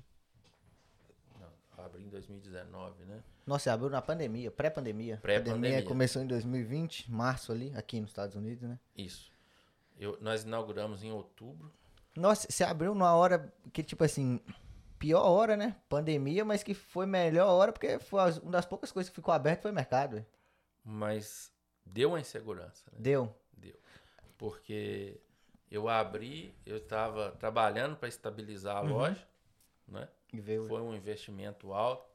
Não, 1.39 1.85
abri 1.85 2.03
em 2.03 2.09
2019, 2.09 3.05
né? 3.05 3.23
Nossa, 3.45 3.73
abriu 3.73 3.89
na 3.89 4.01
pandemia, 4.01 4.51
pré-pandemia. 4.51 5.17
Pré-pandemia. 5.17 5.55
Pandemia 5.55 5.83
começou 5.83 6.21
em 6.21 6.27
2020, 6.27 7.11
março 7.11 7.51
ali, 7.51 7.73
aqui 7.75 7.99
nos 7.99 8.11
Estados 8.11 8.35
Unidos, 8.35 8.67
né? 8.67 8.79
Isso. 8.95 9.31
Eu, 9.99 10.17
nós 10.21 10.43
inauguramos 10.43 11.03
em 11.03 11.11
outubro. 11.11 11.71
Nossa, 12.15 12.47
você 12.49 12.63
abriu 12.63 12.93
numa 12.93 13.13
hora 13.13 13.51
que, 13.73 13.81
tipo 13.81 14.03
assim, 14.03 14.39
pior 14.99 15.23
hora, 15.23 15.57
né? 15.57 15.75
Pandemia, 15.87 16.45
mas 16.45 16.61
que 16.61 16.73
foi 16.73 17.05
melhor 17.05 17.47
hora, 17.47 17.71
porque 17.71 17.97
foi 17.99 18.19
uma 18.41 18.51
das 18.51 18.65
poucas 18.65 18.91
coisas 18.91 19.09
que 19.09 19.15
ficou 19.15 19.33
aberto 19.33 19.63
foi 19.63 19.71
o 19.71 19.73
mercado, 19.73 20.11
velho. 20.11 20.25
Mas 20.83 21.51
deu 21.85 22.09
uma 22.09 22.19
insegurança, 22.19 22.83
né? 22.91 22.97
Deu. 22.99 23.33
Deu. 23.57 23.75
Porque 24.37 25.19
eu 25.71 25.87
abri, 25.89 26.55
eu 26.65 26.77
estava 26.77 27.31
trabalhando 27.33 27.95
para 27.95 28.09
estabilizar 28.09 28.77
a 28.77 28.81
Uhum. 28.81 28.89
loja, 28.89 29.27
né? 29.87 30.09
Foi 30.67 30.81
um 30.81 30.93
investimento 30.95 31.73
alto, 31.73 32.09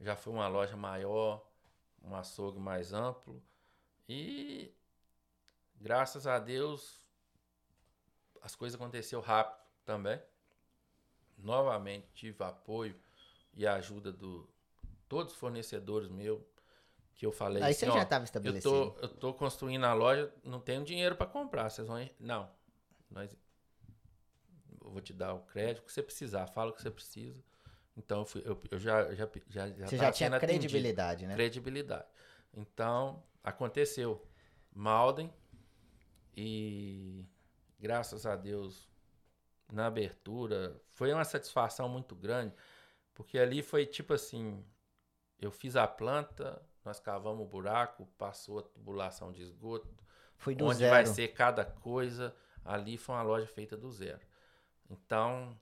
já 0.00 0.16
foi 0.16 0.32
uma 0.32 0.48
loja 0.48 0.76
maior, 0.76 1.44
um 2.02 2.14
açougue 2.16 2.58
mais 2.58 2.92
amplo 2.92 3.42
e 4.08 4.72
graças 5.80 6.26
a 6.26 6.38
Deus 6.38 7.00
as 8.42 8.54
coisas 8.54 8.78
aconteceram 8.80 9.22
rápido 9.22 9.60
também. 9.84 10.20
Novamente 11.38 12.06
tive 12.14 12.44
apoio 12.44 12.94
e 13.54 13.66
ajuda 13.66 14.12
do 14.12 14.48
todos 15.08 15.32
os 15.32 15.38
fornecedores 15.38 16.08
meus 16.08 16.40
que 17.16 17.26
eu 17.26 17.32
falei 17.32 17.62
Aí 17.62 17.70
assim, 17.72 17.86
você 17.86 17.92
já 17.92 18.02
estava 18.02 18.24
eu 18.24 18.24
estabelecido. 18.24 18.92
tô, 18.94 19.00
eu 19.02 19.08
tô 19.08 19.34
construindo 19.34 19.84
a 19.84 19.92
loja, 19.94 20.32
não 20.44 20.60
tenho 20.60 20.84
dinheiro 20.84 21.16
para 21.16 21.26
comprar. 21.26 21.70
Vocês 21.70 21.86
vão. 21.88 22.08
Não. 22.18 22.48
Nós, 23.10 23.36
eu 24.82 24.90
vou 24.90 25.00
te 25.00 25.12
dar 25.12 25.34
o 25.34 25.40
crédito 25.40 25.84
que 25.84 25.92
você 25.92 26.02
precisar. 26.02 26.46
Fala 26.46 26.70
o 26.70 26.74
que 26.74 26.82
você 26.82 26.90
precisa. 26.90 27.42
Então 27.96 28.20
eu, 28.20 28.24
fui- 28.24 28.42
eu, 28.44 28.60
eu 28.70 28.78
já, 28.78 29.14
já, 29.14 29.28
já, 29.48 29.68
já 29.70 29.86
Você 29.86 29.96
já 29.96 30.12
tinha 30.12 30.28
sendo 30.28 30.36
atendido. 30.36 30.60
credibilidade, 30.60 31.26
né? 31.26 31.34
Credibilidade. 31.34 32.06
Então, 32.54 33.22
aconteceu. 33.42 34.26
Malden. 34.72 35.32
E 36.36 37.24
graças 37.78 38.24
a 38.26 38.36
Deus, 38.36 38.88
na 39.70 39.86
abertura, 39.86 40.80
foi 40.92 41.12
uma 41.12 41.24
satisfação 41.24 41.88
muito 41.88 42.14
grande. 42.14 42.54
Porque 43.14 43.38
ali 43.38 43.62
foi 43.62 43.84
tipo 43.86 44.14
assim: 44.14 44.64
eu 45.38 45.50
fiz 45.50 45.76
a 45.76 45.86
planta, 45.86 46.62
nós 46.84 47.00
cavamos 47.00 47.44
o 47.44 47.48
buraco, 47.48 48.06
passou 48.16 48.60
a 48.60 48.62
tubulação 48.62 49.32
de 49.32 49.42
esgoto, 49.42 49.88
Foi 50.36 50.54
do 50.54 50.66
onde 50.66 50.78
zero. 50.78 50.90
vai 50.94 51.04
ser 51.06 51.28
cada 51.28 51.64
coisa. 51.64 52.34
Ali 52.64 52.96
foi 52.96 53.14
uma 53.14 53.22
loja 53.22 53.46
feita 53.46 53.76
do 53.76 53.90
zero. 53.90 54.20
Então, 54.88 55.56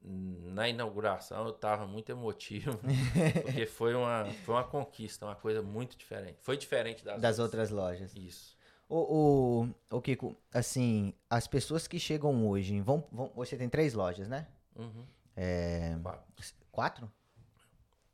na 0.00 0.68
inauguração 0.68 1.44
eu 1.46 1.50
estava 1.54 1.86
muito 1.86 2.10
emotivo, 2.10 2.78
porque 3.42 3.66
foi 3.66 3.94
uma, 3.94 4.24
foi 4.44 4.54
uma 4.54 4.64
conquista, 4.64 5.26
uma 5.26 5.34
coisa 5.36 5.62
muito 5.62 5.96
diferente. 5.96 6.38
Foi 6.42 6.56
diferente 6.56 7.04
das, 7.04 7.20
das 7.20 7.38
outras 7.38 7.70
lojas. 7.70 8.14
Isso. 8.14 8.56
O, 8.88 9.64
o, 9.90 9.96
o 9.96 10.00
Kiko, 10.00 10.36
assim, 10.54 11.12
as 11.28 11.46
pessoas 11.48 11.88
que 11.88 11.98
chegam 11.98 12.46
hoje, 12.48 12.80
vão, 12.80 13.06
vão, 13.10 13.32
você 13.34 13.56
tem 13.56 13.68
três 13.68 13.94
lojas, 13.94 14.28
né? 14.28 14.46
Uhum. 14.76 15.04
É, 15.34 15.96
Quatro. 16.02 16.24
quatro? 16.70 17.12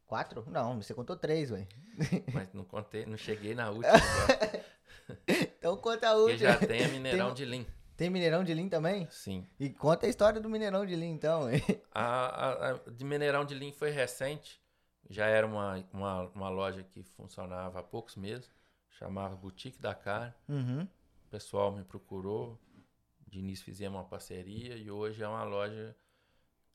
Quatro? 0.07 0.45
Não, 0.51 0.81
você 0.81 0.95
contou 0.95 1.17
três, 1.17 1.51
ué. 1.51 1.67
Mas 2.33 2.53
não 2.53 2.65
contei, 2.65 3.05
não 3.07 3.17
cheguei 3.17 3.55
na 3.55 3.69
última, 3.71 3.93
Então 5.59 5.77
conta 5.77 6.09
a 6.11 6.15
porque 6.15 6.33
última. 6.33 6.53
já 6.53 6.59
tem 6.59 6.85
a 6.85 6.89
Mineirão 6.89 7.27
Tem- 7.29 7.35
de 7.35 7.45
Lim. 7.45 7.67
Tem 8.03 8.11
Mineirão 8.11 8.43
de 8.43 8.53
Lim 8.53 8.69
também? 8.69 9.07
Sim. 9.11 9.47
E 9.61 9.71
conta 9.71 10.07
a 10.07 10.09
história 10.09 10.41
do 10.41 10.49
Mineirão 10.49 10.85
de 10.85 10.97
Lim, 10.97 11.11
então. 11.13 11.43
A, 11.95 12.03
a- 12.05 12.71
a 12.71 12.91
de 12.91 13.05
Mineirão 13.05 13.45
de 13.45 13.55
Lim 13.55 13.71
foi 13.71 13.91
recente. 13.91 14.61
Já 15.09 15.27
era 15.27 15.47
uma, 15.47 15.85
uma, 15.93 16.23
uma 16.31 16.49
loja 16.49 16.83
que 16.83 17.05
funcionava 17.05 17.79
há 17.79 17.83
poucos 17.83 18.17
meses. 18.17 18.51
Chamava 18.91 19.37
Boutique 19.37 19.79
da 19.81 19.95
Carne. 19.95 20.35
Uhum. 20.49 20.83
O 20.83 21.31
pessoal 21.31 21.71
me 21.71 21.85
procurou. 21.85 22.59
De 23.29 23.39
início 23.39 23.65
fizemos 23.65 23.97
uma 24.01 24.05
parceria. 24.05 24.77
E 24.77 24.91
hoje 24.91 25.23
é 25.23 25.29
uma 25.29 25.45
loja 25.45 25.95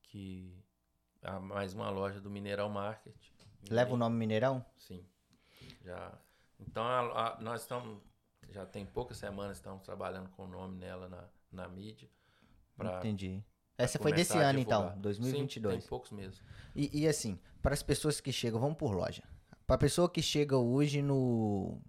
que... 0.03 0.57
é 1.21 1.31
mais 1.39 1.73
uma 1.73 1.89
loja 1.89 2.21
do 2.21 2.29
Mineirão 2.29 2.69
Market. 2.69 3.15
Leva 3.69 3.93
o 3.93 3.97
nome 3.97 4.15
Mineirão? 4.15 4.65
Sim. 4.77 5.05
Já. 5.83 6.17
Então 6.57 6.85
a- 6.85 7.37
nós 7.41 7.63
estamos. 7.63 8.01
Já 8.49 8.65
tem 8.65 8.85
poucas 8.85 9.17
semanas 9.17 9.57
estamos 9.57 9.83
trabalhando 9.83 10.29
com 10.29 10.43
o 10.43 10.47
nome 10.47 10.77
nela 10.77 11.07
na, 11.07 11.23
na 11.51 11.67
mídia. 11.67 12.09
Pra, 12.75 12.97
Entendi. 12.97 13.43
Essa 13.77 13.99
foi 13.99 14.11
desse 14.11 14.37
ano, 14.37 14.59
então, 14.59 14.81
divulgar. 14.81 15.01
2022. 15.01 15.75
Sim, 15.75 15.79
tem 15.79 15.89
poucos 15.89 16.11
meses. 16.11 16.41
E, 16.75 17.01
e 17.01 17.07
assim, 17.07 17.39
para 17.61 17.73
as 17.73 17.83
pessoas 17.83 18.19
que 18.19 18.31
chegam, 18.31 18.59
vamos 18.59 18.77
por 18.77 18.91
loja. 18.93 19.23
Para 19.67 19.75
a 19.75 19.79
pessoa 19.79 20.09
que 20.09 20.21
chega 20.21 20.57
hoje 20.57 21.01
no 21.01 21.79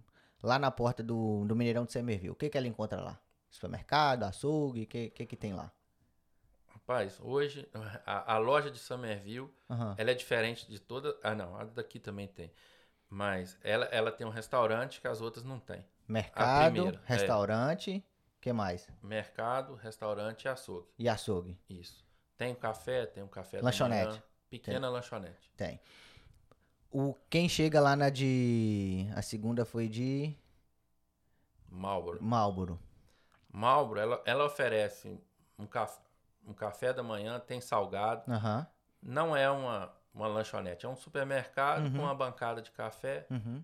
lá 0.43 0.59
na 0.59 0.69
porta 0.69 1.01
do, 1.01 1.45
do 1.45 1.55
Mineirão 1.55 1.85
de 1.85 1.91
Semerville, 1.91 2.31
o 2.31 2.35
que, 2.35 2.49
que 2.49 2.57
ela 2.57 2.67
encontra 2.67 3.01
lá? 3.01 3.19
Supermercado, 3.49 4.23
açougue, 4.23 4.83
o 4.83 4.87
que, 4.87 5.09
que 5.09 5.25
que 5.25 5.35
tem 5.35 5.53
lá? 5.53 5.71
Rapaz, 6.67 7.19
hoje 7.21 7.67
a, 8.05 8.35
a 8.35 8.37
loja 8.37 8.69
de 8.69 8.79
Somerville 8.79 9.49
Aham. 9.69 9.95
ela 9.97 10.11
é 10.11 10.13
diferente 10.13 10.69
de 10.69 10.79
toda. 10.79 11.17
Ah, 11.23 11.33
não, 11.33 11.55
a 11.55 11.63
daqui 11.63 11.99
também 11.99 12.27
tem. 12.27 12.51
Mas 13.09 13.57
ela, 13.63 13.85
ela 13.85 14.11
tem 14.11 14.25
um 14.27 14.29
restaurante 14.31 15.01
que 15.01 15.07
as 15.07 15.19
outras 15.21 15.43
não 15.43 15.59
têm. 15.59 15.83
Mercado, 16.09 16.89
é. 16.89 16.99
restaurante, 17.05 18.03
que 18.41 18.51
mais? 18.51 18.87
Mercado, 19.03 19.75
restaurante 19.75 20.43
e 20.45 20.47
açougue. 20.47 20.87
E 20.97 21.07
açougue, 21.07 21.57
Isso. 21.69 22.03
Tem 22.35 22.51
um 22.51 22.55
café, 22.55 23.05
tem 23.05 23.21
um 23.21 23.27
café 23.27 23.57
da 23.57 23.65
Lanchonete. 23.65 24.07
manhã, 24.07 24.23
pequena 24.49 24.89
lanchonete. 24.89 25.51
tem. 25.55 25.79
O, 26.91 27.13
quem 27.29 27.47
chega 27.47 27.79
lá 27.79 27.95
na 27.95 28.09
de... 28.09 29.05
A 29.15 29.21
segunda 29.21 29.63
foi 29.65 29.87
de 29.87 30.35
Marlboro. 31.69 32.17
Marlboro. 32.23 32.79
Marlboro, 33.51 33.99
ela, 33.99 34.21
ela 34.25 34.45
oferece 34.45 35.19
um 35.57 35.67
café, 35.67 36.01
um 36.47 36.53
café 36.53 36.91
da 36.93 37.03
manhã, 37.03 37.39
tem 37.39 37.61
salgado. 37.61 38.23
Aham. 38.31 38.65
Não 39.01 39.35
é 39.35 39.49
uma, 39.51 39.93
uma 40.13 40.27
lanchonete, 40.27 40.85
é 40.85 40.89
um 40.89 40.95
supermercado 40.95 41.85
Uhum. 41.85 41.91
com 41.91 41.99
uma 41.99 42.15
bancada 42.15 42.61
de 42.61 42.71
café. 42.71 43.25
Uhum. 43.29 43.63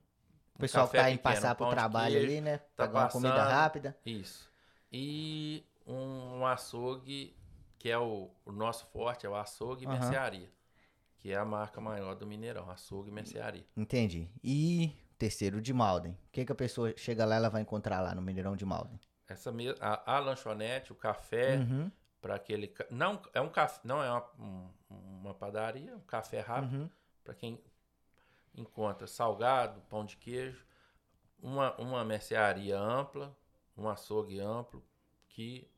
O 0.55 0.57
um 0.57 0.61
pessoal 0.61 0.85
café 0.85 0.97
tá 1.03 1.09
indo 1.11 1.17
pequeno, 1.19 1.35
passar 1.35 1.51
um 1.51 1.55
pro 1.55 1.69
trabalho 1.69 2.13
queijo, 2.15 2.27
ali, 2.31 2.41
né? 2.41 2.57
tá 2.57 2.87
Pegar 2.87 2.99
uma 3.01 3.09
comida 3.09 3.33
passando. 3.35 3.49
rápida. 3.51 3.97
Isso. 4.05 4.49
E 4.91 5.65
um, 5.85 6.39
um 6.39 6.45
açougue, 6.47 7.35
que 7.77 7.89
é 7.89 7.97
o, 7.97 8.29
o 8.45 8.51
nosso 8.51 8.85
forte, 8.87 9.25
é 9.25 9.29
o 9.29 9.35
açougue 9.35 9.83
e 9.83 9.87
Aham. 9.87 9.99
mercearia. 9.99 10.49
Que 11.19 11.31
é 11.31 11.35
a 11.37 11.43
marca 11.45 11.81
maior 11.81 12.15
do 12.15 12.25
Mineirão, 12.25 12.69
açougue 12.69 13.09
e 13.09 13.13
mercearia. 13.13 13.65
Entendi. 13.75 14.29
E 14.43 14.95
terceiro, 15.17 15.61
de 15.61 15.73
Malden. 15.73 16.11
O 16.13 16.17
que, 16.31 16.45
que 16.45 16.51
a 16.51 16.55
pessoa 16.55 16.93
chega 16.95 17.25
lá 17.25 17.35
ela 17.35 17.49
vai 17.49 17.61
encontrar 17.61 17.99
lá 18.01 18.13
no 18.15 18.21
Mineirão 18.21 18.55
de 18.55 18.65
Malden? 18.65 18.99
Essa 19.27 19.51
me- 19.51 19.75
a, 19.81 20.15
a 20.15 20.19
lanchonete, 20.19 20.91
o 20.91 20.95
café, 20.95 21.57
Uhum, 21.57 21.91
para 22.21 22.35
aquele. 22.35 22.73
Não, 22.91 23.19
é 23.33 23.41
um 23.41 23.49
café, 23.49 23.81
não 23.83 24.01
é 24.03 24.09
uma, 24.11 24.25
um- 24.39 24.69
uma 25.21 25.33
padaria, 25.33 25.95
um 25.95 26.01
café 26.01 26.39
rápido. 26.41 26.81
uhum. 26.83 26.89
para 27.23 27.33
quem 27.33 27.59
encontra 28.55 29.05
salgado, 29.07 29.81
pão 29.89 30.05
de 30.05 30.17
queijo, 30.17 30.65
uma, 31.41 31.75
uma 31.77 32.03
mercearia 32.05 32.79
ampla, 32.79 33.35
um 33.77 33.87
açougue 33.89 34.39
amplo, 34.39 34.83
que 35.29 35.69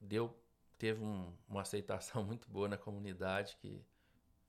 deu, 0.00 0.34
teve 0.78 1.02
um- 1.02 1.32
uma 1.48 1.62
aceitação 1.62 2.22
muito 2.24 2.48
boa 2.48 2.68
na 2.68 2.76
comunidade, 2.76 3.56
que 3.60 3.82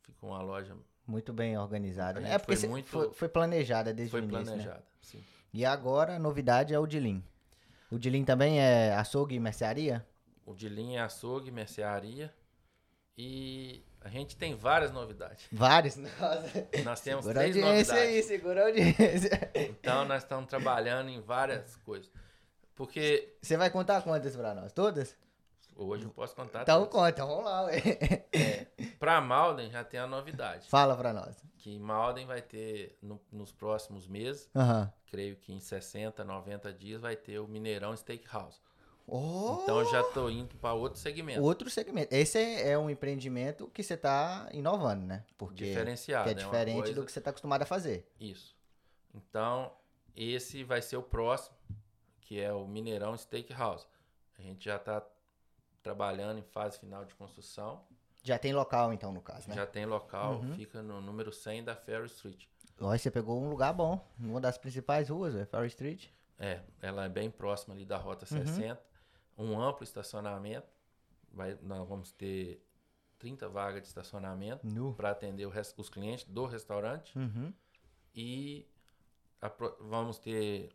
ficou 0.04 0.30
uma 0.30 0.42
loja, 0.42 0.76
Muito 1.06 1.32
bem 1.32 1.58
organizada. 1.58 2.20
Né? 2.20 2.34
É 2.34 2.38
porque 2.38 2.56
foi 2.58 2.70
muito- 2.70 2.90
foi, 2.90 3.14
foi 3.14 3.30
planejada 3.30 3.94
desde 3.94 4.12
foi 4.12 4.20
o 4.22 4.24
início, 4.26 4.40
né? 4.40 4.52
planejada. 4.52 4.86
Sim. 5.02 5.24
E 5.54 5.66
agora 5.66 6.16
a 6.18 6.20
novidade 6.20 6.74
é 6.74 6.80
o 6.80 6.86
Dilim. 6.86 7.24
O 7.90 7.98
Dilim 7.98 8.26
também 8.26 8.60
é 8.60 8.94
açougue 8.94 9.36
e 9.36 9.40
mercearia? 9.40 10.06
O 10.46 10.54
de 10.54 10.68
linha 10.68 11.00
é 11.00 11.04
açougue, 11.04 11.50
mercearia, 11.52 12.34
e 13.18 13.84
a 14.08 14.10
gente 14.10 14.36
tem 14.38 14.56
várias 14.56 14.92
novidades. 14.92 15.46
Vários. 15.52 15.96
Nossa. 15.98 16.68
Nós 16.86 17.02
temos 17.02 17.26
Segura 17.26 17.40
três 17.42 17.56
novidades. 17.58 17.90
aí, 17.92 18.24
segura 18.24 18.62
a 18.64 18.66
audiência. 18.68 19.52
Então 19.54 20.06
nós 20.06 20.24
estamos 20.24 20.48
trabalhando 20.48 21.10
em 21.10 21.20
várias 21.22 21.76
coisas. 21.78 22.10
Porque 22.76 23.36
Você 23.42 23.58
vai 23.58 23.70
contar 23.70 24.02
quantas 24.02 24.36
pra 24.36 24.54
nós? 24.54 24.72
Todas? 24.72 25.16
hoje 25.80 26.06
eu 26.06 26.10
posso 26.10 26.36
contar 26.36 26.64
Então 26.64 26.86
todas. 26.88 26.92
conta, 26.92 27.24
vamos 27.26 27.46
lá. 27.46 27.66
ué. 27.66 27.82
Para 29.00 29.22
Malden 29.22 29.70
já 29.70 29.84
tem 29.84 30.00
a 30.00 30.08
novidade, 30.08 30.68
Fala 30.70 30.96
pra 30.98 31.14
nós. 31.14 31.36
que 31.58 31.78
Malden 31.78 32.26
vai 32.26 32.42
ter, 32.42 32.98
no- 33.02 33.22
nos 33.32 33.52
próximos 33.52 34.08
meses, 34.08 34.50
Aham. 34.56 34.92
creio 35.12 35.36
que 35.36 35.54
em 35.54 35.60
60, 35.60 36.24
90 36.24 36.74
dias, 36.74 37.00
vai 37.02 37.16
ter 37.16 37.38
o 37.40 37.48
Mineirão 37.48 37.96
Steakhouse. 37.96 38.60
Oh, 39.10 39.60
Então 39.64 39.80
eu 39.80 39.90
já 39.90 40.04
tô 40.04 40.30
indo 40.30 40.56
para 40.58 40.74
outro 40.74 41.00
segmento. 41.00 41.42
outro 41.42 41.70
segmento. 41.70 42.14
Esse 42.14 42.38
é, 42.38 42.72
é 42.72 42.78
um 42.78 42.90
empreendimento 42.90 43.68
que 43.70 43.82
você 43.82 43.96
tá 43.96 44.50
inovando, 44.52 45.06
né? 45.06 45.24
Porque 45.38 45.64
diferenciado. 45.64 46.26
que 46.26 46.32
é 46.32 46.36
né? 46.36 46.42
Uma 46.44 46.50
diferente 46.52 46.76
coisa- 46.78 46.94
do 46.94 47.06
que 47.06 47.12
você 47.12 47.22
tá 47.22 47.30
acostumado 47.30 47.62
a 47.62 47.66
fazer. 47.66 48.06
Isso. 48.20 48.54
Então, 49.16 49.72
esse 50.16 50.64
vai 50.64 50.82
ser 50.82 50.98
o 50.98 51.02
próximo, 51.04 51.56
que 52.20 52.40
é 52.40 52.52
o 52.52 52.68
Mineirão 52.68 53.18
Steakhouse. 53.18 53.88
A 54.38 54.42
gente 54.42 54.66
já 54.66 54.76
está 54.76 55.02
trabalhando 55.82 56.40
em 56.40 56.44
fase 56.44 56.78
final 56.78 57.06
de 57.06 57.16
construção. 57.16 57.82
Já 58.24 58.38
tem 58.38 58.52
local, 58.54 58.92
então, 58.92 59.12
no 59.14 59.22
caso, 59.22 59.48
né? 59.48 59.56
Já 59.56 59.66
tem 59.66 59.86
local, 59.86 60.42
Uhum. 60.42 60.54
fica 60.56 60.82
no 60.84 61.00
número 61.00 61.32
100 61.32 61.64
da 61.64 61.76
Ferry 61.76 62.08
Street. 62.08 62.46
Olha, 62.80 63.00
você 63.00 63.10
pegou 63.10 63.42
um 63.42 63.50
lugar 63.50 63.72
bom. 63.74 64.06
Uma 64.20 64.42
das 64.42 64.58
principais 64.58 65.08
ruas, 65.10 65.34
é 65.34 65.46
Ferry 65.46 65.68
Street. 65.68 66.08
É, 66.38 66.60
ela 66.82 67.06
é 67.06 67.10
bem 67.10 67.32
próxima 67.32 67.74
ali 67.74 67.86
da 67.86 67.98
Rota 67.98 68.28
Uhum. 68.32 68.46
60. 68.46 68.86
Um 69.38 69.60
amplo 69.62 69.84
estacionamento. 69.84 70.68
Vai, 71.32 71.58
nós 71.62 71.88
vamos 71.88 72.12
ter 72.12 72.66
30 73.20 73.48
vagas 73.50 73.82
de 73.82 73.88
estacionamento 73.88 74.66
para 74.96 75.12
atender 75.12 75.46
os 75.78 75.90
clientes 75.90 76.26
do 76.26 76.46
restaurante. 76.46 77.18
Uhum. 77.18 77.54
E 78.16 78.68
apro- 79.42 79.76
vamos 79.82 80.18
ter 80.18 80.70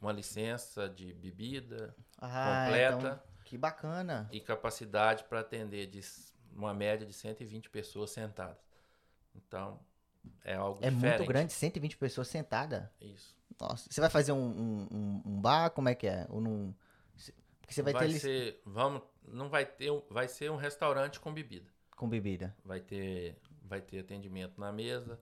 uma 0.00 0.12
licença 0.12 0.88
de 0.88 1.12
bebida 1.12 1.94
Ah, 2.20 2.64
completa 2.66 2.96
então, 2.98 3.20
que 3.44 3.58
bacana. 3.58 4.28
e 4.30 4.40
capacidade 4.40 5.24
para 5.24 5.40
atender 5.40 5.86
de 5.88 6.00
uma 6.52 6.72
média 6.72 7.04
de 7.06 7.12
120 7.12 7.68
pessoas 7.70 8.10
sentadas. 8.10 8.58
Então, 9.34 9.80
é 10.44 10.54
algo 10.54 10.78
É 10.84 10.90
diferente. 10.90 11.18
muito 11.18 11.28
grande, 11.28 11.52
120 11.52 11.96
pessoas 11.96 12.28
sentadas. 12.28 12.88
Isso. 13.00 13.36
Nossa, 13.60 13.88
você 13.90 14.00
vai 14.00 14.10
fazer 14.10 14.30
um, 14.32 14.38
um, 14.38 15.20
um- 15.26 15.40
bar? 15.40 15.70
Como 15.70 15.88
é 15.88 15.94
que 15.94 16.06
é? 16.06 16.26
Ou 16.28 16.40
num... 16.40 16.72
se- 16.72 16.87
Porque 17.68 17.74
você 17.74 17.82
vai, 17.82 17.92
ter 17.92 18.06
lic- 18.08 18.20
ser, 18.20 18.62
vamos, 18.64 19.02
não 19.26 19.50
vai 19.50 19.66
ter, 19.66 19.90
um- 19.90 20.02
vai 20.08 20.26
ser 20.26 20.50
um 20.50 20.56
restaurante 20.56 21.20
com 21.20 21.32
bebida. 21.32 21.70
com 21.94 22.08
bebida. 22.08 22.56
Vai 22.64 22.80
ter, 22.80 23.36
vai 23.62 23.80
ter 23.82 23.98
atendimento 23.98 24.58
na 24.58 24.72
mesa, 24.72 25.20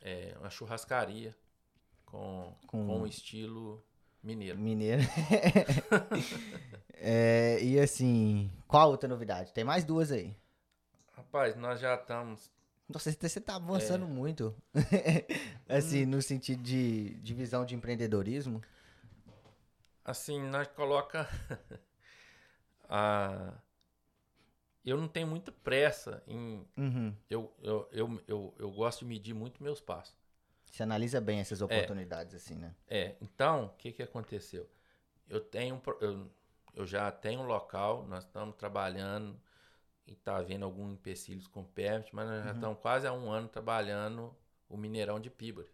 é, 0.00 0.36
uma 0.38 0.48
churrascaria 0.50 1.34
com, 2.06 2.54
Com- 2.68 2.86
com, 2.86 3.06
estilo 3.06 3.84
mineiro. 4.22 4.56
Mineiro. 4.58 5.02
É, 7.02 7.58
e 7.62 7.78
assim, 7.80 8.50
qual 8.68 8.90
outra 8.90 9.08
novidade? 9.08 9.52
Tem 9.54 9.64
mais 9.64 9.84
duas 9.84 10.12
aí. 10.12 10.36
Rapaz, 11.12 11.56
nós 11.56 11.80
já 11.80 11.94
estamos 11.94 12.50
Nossa, 12.88 13.10
você- 13.10 13.28
você 13.28 13.40
tá 13.40 13.56
avançando 13.56 14.04
É. 14.04 14.08
muito. 14.08 14.54
assim, 15.68 16.04
no 16.04 16.20
sentido 16.20 16.62
de, 16.62 17.14
de 17.20 17.32
visão 17.34 17.64
de 17.64 17.74
empreendedorismo. 17.74 18.60
Assim, 20.04 20.40
nós 20.40 20.66
coloca 20.68 21.28
a 22.88 23.54
eu 24.84 24.96
não 24.96 25.08
tenho 25.08 25.26
muita 25.26 25.52
pressa 25.52 26.22
em 26.26 26.66
Uhum. 26.76 27.14
eu, 27.28 27.54
eu, 27.62 27.88
eu, 27.92 28.22
eu, 28.26 28.54
eu 28.58 28.70
gosto 28.70 29.00
de 29.00 29.04
medir 29.04 29.34
muito 29.34 29.62
meus 29.62 29.80
passos. 29.80 30.16
Você 30.70 30.82
analisa 30.82 31.20
bem 31.20 31.40
essas 31.40 31.60
oportunidades, 31.60 32.34
assim, 32.34 32.54
né? 32.54 32.74
É, 32.86 33.16
então, 33.20 33.66
o 33.66 33.68
que 33.70 33.92
que 33.92 34.02
aconteceu? 34.02 34.68
Eu 35.28 35.40
tenho 35.40 35.80
eu, 36.00 36.30
eu 36.74 36.86
já 36.86 37.10
tenho 37.10 37.40
um 37.40 37.46
local, 37.46 38.06
nós 38.06 38.24
estamos 38.24 38.56
trabalhando 38.56 39.38
e 40.06 40.14
tá 40.14 40.36
havendo 40.36 40.64
alguns 40.64 40.92
empecilhos 40.92 41.46
com 41.46 41.60
o 41.60 41.64
permit, 41.64 42.14
mas 42.14 42.28
nós 42.28 42.44
já 42.44 42.52
estamos 42.52 42.78
quase 42.80 43.06
há 43.06 43.12
um 43.12 43.30
ano 43.30 43.48
trabalhando 43.48 44.34
o 44.68 44.76
Mineirão 44.76 45.20
de 45.20 45.28
Pibori. 45.30 45.68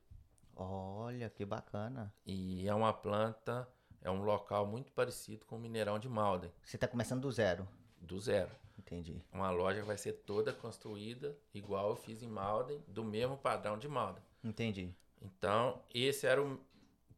Olha, 0.55 1.29
que 1.29 1.45
bacana. 1.45 2.13
E 2.25 2.67
é 2.67 2.75
uma 2.75 2.93
planta, 2.93 3.69
é 4.07 4.11
um 4.11 4.23
local 4.23 4.65
muito 4.67 4.93
parecido 4.93 5.45
com 5.47 5.57
o 5.57 5.59
Mineirão 5.59 5.99
de 5.99 6.09
Malden, 6.09 6.51
Você 6.65 6.79
tá 6.79 6.87
começando 6.87 7.23
do 7.23 7.31
zero. 7.33 7.67
do 8.01 8.21
zero. 8.21 8.51
Entendi. 8.79 9.21
Uma 9.33 9.51
loja 9.51 9.83
vai 9.83 9.99
ser 9.99 10.13
toda 10.25 10.53
construída 10.53 11.37
igual 11.53 11.91
eu 11.91 11.97
fiz 11.97 12.23
em 12.23 12.29
Malden, 12.29 12.83
do 12.87 13.03
mesmo 13.05 13.37
padrão 13.37 13.77
de 13.79 13.89
Malden. 13.89 14.23
Entendi. 14.45 14.95
Então, 15.21 15.83
esse 15.93 16.27
era 16.27 16.41
o 16.43 16.61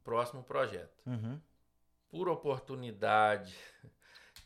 próximo 0.03 0.41
projeto. 0.43 0.97
Uhum. 1.05 1.39
Por 2.09 2.27
oportunidade, 2.27 3.55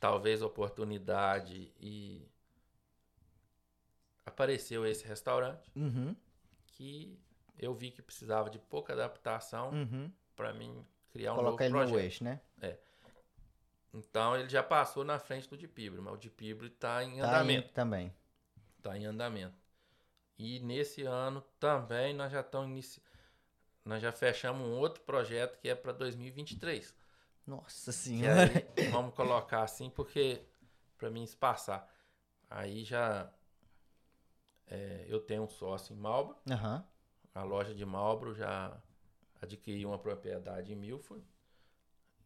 talvez 0.01 0.41
oportunidade, 0.41 1.71
e 1.79 2.27
apareceu 4.25 4.85
esse 4.85 5.05
restaurante 5.07 5.71
Uhum. 5.75 6.15
que 6.65 7.17
eu 7.57 7.73
vi 7.73 7.91
que 7.91 8.01
precisava 8.01 8.49
de 8.49 8.59
pouca 8.59 8.91
adaptação 8.93 9.69
Uhum. 9.71 10.11
para 10.35 10.53
mim 10.53 10.85
criar 11.13 11.33
um 11.33 11.35
Colocar 11.37 11.65
ele 11.65 11.73
novo 11.73 11.85
no 11.85 11.91
projeto. 11.91 12.05
eixo, 12.05 12.23
né? 12.23 12.41
Então 13.93 14.35
ele 14.35 14.49
já 14.49 14.63
passou 14.63 15.03
na 15.03 15.19
frente 15.19 15.47
do 15.47 15.55
de 15.55 15.67
Pibre, 15.67 16.01
mas 16.01 16.15
o 16.15 16.17
de 16.17 16.29
Pibre 16.29 16.67
está 16.67 17.03
em 17.03 17.19
Tá 17.19 17.27
andamento. 17.27 17.67
aí 17.67 17.73
também. 17.73 18.13
Está 18.79 18.97
em 18.97 19.05
andamento. 19.05 19.55
E 20.37 20.59
nesse 20.61 21.03
ano 21.03 21.41
também 21.59 22.13
nós 22.13 22.31
já 22.31 22.39
estamos 22.41 22.69
inici... 22.71 22.99
nós 23.85 24.01
já 24.01 24.11
fechamos 24.11 24.67
um 24.67 24.79
outro 24.79 25.03
projeto 25.03 25.59
que 25.59 25.69
é 25.69 25.75
para 25.75 25.91
2023. 25.91 26.95
Nossa 27.45 27.91
senhora. 27.91 28.49
aí, 28.75 28.89
vamos 28.89 29.13
colocar 29.13 29.61
assim 29.61 29.91
porque 29.91 30.41
para 30.97 31.11
mim 31.11 31.21
espaçar. 31.23 31.87
Aí 32.49 32.83
já 32.83 33.31
é, 34.65 35.05
eu 35.07 35.19
tenho 35.19 35.43
um 35.43 35.49
sócio 35.49 35.93
em 35.93 35.97
Malbro, 35.99 36.35
Aham. 36.49 36.83
a 37.35 37.43
loja 37.43 37.75
de 37.75 37.85
Malbro 37.85 38.33
já 38.33 38.75
adquiriu 39.43 39.89
uma 39.89 39.99
propriedade 39.99 40.71
em 40.73 40.75
Milford 40.75 41.23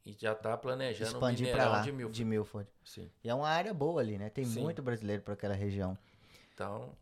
e 0.06 0.14
já 0.14 0.32
está 0.34 0.56
planejando 0.58 1.12
Expandir 1.14 1.48
Mineirão 1.48 1.72
lá, 1.72 1.82
de 1.82 1.92
Milford. 1.92 2.16
de 2.16 2.26
Milford. 2.26 2.70
Sim. 2.84 3.12
E 3.24 3.30
é 3.30 3.34
uma 3.34 3.50
área 3.50 3.74
boa 3.74 4.00
ali, 4.02 4.18
né? 4.18 4.30
Tem 4.30 4.46
Sim. 4.46 4.62
muito 4.62 4.82
brasileiro 4.82 5.22
para 5.22 5.34
aquela 5.34 5.54
região. 5.56 5.98
Então, 6.54 6.96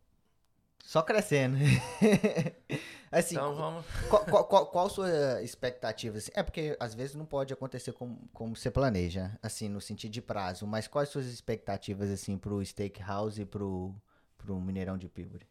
Só 0.83 1.01
crescendo. 1.01 1.57
assim, 3.11 3.35
então 3.35 3.55
vamos 3.55 3.85
qual, 4.09 4.25
qual, 4.25 4.45
qual, 4.45 4.65
qual 4.67 4.89
sua 4.89 5.41
expectativa? 5.43 6.17
assim? 6.17 6.31
É 6.33 6.43
porque 6.43 6.75
às 6.79 6.93
vezes 6.93 7.15
não 7.15 7.25
pode 7.25 7.53
acontecer 7.53 7.91
como, 7.93 8.27
como 8.33 8.55
você 8.55 8.69
planeja, 8.71 9.37
assim, 9.41 9.69
no 9.69 9.79
sentido 9.81 10.11
de 10.11 10.21
prazo. 10.21 10.65
Mas 10.67 10.87
quais 10.87 11.09
suas 11.09 11.25
expectativas, 11.27 12.09
assim, 12.09 12.37
pro 12.37 12.63
Steakhouse 12.65 13.41
e 13.41 13.45
pro, 13.45 13.93
pro 14.37 14.59
Mineirão 14.59 14.97
de 14.97 15.07
Pibori? 15.07 15.47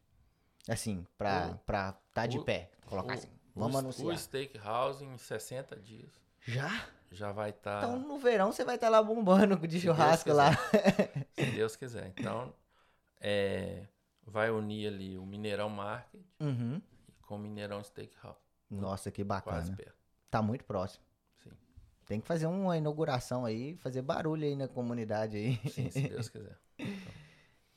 Assim, 0.69 1.07
pra, 1.19 1.59
pra 1.67 1.93
tá 2.13 2.27
de 2.27 2.39
o- 2.39 2.45
pé, 2.45 2.71
colocar 2.87 3.15
o- 3.15 3.19
assim. 3.19 3.29
Vamos 3.55 3.75
o, 3.77 3.79
anunciar. 3.79 4.09
O 4.09 4.19
Steakhouse 4.19 5.05
em 5.05 5.17
60 5.17 5.77
dias 5.77 6.11
Já? 6.47 6.87
já 7.13 7.31
vai 7.33 7.51
estar, 7.51 7.85
Então 7.85 7.99
no 7.99 8.19
verão 8.19 8.51
você 8.53 8.65
vai 8.65 8.75
estar 8.75 8.89
lá 8.89 9.03
bombando 9.03 9.57
de 9.69 9.81
churrasco 9.81 10.33
lá. 10.33 10.51
se 11.33 11.47
Deus 11.53 11.77
quiser. 11.77 12.09
Então, 12.17 12.53
é, 13.21 13.87
vai 14.27 14.51
unir 14.51 14.89
ali 14.89 15.17
o 15.19 15.25
Mineirão 15.25 15.69
Market 15.71 16.21
Uhum. 16.41 16.83
com 17.23 17.37
o 17.37 17.39
Mineirão 17.39 17.83
Steakhouse, 17.85 18.39
Nossa, 18.71 19.11
que 19.11 19.25
quase 19.25 19.45
bacana. 19.71 19.77
perto. 19.77 19.95
Tá 20.31 20.43
muito 20.43 20.65
próximo. 20.65 21.05
Sim. 21.43 21.51
Tem 22.07 22.21
que 22.21 22.27
fazer 22.27 22.47
uma 22.47 22.77
inauguração 22.77 23.45
aí, 23.45 23.77
fazer 23.77 24.03
barulho 24.03 24.45
aí 24.45 24.57
na 24.57 24.67
comunidade 24.67 25.37
aí. 25.37 25.71
Sim, 25.71 25.91
se 25.91 26.09
Deus 26.09 26.29
quiser. 26.29 26.59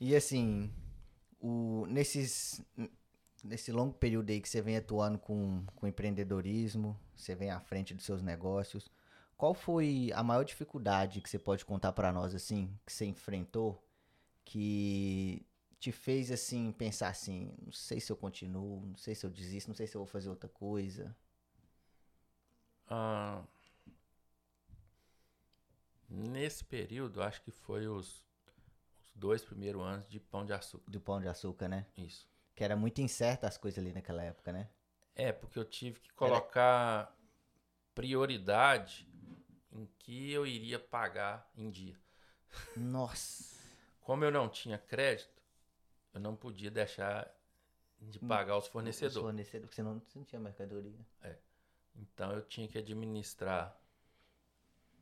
E 0.00 0.14
assim, 0.14 0.72
o, 1.40 1.84
nesses, 1.88 2.64
nesse 3.44 3.72
longo 3.72 3.94
período 3.94 4.30
aí 4.30 4.40
que 4.40 4.48
você 4.48 4.60
vem 4.60 4.76
atuando 4.76 5.18
com, 5.18 5.64
com 5.76 5.86
empreendedorismo, 5.86 6.98
você 7.14 7.34
vem 7.34 7.50
à 7.50 7.60
frente 7.60 7.94
dos 7.94 8.04
seus 8.04 8.22
negócios, 8.22 8.90
qual 9.36 9.54
foi 9.54 10.10
a 10.14 10.22
maior 10.22 10.44
dificuldade 10.44 11.20
que 11.20 11.30
você 11.30 11.38
pode 11.38 11.64
contar 11.64 11.92
pra 11.92 12.12
nós, 12.12 12.34
assim, 12.34 12.76
que 12.84 12.92
você 12.92 13.06
enfrentou, 13.06 13.82
que 14.44 15.46
te 15.78 15.92
fez, 15.92 16.30
assim, 16.32 16.72
pensar 16.72 17.08
assim, 17.08 17.54
não 17.64 17.72
sei 17.72 18.00
se 18.00 18.10
eu 18.10 18.16
continuo, 18.16 18.84
não 18.84 18.96
sei 18.96 19.14
se 19.14 19.24
eu 19.24 19.30
desisto, 19.30 19.68
não 19.68 19.76
sei 19.76 19.86
se 19.86 19.96
eu 19.96 20.00
vou 20.00 20.06
fazer 20.06 20.28
outra 20.28 20.48
coisa. 20.48 21.16
Ah, 22.88 23.44
nesse 26.08 26.64
período, 26.64 27.22
acho 27.22 27.42
que 27.42 27.50
foi 27.50 27.86
os, 27.86 28.24
os 29.00 29.12
dois 29.14 29.42
primeiros 29.42 29.82
anos 29.82 30.08
de 30.08 30.18
Pão 30.18 30.44
de 30.44 30.52
Açúcar. 30.52 30.90
Do 30.90 31.00
pão 31.00 31.20
de 31.20 31.28
açúcar, 31.28 31.68
né? 31.68 31.86
Isso. 31.96 32.26
Que 32.58 32.64
era 32.64 32.74
muito 32.74 33.00
incerta 33.00 33.46
as 33.46 33.56
coisas 33.56 33.78
ali 33.78 33.92
naquela 33.92 34.20
época, 34.20 34.52
né? 34.52 34.68
É, 35.14 35.30
porque 35.30 35.56
eu 35.56 35.64
tive 35.64 36.00
que 36.00 36.12
colocar 36.12 37.16
prioridade 37.94 39.08
em 39.70 39.86
que 39.96 40.32
eu 40.32 40.44
iria 40.44 40.76
pagar 40.76 41.48
em 41.56 41.70
dia. 41.70 41.96
Nossa. 42.76 43.56
Como 44.02 44.24
eu 44.24 44.32
não 44.32 44.48
tinha 44.48 44.76
crédito, 44.76 45.40
eu 46.12 46.18
não 46.18 46.34
podia 46.34 46.68
deixar 46.68 47.32
de 48.00 48.18
pagar 48.18 48.56
os 48.56 48.64
Os 48.64 48.70
fornecedores. 48.72 49.22
fornecedores, 49.22 49.66
porque 49.66 49.76
senão 49.76 50.00
você 50.00 50.18
não 50.18 50.24
tinha 50.24 50.40
mercadoria. 50.40 50.98
Então 51.94 52.32
eu 52.32 52.42
tinha 52.42 52.66
que 52.66 52.78
administrar 52.78 53.80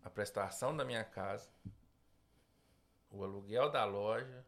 a 0.04 0.10
prestação 0.10 0.76
da 0.76 0.84
minha 0.84 1.04
casa, 1.04 1.48
o 3.10 3.24
aluguel 3.24 3.70
da 3.70 3.86
loja 3.86 4.44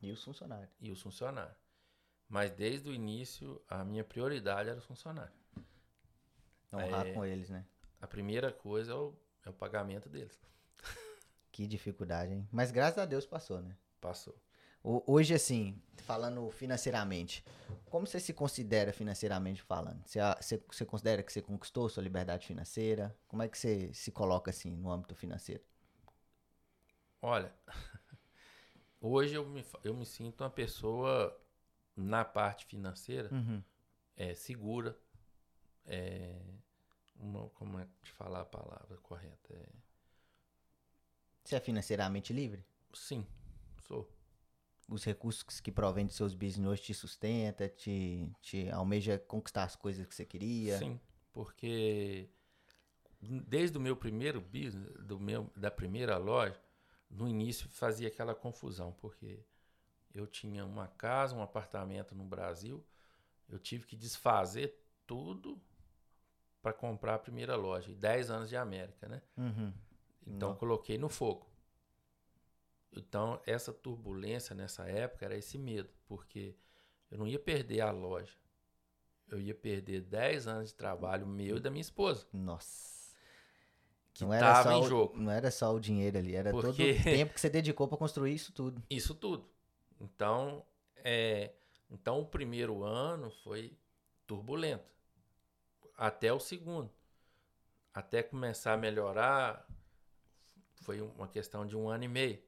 E 0.00 0.10
os 0.10 0.24
funcionários. 0.24 0.74
e 0.80 0.90
os 0.90 1.00
funcionários. 1.00 1.61
Mas 2.32 2.50
desde 2.50 2.88
o 2.88 2.94
início, 2.94 3.60
a 3.68 3.84
minha 3.84 4.02
prioridade 4.02 4.70
era 4.70 4.78
os 4.78 4.86
funcionários. 4.86 5.36
Honrar 6.72 7.06
É. 7.06 7.12
com 7.12 7.22
eles, 7.26 7.50
né? 7.50 7.66
A 8.00 8.06
primeira 8.06 8.50
coisa 8.50 8.92
é 8.92 8.94
o, 8.94 9.14
é 9.44 9.50
o 9.50 9.52
pagamento 9.52 10.08
deles. 10.08 10.40
Que 11.52 11.66
dificuldade, 11.66 12.32
hein? 12.32 12.48
Mas 12.50 12.70
graças 12.70 12.96
a 12.96 13.04
Deus 13.04 13.26
passou, 13.26 13.60
né? 13.60 13.76
Passou. 14.00 14.34
Hoje, 14.82 15.34
assim, 15.34 15.78
falando 15.98 16.50
financeiramente, 16.50 17.44
como 17.90 18.06
você 18.06 18.18
se 18.18 18.32
considera 18.32 18.90
financeiramente 18.94 19.60
falando? 19.60 20.02
Você, 20.06 20.18
você, 20.40 20.62
você 20.66 20.86
considera 20.86 21.22
que 21.22 21.30
você 21.30 21.42
conquistou 21.42 21.86
sua 21.90 22.02
liberdade 22.02 22.46
financeira? 22.46 23.14
Como 23.28 23.42
é 23.42 23.48
que 23.48 23.58
você 23.58 23.92
se 23.92 24.10
coloca, 24.10 24.50
assim, 24.50 24.74
no 24.74 24.90
âmbito 24.90 25.14
financeiro? 25.14 25.62
Olha, 27.20 27.52
hoje 29.00 29.34
eu 29.34 29.44
me, 29.46 29.64
eu 29.84 29.94
me 29.94 30.06
sinto 30.06 30.42
uma 30.42 30.50
pessoa, 30.50 31.38
na 31.96 32.24
parte 32.24 32.64
financeira, 32.66 33.30
Uhum. 33.32 33.62
é, 34.16 34.34
segura. 34.34 34.98
É, 35.84 36.40
uma- 37.16 37.48
como 37.50 37.78
é 37.78 37.86
de 38.02 38.10
falar 38.12 38.40
a 38.42 38.44
palavra 38.44 38.96
correta? 38.98 39.52
É, 39.54 39.68
Você 41.44 41.56
é 41.56 41.60
financeiramente 41.60 42.32
livre? 42.32 42.64
sim, 42.94 43.26
sou. 43.86 44.08
Os 44.88 45.04
recursos 45.04 45.60
que 45.60 45.72
provém 45.72 46.06
de 46.06 46.12
seus 46.12 46.34
business 46.34 46.80
te 46.80 46.92
sustenta, 46.92 47.68
te, 47.68 48.30
te 48.42 48.68
almeja 48.70 49.18
conquistar 49.18 49.64
as 49.64 49.74
coisas 49.76 50.06
que 50.06 50.14
você 50.14 50.24
queria? 50.26 50.78
Sim, 50.78 51.00
porque 51.32 52.28
desde 53.20 53.78
o 53.78 53.80
meu 53.80 53.96
primeiro 53.96 54.40
business, 54.40 54.92
do 55.04 55.18
meu, 55.18 55.50
da 55.56 55.70
primeira 55.70 56.18
loja, 56.18 56.60
no 57.08 57.28
início 57.28 57.68
fazia 57.68 58.08
aquela 58.08 58.34
confusão, 58.34 58.92
porque 58.92 59.44
eu 60.14 60.26
tinha 60.26 60.64
uma 60.64 60.88
casa, 60.88 61.34
um 61.34 61.42
apartamento 61.42 62.14
no 62.14 62.24
Brasil, 62.24 62.84
eu 63.48 63.58
tive 63.58 63.86
que 63.86 63.96
desfazer 63.96 64.78
tudo 65.06 65.60
para 66.60 66.72
comprar 66.72 67.14
a 67.16 67.18
primeira 67.18 67.56
loja, 67.56 67.90
e 67.90 67.94
10 67.94 68.30
anos 68.30 68.48
de 68.48 68.56
América, 68.56 69.08
né? 69.08 69.20
Uhum. 69.36 69.72
Então 70.26 70.50
Não. 70.50 70.56
coloquei 70.56 70.96
no 70.96 71.08
fogo. 71.08 71.50
Então 72.94 73.40
essa 73.46 73.72
turbulência 73.72 74.54
nessa 74.54 74.84
época 74.88 75.24
era 75.24 75.36
esse 75.36 75.58
medo, 75.58 75.90
porque 76.06 76.54
eu 77.10 77.18
não 77.18 77.26
ia 77.26 77.38
perder 77.38 77.80
a 77.80 77.90
loja. 77.90 78.34
Eu 79.28 79.40
ia 79.40 79.54
perder 79.54 80.02
10 80.02 80.46
anos 80.46 80.68
de 80.68 80.74
trabalho 80.74 81.26
meu 81.26 81.56
e 81.56 81.60
da 81.60 81.70
minha 81.70 81.80
esposa, 81.80 82.26
Nossa. 82.32 83.16
que 84.12 84.24
não 84.24 84.32
era, 84.32 84.62
só 84.62 84.72
em 84.72 84.80
o- 84.82 84.88
jogo. 84.88 85.16
não 85.18 85.32
era 85.32 85.50
só 85.50 85.74
o 85.74 85.80
dinheiro 85.80 86.18
ali, 86.18 86.34
era 86.36 86.50
todo 86.50 86.66
Porque- 86.66 86.90
o 87.00 87.02
tempo 87.02 87.32
que 87.32 87.40
você 87.40 87.48
dedicou 87.48 87.88
pra 87.88 87.96
construir 87.96 88.34
isso 88.34 88.52
tudo. 88.52 88.82
Isso 88.90 89.14
tudo. 89.14 89.48
Então, 90.02 90.66
é, 90.96 91.54
então 91.88 92.20
o 92.20 92.26
primeiro 92.26 92.82
ano 92.82 93.30
foi 93.30 93.78
turbulento. 94.26 94.92
Até 95.96 96.32
o 96.32 96.40
segundo. 96.40 96.90
Até 97.94 98.22
começar 98.22 98.72
a 98.72 98.76
melhorar, 98.76 99.66
foi 100.82 101.00
uma 101.00 101.28
questão 101.28 101.64
de 101.64 101.76
um 101.76 101.88
ano 101.88 102.04
e 102.04 102.08
meio. 102.08 102.42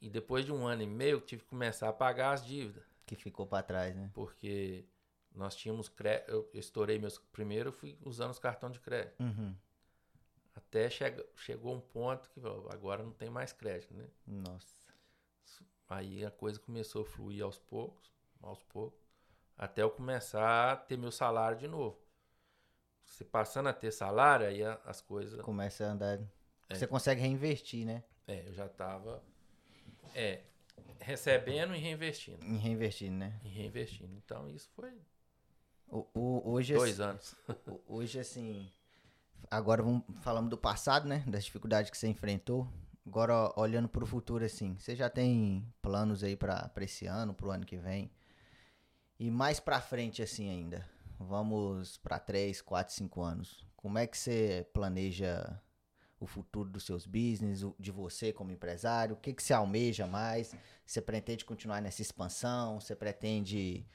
E 0.00 0.08
depois 0.08 0.44
de 0.44 0.52
um 0.52 0.66
ano 0.66 0.82
e 0.82 0.86
meio, 0.86 1.16
eu 1.16 1.20
tive 1.20 1.42
que 1.42 1.48
começar 1.48 1.88
a 1.88 1.92
pagar 1.92 2.32
as 2.32 2.44
dívidas. 2.44 2.84
Que 3.06 3.16
ficou 3.16 3.46
pra 3.46 3.62
trás, 3.62 3.96
né? 3.96 4.10
Porque 4.14 4.86
nós 5.34 5.56
tínhamos 5.56 5.88
crédito. 5.88 6.30
Eu 6.30 6.50
estourei 6.54 6.98
meus. 6.98 7.18
Primeiro 7.32 7.72
fui 7.72 7.98
usando 8.02 8.30
os 8.30 8.38
cartões 8.38 8.74
de 8.74 8.80
crédito. 8.80 9.20
Uhum. 9.20 9.56
Até 10.54 10.88
chega, 10.88 11.26
chegou 11.36 11.74
um 11.74 11.80
ponto 11.80 12.30
que 12.30 12.40
agora 12.70 13.02
não 13.02 13.12
tem 13.12 13.30
mais 13.30 13.52
crédito, 13.52 13.94
né? 13.94 14.06
Nossa. 14.26 14.83
Aí 15.94 16.24
a 16.24 16.30
coisa 16.30 16.58
começou 16.58 17.02
a 17.02 17.04
fluir 17.04 17.44
aos 17.44 17.56
poucos, 17.58 18.12
aos 18.42 18.62
poucos, 18.64 19.00
até 19.56 19.82
eu 19.82 19.90
começar 19.90 20.72
a 20.72 20.76
ter 20.76 20.96
meu 20.96 21.12
salário 21.12 21.56
de 21.56 21.68
novo. 21.68 21.96
Você 23.04 23.24
passando 23.24 23.68
a 23.68 23.72
ter 23.72 23.92
salário, 23.92 24.44
aí 24.46 24.60
as 24.84 25.00
coisas. 25.00 25.40
Começa 25.42 25.86
a 25.86 25.92
andar. 25.92 26.18
É. 26.68 26.74
Você 26.74 26.86
consegue 26.86 27.20
reinvestir, 27.20 27.86
né? 27.86 28.02
É, 28.26 28.48
eu 28.48 28.52
já 28.54 28.68
tava 28.68 29.22
é, 30.14 30.42
recebendo 30.98 31.74
e 31.76 31.78
reinvestindo. 31.78 32.44
Em 32.44 32.56
reinvestir, 32.56 33.10
né? 33.12 33.38
E 33.44 33.48
reinvestindo. 33.48 34.16
Então 34.16 34.48
isso 34.50 34.68
foi 34.74 34.90
O, 35.88 36.06
o- 36.14 36.50
hoje, 36.52 36.74
dois 36.74 36.98
anos. 36.98 37.36
o- 37.68 37.80
hoje, 37.86 38.18
assim. 38.18 38.68
Agora 39.48 39.80
vamos, 39.82 40.02
falamos 40.22 40.50
do 40.50 40.58
passado, 40.58 41.06
né? 41.06 41.22
Das 41.28 41.44
dificuldades 41.44 41.88
que 41.90 41.96
você 41.98 42.08
enfrentou. 42.08 42.66
Agora, 43.06 43.50
olhando 43.56 43.88
pro 43.88 44.04
futuro, 44.06 44.44
assim. 44.44 44.76
Você 44.78 44.94
já 44.96 45.08
tem 45.10 45.64
planos 45.82 46.22
aí 46.24 46.36
pra 46.36 46.70
esse 46.82 47.06
ano, 47.06 47.32
pro 47.34 47.50
ano 47.50 47.64
que 47.66 47.76
vem? 47.78 48.10
E 49.18 49.30
mais 49.30 49.60
pra 49.60 49.80
frente, 49.80 50.22
assim, 50.22 50.48
ainda. 50.50 50.86
Vamos 51.18 51.96
pra 51.98 52.18
3, 52.18 52.60
4, 52.60 52.94
5 52.94 53.22
anos. 53.22 53.64
Como 53.76 53.98
é 53.98 54.06
que 54.06 54.16
você 54.18 54.66
planeja 54.72 55.60
o 56.20 56.26
futuro 56.26 56.70
dos 56.70 56.84
seus 56.84 57.06
business, 57.06 57.62
o- 57.62 57.74
de 57.78 57.90
você 57.92 58.32
como 58.32 58.52
empresário? 58.52 59.14
O 59.14 59.18
que, 59.18 59.32
que 59.34 59.42
você 59.42 59.52
almeja 59.54 60.06
mais? 60.06 60.54
Você 60.86 61.00
pretende 61.02 61.44
continuar 61.44 61.80
nessa 61.82 62.02
expansão? 62.02 62.80
Você 62.80 62.96
pretende 62.96 63.86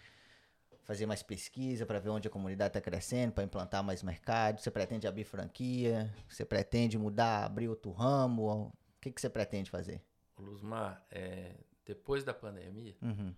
fazer 0.83 1.05
mais 1.05 1.23
pesquisa 1.23 1.85
para 1.85 1.99
ver 1.99 2.09
onde 2.09 2.27
a 2.27 2.31
comunidade 2.31 2.69
está 2.71 2.81
crescendo, 2.81 3.33
para 3.33 3.43
implantar 3.45 3.83
mais 3.83 4.03
mercado? 4.03 4.59
Você 4.61 4.71
pretende 4.71 5.07
abrir 5.07 5.25
franquia? 5.25 6.13
Você 6.29 6.45
pretende 6.45 6.97
mudar, 6.97 7.45
abrir 7.45 7.69
outro 7.69 7.91
ramo? 7.91 8.73
O 8.99 9.01
que, 9.01 9.11
que 9.11 9.21
você 9.21 9.29
pretende 9.29 9.69
fazer? 9.69 10.01
Luzmar, 10.37 11.05
é, 11.09 11.55
depois 11.85 12.23
da 12.23 12.33
pandemia, 12.33 12.95
Uhum. 13.01 13.33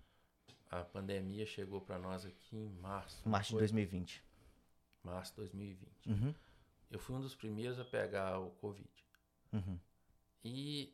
a 0.70 0.84
pandemia 0.84 1.46
chegou 1.46 1.80
para 1.80 1.98
nós 1.98 2.24
aqui 2.26 2.56
em 2.56 2.68
março. 2.80 3.28
Março 3.28 3.48
de 3.50 3.52
foi? 3.52 3.60
2020. 3.60 4.24
Março 5.04 5.30
de 5.32 5.36
2020. 5.36 6.08
Uhum. 6.08 6.34
Eu 6.90 6.98
fui 6.98 7.14
um 7.16 7.20
dos 7.20 7.34
primeiros 7.34 7.78
a 7.78 7.84
pegar 7.84 8.38
o 8.40 8.50
Covid. 8.52 8.90
Uhum. 9.52 9.78
E 10.44 10.92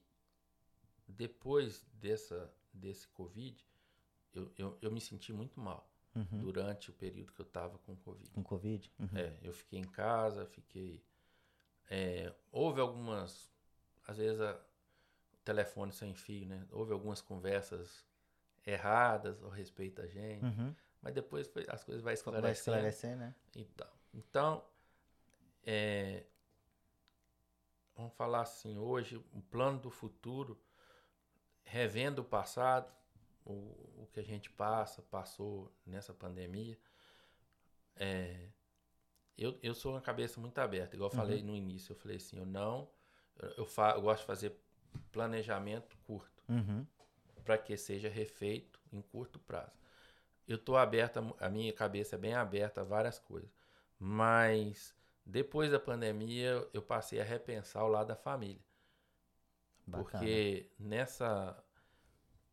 depois 1.07 1.85
dessa, 1.95 2.53
desse 2.73 3.09
Covid, 3.09 3.65
eu, 4.35 4.53
eu, 4.57 4.79
eu 4.83 4.91
me 4.91 5.01
senti 5.01 5.33
muito 5.33 5.59
mal 5.61 5.87
Uhum. 6.15 6.41
durante 6.41 6.91
o 6.91 6.93
período 6.95 7.33
que 7.33 7.41
eu 7.41 7.47
estava 7.47 7.79
com 7.79 7.95
Covid. 7.97 8.31
Com 8.31 8.43
Covid? 8.43 8.91
Uhum. 8.99 9.09
É, 9.15 9.39
eu 9.43 9.53
fiquei 9.53 9.79
em 9.79 9.85
casa, 9.85 10.45
fiquei. 10.47 11.03
é, 11.89 12.35
houve 12.51 12.81
algumas. 12.81 13.49
Às 14.09 14.17
vezes 14.17 14.41
a, 14.41 14.55
o 14.55 15.37
telefone 15.45 15.93
sem 15.93 16.13
fio, 16.15 16.47
né? 16.47 16.67
Houve 16.73 16.93
algumas 16.93 17.21
conversas 17.21 18.05
erradas 18.67 19.41
a 19.45 19.55
respeito 19.55 20.03
da 20.03 20.09
gente. 20.09 20.45
Uhum. 20.45 20.75
Mas 21.01 21.15
depois 21.15 21.49
as 21.69 21.85
coisas 21.85 22.03
vai 22.03 22.15
Vai 22.41 22.53
esclarecendo. 22.53 22.77
esclarecer, 22.77 23.17
né? 23.17 23.35
Então, 23.55 23.89
então 24.13 24.65
é, 25.65 26.25
vamos 27.95 28.15
falar 28.15 28.41
assim, 28.41 28.79
hoje, 28.79 29.17
o 29.17 29.43
plano 29.51 29.79
do 29.79 29.91
futuro, 29.91 30.59
revendo 31.63 32.23
o 32.23 32.25
passado, 32.25 32.91
o, 33.45 33.53
o 34.03 34.09
que 34.13 34.21
a 34.21 34.25
gente 34.25 34.51
passa, 34.51 35.03
passou 35.03 35.73
nessa 35.85 36.15
pandemia, 36.15 36.79
é, 37.97 38.49
eu, 39.37 39.59
eu 39.63 39.75
sou 39.75 39.93
uma 39.93 40.01
cabeça 40.01 40.41
muito 40.41 40.59
aberta, 40.59 40.97
igual 40.97 41.11
eu 41.11 41.17
falei 41.17 41.43
no 41.43 41.55
início, 41.55 41.93
eu 41.93 41.97
falei 41.97 42.17
assim, 42.17 42.39
eu 42.39 42.47
não, 42.47 42.89
eu, 43.57 43.67
fa- 43.67 43.93
eu 43.97 44.03
gosto 44.03 44.21
de 44.23 44.27
fazer 44.27 44.57
planejamento 45.13 45.97
curto, 46.07 46.43
Uhum. 46.49 46.87
para 47.45 47.59
que 47.59 47.77
seja 47.77 48.09
refeito 48.09 48.79
em 48.93 49.01
curto 49.03 49.39
prazo. 49.41 49.73
Eu 50.49 50.57
estou 50.57 50.77
aberta, 50.77 51.21
a 51.41 51.49
minha 51.51 51.73
cabeça 51.73 52.17
é 52.17 52.19
bem 52.19 52.35
aberta 52.35 52.83
a 52.83 52.85
várias 52.85 53.19
coisas, 53.19 53.51
mas 53.99 54.95
depois 55.27 55.71
da 55.73 55.81
pandemia 55.81 56.69
eu 56.75 56.83
passei 56.83 57.21
a 57.21 57.25
repensar 57.25 57.85
o 57.85 57.89
lado 57.89 58.09
da 58.09 58.17
família, 58.17 58.63
Bacana. 59.87 60.25
porque 60.27 60.71
nessa 60.79 61.63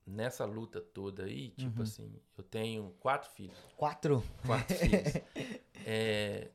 nessa 0.06 0.46
luta 0.46 0.82
toda 0.82 1.24
aí, 1.26 1.50
tipo 1.52 1.82
Uhum. 1.82 1.84
assim, 1.84 2.22
eu 2.38 2.44
tenho 2.44 2.92
quatro 3.00 3.30
filhos, 3.32 3.58
Quatro? 3.78 4.24
quatro 4.44 4.76
filhos. 4.76 5.22
É, 5.88 6.52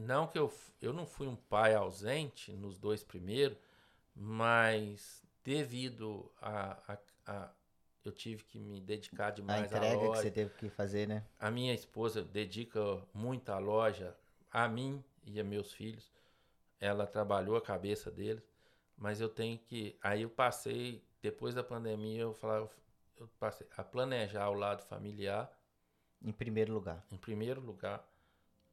não 0.00 0.26
que 0.26 0.38
eu, 0.38 0.52
eu 0.80 0.92
não 0.92 1.06
fui 1.06 1.26
um 1.28 1.36
pai 1.36 1.74
ausente 1.74 2.52
nos 2.52 2.78
dois 2.78 3.02
primeiros, 3.04 3.58
mas 4.16 5.22
devido 5.44 6.30
a, 6.40 6.94
a, 6.94 6.98
a- 7.26 7.50
eu 8.04 8.12
tive 8.12 8.44
que 8.44 8.58
me 8.58 8.80
dedicar 8.80 9.28
A 9.28 9.32
demais 9.32 9.72
à 9.72 9.76
entrega 9.76 9.96
que 9.98 10.06
loja. 10.06 10.22
você 10.22 10.30
teve 10.30 10.54
que 10.54 10.68
fazer, 10.70 11.06
né? 11.06 11.22
A 11.40 11.50
minha 11.50 11.74
esposa 11.74 12.22
dedica 12.22 12.80
muito 13.12 13.50
à 13.50 13.58
loja, 13.58 14.16
a 14.50 14.68
mim 14.68 15.02
e 15.24 15.40
a 15.40 15.44
meus 15.44 15.72
filhos. 15.72 16.10
Ela 16.80 17.06
trabalhou 17.06 17.56
a 17.56 17.62
cabeça 17.62 18.10
deles, 18.10 18.42
mas 18.98 19.20
eu 19.20 19.28
tenho 19.28 19.58
que. 19.58 19.96
Aí 20.02 20.22
eu 20.22 20.30
passei, 20.30 21.02
depois 21.22 21.54
da 21.54 21.64
pandemia, 21.64 22.22
eu 22.22 22.34
falava, 22.34 22.70
eu 23.18 23.28
passei 23.38 23.66
a 23.76 23.84
planejar 23.84 24.48
o 24.50 24.54
lado 24.54 24.82
familiar 24.82 25.50
Em 26.22 26.32
primeiro 26.32 26.72
lugar. 26.72 27.04
em 27.10 27.16
primeiro 27.16 27.60
lugar. 27.60 28.06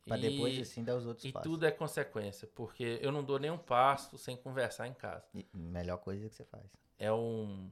Pra 0.08 0.18
E- 0.18 0.22
depois, 0.22 0.58
assim, 0.60 0.84
dar 0.84 0.95
os 0.95 1.05
outros 1.05 1.26
E 1.26 1.34
passos. 1.34 1.51
tudo 1.51 1.66
é 1.66 1.72
consequência, 1.72 2.47
porque 2.55 2.97
eu 3.01 3.12
não 3.12 3.24
dou 3.24 3.38
nenhum 3.38 3.58
passo 3.58 4.18
sem 4.18 4.38
conversar 4.38 4.88
em 4.88 4.93
casa. 4.93 5.26
E 5.34 5.45
melhor 5.53 5.97
coisa 5.97 6.28
que 6.30 6.36
você 6.36 6.45
faz. 6.45 6.64
É 6.97 7.12
um. 7.12 7.70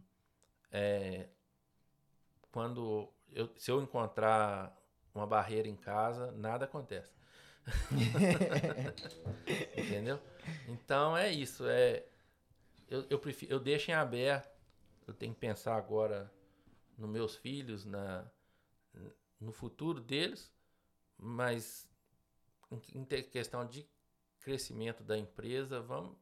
É, 0.72 1.30
quando 2.52 3.10
eu, 3.32 3.50
se 3.58 3.72
eu 3.72 3.82
encontrar 3.82 4.76
uma 5.14 5.26
barreira 5.26 5.68
em 5.68 5.76
casa, 5.76 6.32
nada 6.34 6.66
acontece. 6.66 7.12
Entendeu? 9.78 10.20
Então 10.68 11.16
é 11.16 11.32
isso. 11.32 11.66
É, 11.68 12.06
eu, 12.90 13.06
eu, 13.10 13.20
prefiro, 13.20 13.54
eu 13.54 13.60
deixo 13.60 13.92
em 13.92 13.94
aberto. 13.94 14.54
Eu 15.08 15.14
tenho 15.14 15.34
que 15.34 15.40
pensar 15.40 15.76
agora 15.76 16.32
nos 16.98 17.10
meus 17.10 17.36
filhos, 17.36 17.86
na, 17.86 18.26
no 19.40 19.52
futuro 19.52 20.02
deles, 20.02 20.52
mas 21.18 21.88
em, 22.72 23.06
questão 23.06 23.66
de 23.66 23.88
crescimento 24.42 25.04
da 25.04 25.18
empresa, 25.18 25.82
vamos, 25.82 26.16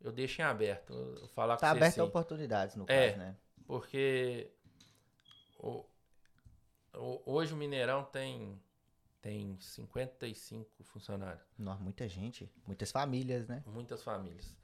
eu 0.00 0.12
deixo 0.12 0.40
em 0.40 0.44
aberto. 0.44 0.92
Eu 0.92 1.28
falar 1.28 1.56
tá 1.56 1.70
aberto 1.70 1.92
assim, 1.92 2.00
a 2.00 2.04
oportunidades, 2.04 2.76
no 2.76 2.84
é, 2.88 3.08
caso, 3.08 3.18
né? 3.18 3.36
Porque 3.66 4.50
o, 5.58 5.84
o, 6.94 7.22
hoje 7.26 7.52
o 7.52 7.56
Mineirão 7.56 8.04
tem, 8.04 8.60
tem 9.20 9.58
55 9.60 10.84
funcionários. 10.84 11.44
Nossa, 11.58 11.82
muita 11.82 12.08
gente. 12.08 12.50
Muitas 12.66 12.90
famílias, 12.90 13.48
né? 13.48 13.62
Muitas 13.66 14.02
famílias. 14.02 14.56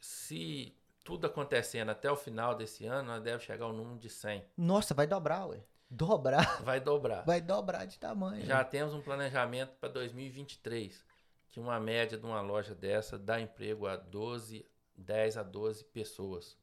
Se 0.00 0.76
tudo 1.02 1.26
acontecendo 1.26 1.88
até 1.88 2.10
o 2.10 2.16
final 2.16 2.54
desse 2.54 2.84
ano, 2.86 3.08
nós 3.08 3.22
deve 3.22 3.42
chegar 3.42 3.64
ao 3.64 3.72
número 3.72 3.98
de 3.98 4.10
100. 4.10 4.44
Nossa, 4.56 4.94
vai 4.94 5.06
dobrar, 5.06 5.46
ué. 5.46 5.64
Dobrar? 5.90 6.62
Vai 6.62 6.80
dobrar. 6.80 7.24
Vai 7.24 7.40
dobrar 7.40 7.86
de 7.86 7.98
tamanho. 7.98 8.44
Já 8.44 8.58
né? 8.58 8.64
temos 8.64 8.94
um 8.94 9.00
planejamento 9.00 9.72
para 9.80 9.88
2023, 9.88 11.04
que 11.48 11.58
uma 11.58 11.80
média 11.80 12.18
de 12.18 12.26
uma 12.26 12.40
loja 12.40 12.74
dessa 12.74 13.18
dá 13.18 13.40
emprego 13.40 13.86
a 13.86 13.96
12, 13.96 14.66
10 14.96 15.36
a 15.38 15.42
12 15.42 15.84
pessoas. 15.84 16.56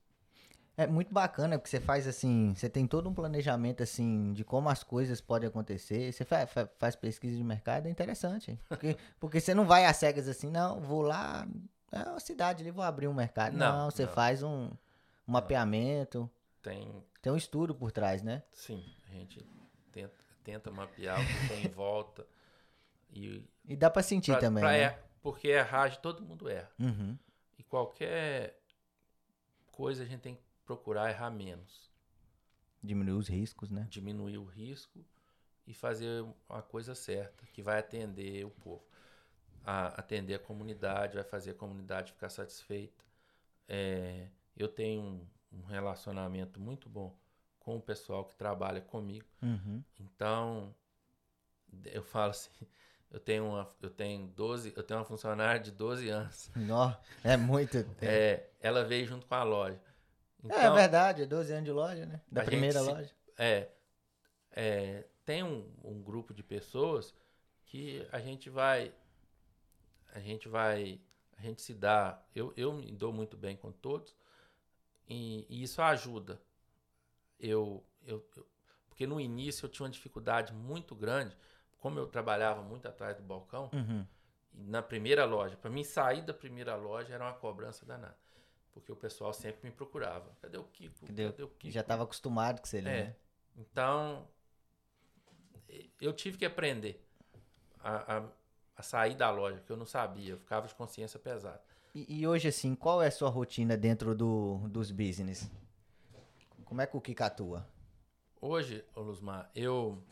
É 0.78 0.86
muito 0.86 1.14
bacana, 1.14 1.58
porque 1.58 1.70
você 1.70 1.80
faz 1.80 2.06
assim, 2.06 2.54
você 2.54 2.70
tem 2.70 2.86
todo 2.86 3.10
um 3.10 3.14
planejamento 3.14 3.82
assim 3.82 4.34
de 4.34 4.44
como 4.44 4.68
as 4.68 4.84
coisas 4.84 5.22
podem 5.22 5.48
acontecer. 5.48 6.12
Você 6.12 6.26
faz, 6.26 6.50
faz 6.78 6.96
pesquisa 6.98 7.36
de 7.36 7.44
mercado, 7.44 7.88
é 7.88 7.90
interessante. 7.90 8.60
Porque, 8.68 8.98
porque 9.20 9.40
você 9.40 9.54
não 9.54 9.66
vai 9.66 9.86
às 9.86 9.96
cegas 9.96 10.28
assim, 10.28 10.52
não, 10.52 10.82
vou 10.82 11.02
lá, 11.02 11.48
é 11.94 12.10
uma 12.10 12.20
cidade 12.20 12.62
ali, 12.62 12.72
vou 12.72 12.84
abrir 12.84 13.08
um 13.08 13.14
mercado. 13.14 13.56
Não, 13.56 13.84
não 13.84 13.90
você 13.90 14.06
não. 14.06 14.12
faz 14.12 14.44
um, 14.44 14.70
um 15.26 15.32
mapeamento. 15.32 16.30
Tem. 16.66 17.04
Tem 17.22 17.32
um 17.32 17.38
estudo 17.38 17.76
por 17.76 17.92
trás, 17.92 18.24
né? 18.24 18.42
Sim, 18.52 18.84
a 19.08 19.12
gente 19.12 19.46
tenta, 19.92 20.16
tenta 20.44 20.72
mapear 20.72 21.22
o 21.22 21.24
que 21.24 21.48
tem 21.48 21.66
em 21.66 21.70
volta. 21.70 22.26
E, 23.14 23.48
e 23.66 23.76
dá 23.76 23.88
para 23.88 24.02
sentir 24.02 24.32
pra, 24.32 24.42
também. 24.42 24.62
Pra 24.62 24.72
né? 24.72 24.82
er, 24.82 25.04
porque 25.22 25.50
errar, 25.50 25.96
todo 26.02 26.24
mundo 26.24 26.50
erra. 26.50 26.72
Uhum. 26.80 27.16
E 27.60 27.64
qualquer 27.64 28.60
coisa 29.72 30.02
a 30.02 30.06
gente 30.08 30.22
tem 30.22 30.36
que 30.36 30.42
procurar 30.66 31.12
errar 31.12 31.30
menos. 31.30 31.92
Diminuir 32.82 33.20
os 33.20 33.28
riscos, 33.28 33.70
né? 33.70 33.86
Diminuir 33.88 34.40
o 34.40 34.46
risco 34.46 35.06
e 35.68 35.74
fazer 35.74 36.26
a 36.50 36.64
coisa 36.64 36.96
certa, 36.96 37.46
que 37.54 37.62
vai 37.62 37.78
atender 37.78 38.44
o 38.44 38.50
povo. 38.50 38.84
A, 39.64 39.88
atender 40.00 40.34
a 40.34 40.40
comunidade, 40.40 41.14
vai 41.14 41.24
fazer 41.24 41.52
a 41.52 41.56
comunidade 41.56 42.12
ficar 42.12 42.30
satisfeita. 42.30 43.06
É, 43.68 44.30
eu 44.58 44.68
tenho 44.68 45.28
um, 45.56 45.66
relacionamento 45.66 46.60
muito 46.60 46.90
bom 46.90 47.16
com 47.60 47.78
o 47.78 47.82
pessoal 47.82 48.26
que 48.26 48.36
trabalha 48.36 48.82
comigo. 48.82 49.26
Uhum. 49.42 49.84
Então, 50.00 50.74
eu 51.86 52.04
falo 52.04 52.32
assim, 52.32 52.52
eu 53.12 53.20
tenho 53.20 53.46
uma, 53.46 53.68
eu 53.82 53.90
tenho 53.90 54.28
12, 54.28 54.74
eu 54.76 54.84
tenho 54.84 55.00
uma 55.00 55.06
funcionária 55.06 55.60
de 55.60 55.72
12 55.72 56.10
anos. 56.10 56.52
Não, 56.56 56.96
é 57.24 57.36
muito 57.36 57.72
tempo. 57.96 57.96
É, 58.02 58.50
ela 58.60 58.84
veio 58.84 59.08
junto 59.08 59.26
com 59.26 59.36
a 59.36 59.44
loja. 59.44 59.82
É, 60.44 60.48
é 60.48 60.58
então, 60.58 60.74
é 60.74 60.82
verdade, 60.82 61.26
12 61.26 61.52
anos 61.54 61.66
de 61.66 61.72
loja, 61.72 62.06
né? 62.06 62.22
Da 62.32 62.44
primeira 62.44 62.80
se, 62.80 62.86
loja. 62.86 63.12
É, 63.38 63.70
é 64.52 65.06
tem 65.26 65.44
um, 65.44 65.68
um, 65.84 66.02
grupo 66.02 66.34
de 66.34 66.44
pessoas 66.44 67.14
que 67.66 68.08
a 68.12 68.20
gente 68.20 68.50
vai 68.50 68.94
a 70.14 70.20
gente 70.20 70.48
vai 70.48 71.02
a 71.36 71.42
gente 71.42 71.62
se 71.62 71.74
dá 71.74 72.22
eu, 72.34 72.54
eu 72.56 72.72
me 72.72 72.92
dou 72.92 73.12
muito 73.12 73.36
bem 73.36 73.58
com 73.58 73.72
todos 73.72 74.16
e, 75.08 75.46
e 75.50 75.64
isso 75.64 75.82
ajuda 75.82 76.42
eu, 77.40 77.84
eu, 78.06 78.26
eu, 78.36 78.48
porque 78.88 79.06
no 79.06 79.20
início 79.20 79.66
eu 79.66 79.70
tinha 79.70 79.86
uma 79.86 79.92
dificuldade 79.92 80.54
muito 80.54 80.96
grande 80.96 81.36
como 81.80 82.00
eu 82.00 82.08
trabalhava 82.08 82.62
muito 82.62 82.88
atrás 82.88 83.16
do 83.18 83.24
balcão 83.24 83.70
uhum. 83.74 84.06
na 84.54 84.82
primeira 84.82 85.26
loja 85.26 85.56
para 85.58 85.70
mim 85.70 85.84
sair 85.84 86.22
da 86.22 86.34
primeira 86.34 86.76
loja 86.76 87.14
era 87.14 87.24
uma 87.24 87.34
cobrança 87.34 87.86
danada 87.86 88.18
porque 88.76 88.92
o 88.92 88.96
pessoal 88.96 89.34
sempre 89.34 89.70
me 89.70 89.74
procurava. 89.74 90.36
Cadê 90.42 90.58
o 90.58 90.66
Kiko? 90.66 91.06
Cadê, 91.06 91.32
Cadê 91.32 91.44
o 91.44 91.48
Kiko? 91.48 91.72
Já 91.74 91.80
estava 91.80 92.04
acostumado 92.04 92.60
com 92.60 92.68
você 92.68 92.80
ali, 92.80 92.90
é. 92.90 93.04
né? 93.06 93.16
Então, 93.56 94.28
eu 96.02 96.12
tive 96.12 96.38
que 96.38 96.46
aprender 96.46 97.02
a, 97.80 98.18
a, 98.18 98.30
a, 98.76 98.84
sair 98.84 99.16
da 99.16 99.32
loja, 99.32 99.60
porque 99.60 99.72
eu 99.72 99.78
não 99.78 99.86
sabia, 99.86 100.34
eu 100.34 100.38
ficava 100.38 100.68
de 100.68 100.76
consciência 100.76 101.18
pesada. 101.18 101.64
E, 101.96 102.20
e, 102.20 102.28
hoje, 102.28 102.50
assim, 102.50 102.76
qual 102.76 103.02
é 103.02 103.08
a 103.08 103.12
sua 103.12 103.30
rotina 103.30 103.76
dentro 103.76 104.14
do, 104.14 104.68
dos 104.68 104.92
business? 104.92 105.50
Como 106.66 106.82
é 106.82 106.86
que 106.86 106.98
o 106.98 107.02
Kiko 107.02 107.24
atua? 107.24 107.66
Hoje, 108.42 108.84
Luzmar, 108.96 109.50
eu... 109.56 110.04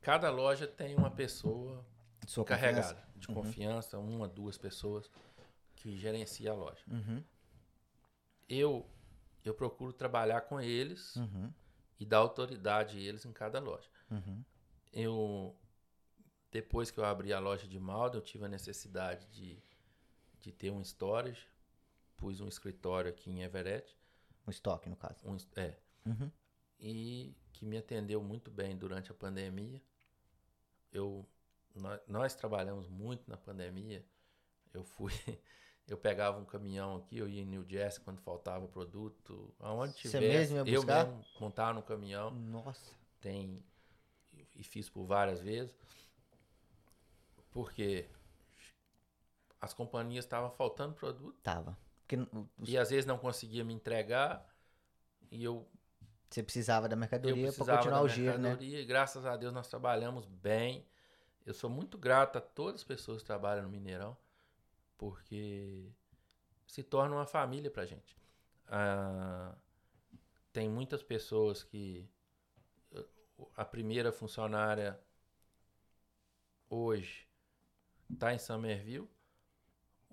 Cada 0.00 0.30
loja 0.30 0.66
tem 0.66 0.96
uma 0.96 1.10
pessoa 1.10 1.84
Sua 2.26 2.44
carregada, 2.44 2.94
confiança? 2.94 3.08
de 3.16 3.28
uhum. 3.28 3.34
confiança, 3.34 3.98
uma, 3.98 4.26
duas 4.26 4.56
pessoas 4.56 5.10
que 5.74 5.96
gerencia 5.96 6.50
a 6.50 6.54
loja. 6.54 6.82
Uhum 6.90 7.22
eu 8.48 8.86
eu 9.44 9.54
procuro 9.54 9.92
trabalhar 9.92 10.40
com 10.42 10.60
eles 10.60 11.14
uhum. 11.14 11.52
e 12.00 12.04
dar 12.04 12.18
autoridade 12.18 12.98
a 12.98 13.00
eles 13.00 13.24
em 13.24 13.32
cada 13.32 13.60
loja. 13.60 13.88
Uhum. 14.10 14.44
Eu 14.92 15.56
depois 16.50 16.90
que 16.90 16.98
eu 16.98 17.04
abri 17.04 17.32
a 17.32 17.38
loja 17.38 17.66
de 17.68 17.78
malda, 17.78 18.16
eu 18.16 18.22
tive 18.22 18.44
a 18.44 18.48
necessidade 18.48 19.26
de, 19.28 19.56
de 20.46 20.52
ter 20.52 20.70
um 20.70 20.80
storage, 20.80 21.44
pus 22.16 22.40
um 22.40 22.46
escritório 22.46 23.10
aqui 23.10 23.28
em 23.28 23.42
Everett. 23.42 23.96
Um 24.46 24.50
estoque, 24.50 24.88
no 24.88 24.94
caso. 24.94 25.18
Um, 25.24 25.36
é. 25.56 25.76
Uhum. 26.06 26.30
E 26.78 27.34
que 27.52 27.66
me 27.66 27.76
atendeu 27.76 28.22
muito 28.22 28.48
bem 28.48 28.76
durante 28.76 29.10
a 29.10 29.14
pandemia. 29.14 29.82
Eu, 30.92 31.26
nós, 31.74 32.00
nós 32.06 32.34
trabalhamos 32.36 32.86
muito 32.88 33.28
na 33.28 33.36
pandemia. 33.36 34.06
Eu 34.72 34.84
fui 34.84 35.12
Eu 35.88 35.96
pegava 35.96 36.36
um 36.40 36.44
caminhão 36.44 36.96
aqui, 36.96 37.16
eu 37.16 37.28
ia 37.28 37.42
em 37.42 37.46
New 37.46 37.64
Jersey 37.64 38.02
quando 38.02 38.18
faltava 38.18 38.66
produto, 38.66 39.54
aonde 39.60 39.94
tivesse. 39.94 40.18
Você 40.18 40.20
mesmo 40.20 40.56
ia 40.56 40.64
buscar? 40.64 41.06
Eu 41.06 41.12
mesmo 41.12 41.24
montava 41.40 41.74
no 41.74 41.82
caminhão. 41.82 42.32
Nossa. 42.32 42.92
Tem 43.20 43.62
e 44.56 44.64
fiz 44.64 44.88
por 44.88 45.04
várias 45.04 45.40
vezes. 45.40 45.72
Porque 47.52 48.08
as 49.66 49.74
companhias 49.74 50.24
estavam 50.24 50.50
faltando 50.50 50.94
produto. 50.94 51.38
Tava. 51.42 51.76
Porque, 52.00 52.16
os... 52.16 52.68
E 52.68 52.78
às 52.78 52.90
vezes 52.90 53.04
não 53.04 53.18
conseguia 53.18 53.64
me 53.64 53.74
entregar 53.74 54.46
e 55.30 55.44
eu 55.44 55.68
você 56.28 56.42
precisava 56.42 56.88
da 56.88 56.96
mercadoria 56.96 57.52
para 57.52 57.76
continuar 57.76 58.02
o 58.02 58.08
giro, 58.08 58.36
né? 58.36 58.56
E 58.60 58.84
graças 58.84 59.24
a 59.24 59.36
Deus 59.36 59.52
nós 59.52 59.68
trabalhamos 59.68 60.26
bem. 60.26 60.84
Eu 61.44 61.54
sou 61.54 61.70
muito 61.70 61.96
grato 61.96 62.38
a 62.38 62.40
todas 62.40 62.80
as 62.80 62.84
pessoas 62.84 63.22
que 63.22 63.26
trabalham 63.26 63.62
no 63.62 63.68
Mineirão 63.68 64.16
porque 64.98 65.92
se 66.66 66.82
torna 66.82 67.14
uma 67.14 67.26
família 67.26 67.70
pra 67.70 67.86
gente. 67.86 68.16
Ah, 68.66 69.54
tem 70.52 70.68
muitas 70.68 71.02
pessoas 71.02 71.62
que 71.62 72.08
a 73.56 73.64
primeira 73.64 74.10
funcionária 74.10 74.98
hoje 76.68 77.28
está 78.10 78.32
em 78.34 78.38
Somerville, 78.38 79.08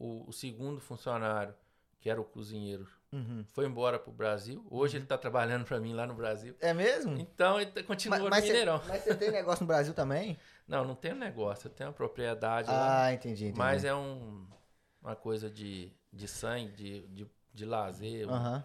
o, 0.05 0.29
o, 0.29 0.33
segundo 0.33 0.81
funcionário, 0.81 1.53
que 1.99 2.09
era 2.09 2.19
o 2.19 2.25
cozinheiro, 2.25 2.87
uhum. 3.11 3.45
foi 3.47 3.65
embora 3.65 3.97
para 3.97 4.09
o 4.09 4.13
Brasil. 4.13 4.65
Hoje 4.69 4.93
uhum. 4.93 4.97
ele 4.97 5.05
está 5.05 5.17
trabalhando 5.17 5.65
para 5.65 5.79
mim 5.79 5.93
lá 5.93 6.05
no 6.05 6.13
Brasil. 6.13 6.55
É 6.59 6.73
mesmo? 6.73 7.17
Então 7.17 7.59
ele 7.59 7.71
tá, 7.71 7.83
continua 7.83 8.17
mas, 8.17 8.23
no 8.23 8.29
mas 8.29 8.43
Mineirão. 8.43 8.81
Cê, 8.81 8.87
mas 8.89 9.03
você 9.03 9.15
tem 9.15 9.31
negócio 9.31 9.63
no 9.63 9.67
Brasil 9.67 9.93
também? 9.93 10.37
Não, 10.65 10.85
não 10.85 10.95
tenho 10.95 11.15
negócio. 11.15 11.67
Eu 11.67 11.71
tenho 11.73 11.89
uma 11.89 11.93
propriedade 11.93 12.69
ah, 12.69 12.73
lá. 12.73 13.13
Entendi, 13.13 13.43
entendi. 13.43 13.59
Mas 13.59 13.83
é 13.83 13.93
um 13.93 14.47
uma 15.03 15.15
coisa 15.15 15.49
de, 15.49 15.91
de 16.11 16.27
sangue, 16.27 16.71
de, 16.71 17.07
de, 17.09 17.27
de 17.53 17.65
lazer. 17.65 18.27
Uhum. 18.29 18.63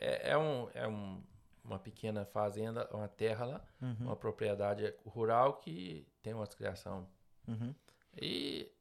É, 0.00 0.30
é, 0.30 0.38
um, 0.38 0.68
é 0.72 0.88
um, 0.88 1.22
uma 1.62 1.78
pequena 1.78 2.24
fazenda, 2.24 2.88
uma 2.90 3.06
terra 3.06 3.44
lá, 3.44 3.64
uhum. 3.82 3.96
uma 4.00 4.16
propriedade 4.16 4.92
rural 5.04 5.58
que 5.58 6.08
tem 6.22 6.32
uma 6.32 6.46
criação. 6.46 7.06
Uhum. 7.46 7.74
E 8.16 8.72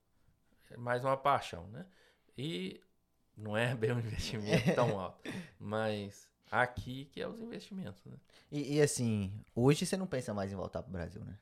mais 0.78 1.03
uma 1.03 1.18
paixão, 1.18 1.68
né? 1.68 1.86
E 2.38 2.82
não 3.38 3.55
é 3.55 3.76
bem 3.76 3.91
um 3.91 3.99
investimento 3.99 4.74
tão 4.74 4.99
alto, 4.99 5.22
mas 5.59 6.30
aqui 6.49 7.05
que 7.05 7.22
é 7.22 7.28
os 7.28 7.39
investimentos, 7.39 8.03
né? 8.05 8.18
E, 8.51 8.76
e, 8.78 8.82
assim, 8.82 9.34
hoje 9.53 9.86
você 9.86 9.97
não 9.97 10.07
pensa 10.07 10.34
mais 10.34 10.51
em 10.51 10.55
voltar 10.55 10.82
para 10.82 10.89
o 10.89 10.93
Brasil, 10.93 11.24
né? 11.24 11.38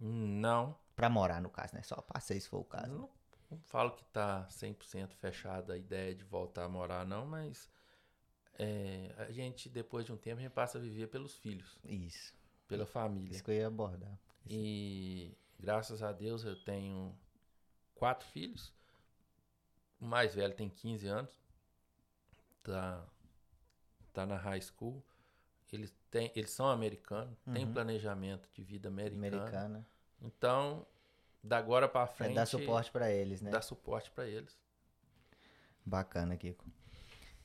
Não. 0.00 0.76
Para 0.96 1.08
morar, 1.08 1.40
no 1.40 1.50
caso, 1.50 1.74
né? 1.74 1.82
Só 1.82 1.96
passei 1.96 2.40
se 2.40 2.48
for 2.48 2.60
o 2.60 2.64
caso. 2.64 2.92
Não, 2.92 3.10
não 3.50 3.58
falo 3.60 3.92
que 3.92 4.02
está 4.02 4.46
100% 4.48 5.12
fechada 5.14 5.74
a 5.74 5.76
ideia 5.76 6.14
de 6.14 6.24
voltar 6.24 6.64
a 6.64 6.68
morar, 6.68 7.04
não, 7.06 7.26
mas 7.26 7.70
é, 8.58 9.14
a 9.18 9.30
gente, 9.32 9.68
depois 9.68 10.04
de 10.04 10.12
um 10.12 10.16
tempo, 10.16 10.38
a 10.38 10.42
gente 10.42 10.52
passa 10.52 10.78
a 10.78 10.80
viver 10.80 11.08
pelos 11.08 11.36
filhos, 11.36 11.78
Isso. 11.84 12.34
pela 12.68 12.86
família. 12.86 13.32
Isso 13.32 13.44
que 13.44 13.50
eu 13.50 13.54
ia 13.54 13.66
abordar. 13.66 14.18
E 14.46 15.36
graças 15.58 16.02
a 16.02 16.12
Deus 16.12 16.44
eu 16.44 16.56
tenho 16.64 17.16
quatro 18.02 18.26
filhos. 18.26 18.74
O 20.00 20.04
mais 20.04 20.34
velho 20.34 20.52
tem 20.52 20.68
15 20.68 21.06
anos. 21.06 21.30
Tá, 22.64 23.06
tá 24.12 24.26
na 24.26 24.36
high 24.36 24.60
school. 24.60 25.00
Eles, 25.72 25.94
têm, 26.10 26.32
eles 26.34 26.50
são 26.50 26.68
americanos, 26.68 27.38
têm 27.52 27.64
Uhum. 27.64 27.72
planejamento 27.72 28.48
de 28.52 28.60
vida 28.64 28.88
americano. 28.88 29.36
Americana. 29.36 29.86
Então, 30.20 30.84
da 31.44 31.58
agora 31.58 31.88
pra 31.88 32.02
É 32.02 32.06
frente, 32.06 32.34
dar 32.34 32.44
suporte 32.46 32.90
pra 32.90 33.08
eles, 33.08 33.40
né? 33.40 33.52
dá 33.52 33.62
suporte 33.62 34.10
para 34.10 34.26
eles. 34.26 34.58
Bacana, 35.86 36.36
Kiko. 36.36 36.64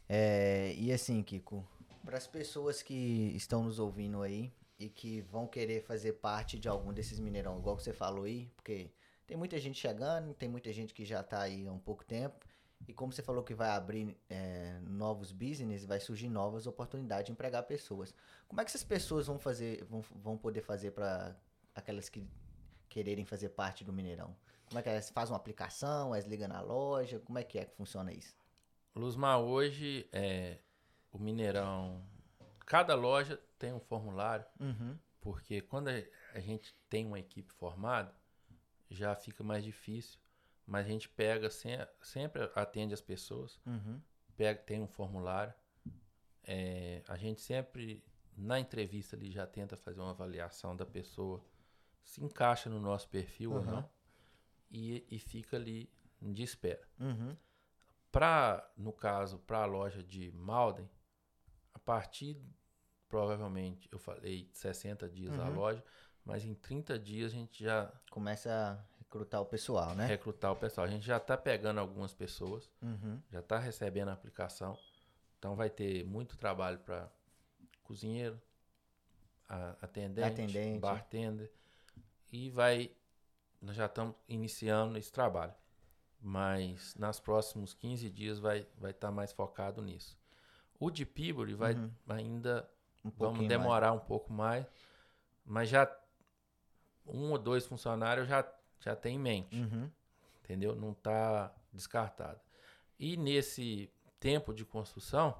É, 0.09 0.73
e 0.75 0.91
assim, 0.91 1.21
Kiko, 1.21 1.63
para 2.03 2.17
as 2.17 2.25
pessoas 2.25 2.81
que 2.81 3.31
estão 3.35 3.63
nos 3.63 3.77
ouvindo 3.77 4.23
aí 4.23 4.51
e 4.79 4.89
que 4.89 5.21
vão 5.21 5.45
querer 5.47 5.83
fazer 5.83 6.13
parte 6.13 6.57
de 6.57 6.67
algum 6.67 6.91
desses 6.91 7.19
mineirão, 7.19 7.59
igual 7.59 7.77
que 7.77 7.83
você 7.83 7.93
falou 7.93 8.23
aí, 8.25 8.47
porque 8.55 8.89
tem 9.27 9.37
muita 9.37 9.59
gente 9.59 9.77
chegando, 9.79 10.33
tem 10.33 10.47
muita 10.49 10.71
gente 10.71 10.93
que 10.93 11.05
já 11.05 11.21
tá 11.21 11.41
aí 11.41 11.67
há 11.67 11.71
um 11.71 11.79
pouco 11.79 12.03
tempo, 12.05 12.45
e 12.87 12.93
como 12.93 13.11
você 13.11 13.21
falou 13.21 13.43
que 13.43 13.53
vai 13.53 13.69
abrir 13.71 14.15
é, 14.29 14.79
novos 14.83 15.31
business, 15.31 15.83
vai 15.85 15.99
surgir 15.99 16.29
novas 16.29 16.65
oportunidades 16.65 17.25
de 17.25 17.31
empregar 17.31 17.63
pessoas. 17.63 18.13
Como 18.47 18.61
é 18.61 18.63
que 18.63 18.69
essas 18.69 18.83
pessoas 18.83 19.27
vão 19.27 19.37
fazer, 19.37 19.83
vão, 19.85 20.01
vão 20.01 20.37
poder 20.37 20.61
fazer 20.61 20.91
para 20.91 21.35
aquelas 21.75 22.07
que 22.07 22.25
quererem 22.87 23.25
fazer 23.25 23.49
parte 23.49 23.83
do 23.83 23.91
Mineirão? 23.91 24.35
Como 24.67 24.79
é 24.79 24.81
que 24.81 24.89
elas 24.89 25.09
fazem 25.09 25.33
uma 25.33 25.37
aplicação, 25.37 26.13
elas 26.13 26.25
ligam 26.25 26.47
na 26.47 26.61
loja, 26.61 27.19
como 27.19 27.37
é 27.39 27.43
que 27.43 27.57
é 27.59 27.65
que 27.65 27.75
funciona 27.75 28.13
isso? 28.13 28.35
Luzmar, 28.95 29.39
hoje, 29.39 30.07
é, 30.11 30.57
o 31.11 31.17
Mineirão, 31.19 32.03
cada 32.65 32.95
loja 32.95 33.39
tem 33.57 33.73
um 33.73 33.79
formulário, 33.79 34.45
Uhum. 34.59 34.97
porque 35.19 35.61
quando 35.61 35.89
a 35.89 36.39
gente 36.39 36.75
tem 36.89 37.05
uma 37.05 37.19
equipe 37.19 37.51
formada, 37.53 38.13
já 38.89 39.15
fica 39.15 39.43
mais 39.43 39.63
difícil, 39.63 40.19
mas 40.65 40.85
a 40.85 40.89
gente 40.89 41.07
pega, 41.09 41.49
sem- 41.49 41.77
sempre 42.01 42.43
atende 42.55 42.93
as 42.93 43.01
pessoas, 43.01 43.59
Uhum. 43.65 44.01
pega, 44.35 44.59
tem 44.61 44.81
um 44.81 44.87
formulário, 44.87 45.53
é, 46.43 47.03
a 47.07 47.17
gente 47.17 47.41
sempre, 47.41 48.03
na 48.37 48.59
entrevista 48.59 49.15
ali, 49.15 49.31
já 49.31 49.45
tenta 49.45 49.75
fazer 49.77 49.99
uma 49.99 50.11
avaliação 50.11 50.75
da 50.75 50.85
pessoa, 50.85 51.43
se 52.03 52.23
encaixa 52.23 52.69
no 52.69 52.79
nosso 52.79 53.09
perfil 53.09 53.51
ou 53.53 53.59
Aham. 53.59 53.71
não, 53.71 53.89
e, 54.71 55.05
e 55.09 55.19
fica 55.19 55.57
ali 55.57 55.89
de 56.21 56.43
espera. 56.43 56.87
Uhum. 56.99 57.35
Para, 58.11 58.69
no 58.77 58.93
caso, 58.93 59.39
para 59.39 59.59
a 59.59 59.65
loja 59.65 60.01
de 60.01 60.31
Malden, 60.31 60.89
a 61.73 61.79
partir, 61.79 62.41
provavelmente, 63.07 63.87
eu 63.91 63.99
falei 63.99 64.49
60 64.53 65.07
dias 65.09 65.37
a 65.37 65.43
Uhum. 65.47 65.53
loja, 65.55 65.83
mas 66.27 66.43
em 66.45 66.53
30 66.53 66.99
dias 66.99 67.31
a 67.31 67.35
gente 67.35 67.63
já 67.63 67.91
Começa 68.11 68.51
a 68.51 68.97
recrutar 68.99 69.41
o 69.41 69.45
pessoal, 69.45 69.95
né? 69.95 70.05
recrutar 70.05 70.51
o 70.51 70.55
pessoal. 70.55 70.85
A 70.85 70.89
gente 70.89 71.05
já 71.05 71.17
está 71.17 71.37
pegando 71.37 71.79
algumas 71.79 72.13
pessoas, 72.13 72.69
Uhum. 72.81 73.21
já 73.31 73.39
está 73.39 73.57
recebendo 73.57 74.09
a 74.09 74.13
aplicação, 74.13 74.77
então 75.39 75.55
vai 75.55 75.69
ter 75.69 76.03
muito 76.05 76.37
trabalho 76.37 76.79
para 76.79 77.09
cozinheiro, 77.83 78.39
atendente, 79.81 80.27
Atendente. 80.27 80.79
bartender, 80.79 81.51
e 82.31 82.49
vai, 82.49 82.91
nós 83.61 83.75
já 83.75 83.85
estamos 83.85 84.15
iniciando 84.27 84.97
esse 84.97 85.11
trabalho. 85.11 85.53
Mas 86.19 86.95
nos 86.95 87.19
próximos 87.19 87.73
15 87.73 88.09
dias 88.09 88.39
vai 88.39 88.59
estar 88.59 88.71
vai 88.79 88.93
tá 88.93 89.11
mais 89.11 89.31
focado 89.31 89.81
nisso. 89.81 90.17
O 90.79 90.89
de 90.89 91.05
Peabody 91.05 91.53
vai 91.53 91.75
Uhum. 91.75 91.91
ainda 92.09 92.69
Um 93.05 93.11
vamos 93.15 93.47
demorar 93.47 93.93
um 93.93 93.99
pouco 93.99 94.33
mais, 94.33 94.65
mas 95.45 95.69
já 95.69 95.85
um 97.07 97.31
ou 97.31 97.37
dois 97.37 97.65
funcionários 97.65 98.27
já 98.27 98.45
já 98.79 98.95
tem 98.95 99.15
em 99.15 99.19
mente. 99.19 99.55
Uhum. 99.59 99.89
entendeu? 100.43 100.75
Não 100.75 100.91
está 100.91 101.51
descartado. 101.73 102.39
E 102.99 103.17
nesse 103.17 103.91
tempo 104.19 104.53
de 104.53 104.63
construção, 104.65 105.35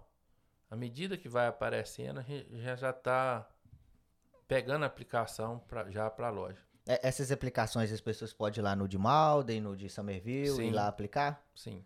à 0.70 0.76
medida 0.76 1.18
que 1.18 1.30
vai 1.30 1.48
aparecendo, 1.48 2.20
a 2.20 2.24
gente 2.24 2.50
já 2.78 2.90
está 2.90 3.48
pegando 4.48 4.84
a 4.84 4.88
aplicação 4.88 5.60
pra, 5.68 5.90
já 5.90 6.10
para 6.10 6.28
a 6.28 6.30
loja. 6.32 6.60
É, 6.88 7.08
Essas 7.08 7.32
aplicações 7.32 7.92
as 7.92 8.02
pessoas 8.02 8.34
podem 8.34 8.60
ir 8.60 8.64
lá 8.64 8.76
no 8.76 8.88
de 8.88 8.98
Malden, 8.98 9.62
no 9.62 9.76
de 9.76 9.90
Somerville 9.90 10.56
Sim. 10.56 10.70
e 10.70 10.72
lá 10.72 10.88
aplicar? 10.88 11.46
Sim. 11.56 11.84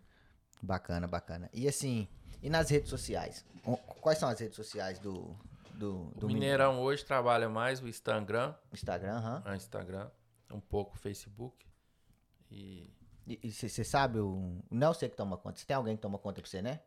Bacana, 0.60 1.08
bacana. 1.08 1.50
E 1.52 1.66
assim, 1.66 2.08
e 2.40 2.48
nas 2.48 2.70
redes 2.70 2.88
sociais? 2.88 3.44
Quais 4.00 4.18
são 4.18 4.28
as 4.28 4.38
redes 4.38 4.56
sociais 4.56 4.98
do, 4.98 5.36
do, 5.74 6.12
O 6.14 6.20
do 6.20 6.26
Mineirão 6.26 6.80
hoje 6.80 7.04
trabalha 7.04 7.48
mais 7.48 7.80
o 7.80 7.88
Instagram, 7.88 8.54
Instagram? 8.72 9.12
aham. 9.16 9.42
o 9.46 9.54
Instagram, 9.54 10.10
um 10.50 10.60
pouco 10.60 10.94
o 10.94 10.98
Facebook 10.98 11.66
e 12.50 12.90
você 13.50 13.84
sabe 13.84 14.18
o. 14.18 14.58
Não 14.70 14.90
é 14.90 14.94
você 14.94 15.08
que 15.08 15.16
toma 15.16 15.36
conta. 15.36 15.58
Você 15.58 15.64
tem 15.66 15.76
alguém 15.76 15.94
que 15.96 16.02
toma 16.02 16.18
conta 16.18 16.40
pra 16.42 16.50
você, 16.50 16.60
né? 16.60 16.80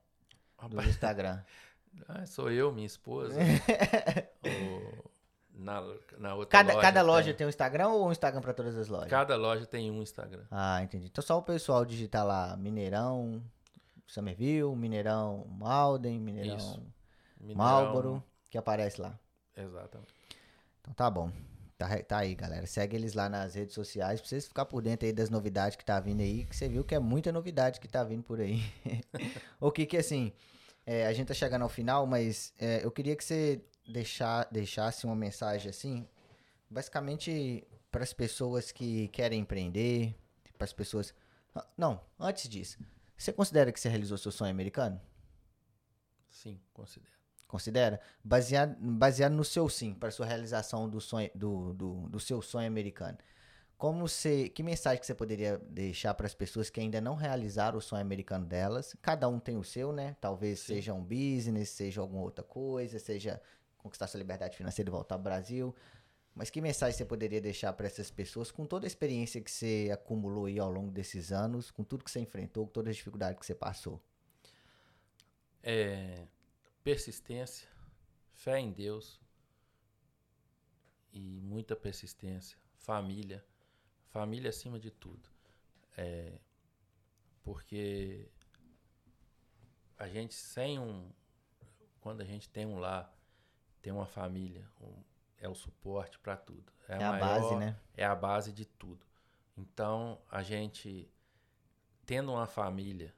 Do 0.58 0.76
Rapaz, 0.76 0.90
Instagram. 0.90 1.42
ah, 2.08 2.26
sou 2.26 2.52
eu, 2.52 2.72
minha 2.72 2.86
esposa. 2.86 3.40
o- 4.46 5.16
na, 5.58 5.82
na 6.18 6.36
outra 6.36 6.50
Cada, 6.50 6.74
loja 6.74 6.82
cada 6.82 7.00
tem- 7.00 7.08
loja 7.08 7.34
tem 7.34 7.48
um 7.48 7.50
Instagram 7.50 7.88
ou 7.88 8.08
um 8.08 8.12
Instagram 8.12 8.42
pra 8.42 8.54
todas 8.54 8.76
as 8.76 8.90
lojas? 8.90 9.10
Cada 9.10 9.38
loja 9.38 9.66
tem 9.66 9.90
um 9.90 10.02
Instagram. 10.02 10.44
Ah, 10.52 10.84
entendi. 10.84 11.06
Então 11.08 11.24
só 11.24 11.38
o 11.38 11.42
pessoal 11.42 11.86
digitar 11.86 12.26
lá 12.26 12.58
Mineirão, 12.58 13.42
Somerville, 14.06 14.76
Mineirão 14.76 15.46
Malden, 15.48 16.20
Mineirão 16.20 16.58
Isso. 16.58 16.84
Mineirão- 17.40 17.64
Marlboro, 17.64 18.24
que 18.56 18.58
aparece 18.58 19.02
lá. 19.02 19.20
Exatamente. 19.58 20.14
Então 20.80 20.94
tá 20.94 21.12
bom. 21.12 21.30
Tá, 21.78 21.90
tá 22.04 22.20
aí, 22.20 22.34
galera. 22.34 22.66
Segue 22.66 22.96
eles 22.96 23.14
lá 23.14 23.28
nas 23.28 23.54
redes 23.54 23.76
sociais 23.76 24.22
pra 24.22 24.30
vocês 24.30 24.48
ficar 24.48 24.64
por 24.64 24.82
dentro 24.82 25.06
aí 25.06 25.12
das 25.12 25.30
novidades 25.30 25.76
que 25.76 25.84
tá 25.84 26.00
vindo 26.00 26.22
aí, 26.22 26.46
que 26.46 26.56
você 26.56 26.70
viu 26.70 26.82
que 26.86 26.96
é 26.96 27.00
muita 27.00 27.34
novidade 27.34 27.82
que 27.82 27.88
tá 27.88 28.02
vindo 28.02 28.24
por 28.24 28.40
aí. 28.40 28.62
o 29.60 29.70
que 29.70 29.86
que 29.86 29.98
assim, 29.98 30.32
é, 30.86 31.06
a 31.06 31.12
gente 31.12 31.28
tá 31.28 31.34
chegando 31.34 31.64
ao 31.64 31.70
final, 31.70 32.08
mas 32.08 32.54
é, 32.58 32.80
eu 32.82 32.90
queria 32.92 33.14
que 33.14 33.26
você 33.26 33.62
deixar, 33.86 34.48
deixasse 34.50 35.06
uma 35.06 35.18
mensagem 35.18 35.70
assim, 35.70 36.08
basicamente 36.70 37.68
para 37.92 38.04
as 38.04 38.14
pessoas 38.14 38.72
que 38.72 39.10
querem 39.10 39.42
empreender, 39.42 40.16
para 40.58 40.64
as 40.64 40.72
pessoas. 40.72 41.14
Ah, 41.54 41.68
Não, 41.78 42.00
antes 42.18 42.48
disso, 42.48 42.78
você 43.18 43.34
considera 43.34 43.70
que 43.74 43.82
você 43.82 43.90
realizou 43.90 44.18
seu 44.18 44.32
sonho 44.32 44.52
americano? 44.52 45.02
Sim, 46.30 46.58
considero. 46.74 47.25
Considera? 47.48 48.00
Baseado, 48.24 48.76
baseado 48.80 49.34
no 49.34 49.44
seu 49.44 49.70
sim, 49.70 49.94
para 49.94 50.12
sua 50.12 50.26
realização 50.26 50.90
do, 50.90 51.00
sonho, 51.00 51.30
do, 51.36 51.74
do, 51.74 52.10
do 52.10 52.20
seu 52.20 52.42
sonho 52.42 52.68
americano. 52.68 53.18
Como 53.78 54.08
você, 54.08 54.50
que 54.50 54.64
mensagem 54.64 55.00
que 55.00 55.06
você 55.06 55.14
poderia 55.14 55.58
deixar 55.70 56.14
para 56.14 56.26
as 56.26 56.34
pessoas 56.34 56.70
que 56.70 56.80
ainda 56.80 57.02
não 57.02 57.14
realizaram 57.14 57.78
o 57.78 57.82
sonho 57.82 58.02
americano 58.02 58.46
delas? 58.46 58.96
Cada 59.02 59.28
um 59.28 59.38
tem 59.38 59.58
o 59.58 59.64
seu, 59.64 59.92
né? 59.92 60.16
Talvez 60.22 60.60
Sim. 60.60 60.76
seja 60.76 60.94
um 60.94 61.04
business, 61.04 61.70
seja 61.70 62.00
alguma 62.00 62.22
outra 62.22 62.44
coisa, 62.44 62.98
seja 63.00 63.42
conquistar 63.78 64.08
sua 64.08 64.18
liberdade 64.18 64.56
financeira 64.56 64.90
e 64.90 64.92
voltar 64.92 65.16
ao 65.16 65.22
Brasil. 65.22 65.76
Mas 66.34 66.50
que 66.50 66.60
mensagem 66.62 66.98
você 66.98 67.06
poderia 67.06 67.40
deixar 67.40 67.72
para 67.74 67.86
essas 67.86 68.10
pessoas 68.10 68.50
com 68.50 68.66
toda 68.66 68.86
a 68.86 68.88
experiência 68.88 69.42
que 69.42 69.52
você 69.52 69.90
acumulou 69.94 70.46
aí 70.46 70.58
ao 70.58 70.72
longo 70.72 70.92
desses 70.92 71.32
anos, 71.32 71.70
com 71.70 71.84
tudo 71.84 72.04
que 72.04 72.12
você 72.12 72.20
enfrentou, 72.20 72.66
com 72.66 72.72
todas 72.72 72.92
as 72.92 72.96
dificuldades 72.98 73.40
que 73.40 73.46
você 73.46 73.56
passou? 73.56 74.02
É, 75.64 76.28
persistência, 76.86 77.68
fé 78.32 78.60
em 78.60 78.72
Deus 78.72 79.20
e 81.12 81.42
muita 81.42 81.76
persistência. 81.76 82.60
Família. 82.78 83.44
Família 84.10 84.52
acima 84.52 84.80
de 84.80 84.92
tudo. 84.92 85.28
É, 85.98 86.40
porque 87.44 88.30
a 89.98 90.08
gente 90.08 90.36
sem 90.36 90.78
um. 90.78 91.12
Quando 92.00 92.22
a 92.22 92.24
gente 92.24 92.48
tem 92.48 92.68
um 92.68 92.78
lar, 92.78 93.12
tem 93.82 93.92
uma 93.92 94.06
família, 94.06 94.70
um- 94.80 95.04
é 95.40 95.50
o 95.50 95.56
suporte 95.56 96.20
para 96.20 96.38
tudo. 96.38 96.72
É 96.88 96.94
a 97.04 97.12
maior- 97.14 97.20
base, 97.20 97.56
né? 97.56 97.80
é 97.98 98.06
a 98.06 98.14
base 98.14 98.54
de 98.54 98.64
tudo. 98.64 99.04
Então, 99.58 100.22
a 100.30 100.44
gente 100.44 101.10
tendo 102.06 102.32
uma 102.32 102.46
família 102.46 103.12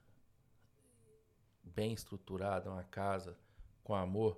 bem 1.66 1.92
estruturada, 1.92 2.72
uma 2.72 2.86
casa 2.86 3.38
com 3.88 3.96
amor, 3.96 4.38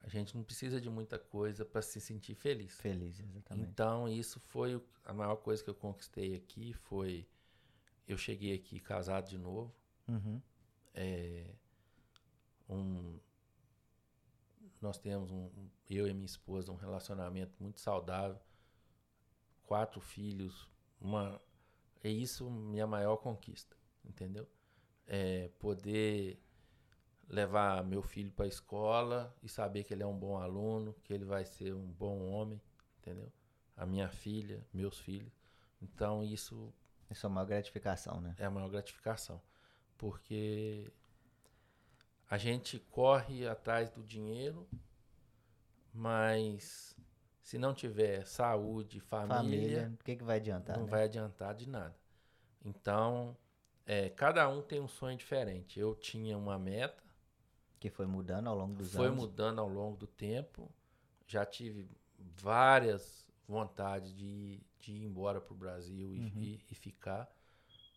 a 0.00 0.08
gente 0.08 0.36
não 0.36 0.44
precisa 0.44 0.80
de 0.80 0.88
muita 0.88 1.18
coisa 1.18 1.64
para 1.64 1.82
se 1.82 2.00
sentir 2.00 2.36
feliz. 2.36 2.80
Feliz, 2.80 3.18
exatamente. 3.18 3.68
Então, 3.68 4.08
isso 4.08 4.38
foi 4.38 4.80
a 5.04 5.12
maior 5.12 5.34
coisa 5.34 5.64
que 5.64 5.68
eu 5.68 5.74
conquistei 5.74 6.36
aqui, 6.36 6.72
foi 6.72 7.26
eu 8.06 8.16
cheguei 8.16 8.54
aqui 8.54 8.78
casado 8.78 9.28
de 9.28 9.36
novo, 9.36 9.74
Uhum. 10.06 10.40
é, 10.94 11.52
um, 12.68 13.18
nós 14.80 14.96
temos 14.98 15.32
um, 15.32 15.46
um- 15.46 15.70
eu 15.90 16.06
e 16.06 16.14
minha 16.14 16.26
esposa 16.26 16.70
um 16.70 16.76
relacionamento 16.76 17.60
muito 17.60 17.80
saudável, 17.80 18.40
quatro 19.64 20.00
filhos, 20.00 20.68
uma 21.00 21.40
é 22.04 22.08
isso 22.10 22.48
minha 22.48 22.86
maior 22.86 23.16
conquista, 23.16 23.76
entendeu? 24.04 24.48
É 25.06 25.48
poder 25.58 26.40
levar 27.32 27.82
meu 27.82 28.02
filho 28.02 28.30
para 28.30 28.44
a 28.44 28.48
escola 28.48 29.34
e 29.42 29.48
saber 29.48 29.84
que 29.84 29.94
ele 29.94 30.02
é 30.02 30.06
um 30.06 30.16
bom 30.16 30.36
aluno, 30.36 30.94
que 31.02 31.14
ele 31.14 31.24
vai 31.24 31.46
ser 31.46 31.74
um 31.74 31.90
bom 31.90 32.28
homem, 32.28 32.60
entendeu? 32.98 33.32
A 33.74 33.86
minha 33.86 34.08
filha, 34.08 34.64
meus 34.72 34.98
filhos. 35.00 35.32
Então 35.80 36.22
isso. 36.22 36.72
Isso 37.10 37.26
é 37.26 37.28
uma 37.28 37.44
gratificação, 37.44 38.20
né? 38.20 38.34
É 38.38 38.46
a 38.46 38.50
maior 38.50 38.70
gratificação. 38.70 39.40
Porque 39.98 40.90
a 42.28 42.38
gente 42.38 42.78
corre 42.90 43.46
atrás 43.46 43.90
do 43.90 44.02
dinheiro, 44.02 44.66
mas 45.92 46.96
se 47.42 47.58
não 47.58 47.74
tiver 47.74 48.26
saúde, 48.26 48.98
família, 49.00 49.36
família 49.36 49.92
o 50.00 50.04
que, 50.04 50.16
que 50.16 50.24
vai 50.24 50.36
adiantar? 50.36 50.76
Não 50.78 50.84
né? 50.84 50.90
vai 50.90 51.04
adiantar 51.04 51.54
de 51.54 51.68
nada. 51.68 51.94
Então, 52.64 53.36
é, 53.84 54.08
cada 54.08 54.48
um 54.48 54.62
tem 54.62 54.80
um 54.80 54.88
sonho 54.88 55.18
diferente. 55.18 55.78
Eu 55.78 55.94
tinha 55.94 56.38
uma 56.38 56.58
meta. 56.58 57.02
Que 57.82 57.90
foi 57.90 58.06
mudando 58.06 58.46
ao 58.46 58.56
longo 58.56 58.76
dos 58.76 58.92
foi 58.92 59.06
anos. 59.06 59.18
Foi 59.18 59.28
mudando 59.28 59.58
ao 59.58 59.68
longo 59.68 59.96
do 59.96 60.06
tempo. 60.06 60.70
Já 61.26 61.44
tive 61.44 61.90
várias 62.16 63.28
vontades 63.48 64.14
de, 64.14 64.60
de 64.78 64.92
ir 64.92 65.04
embora 65.04 65.40
para 65.40 65.52
o 65.52 65.56
Brasil 65.56 66.10
uhum. 66.10 66.30
e, 66.36 66.64
e, 66.70 66.74
ficar. 66.76 67.28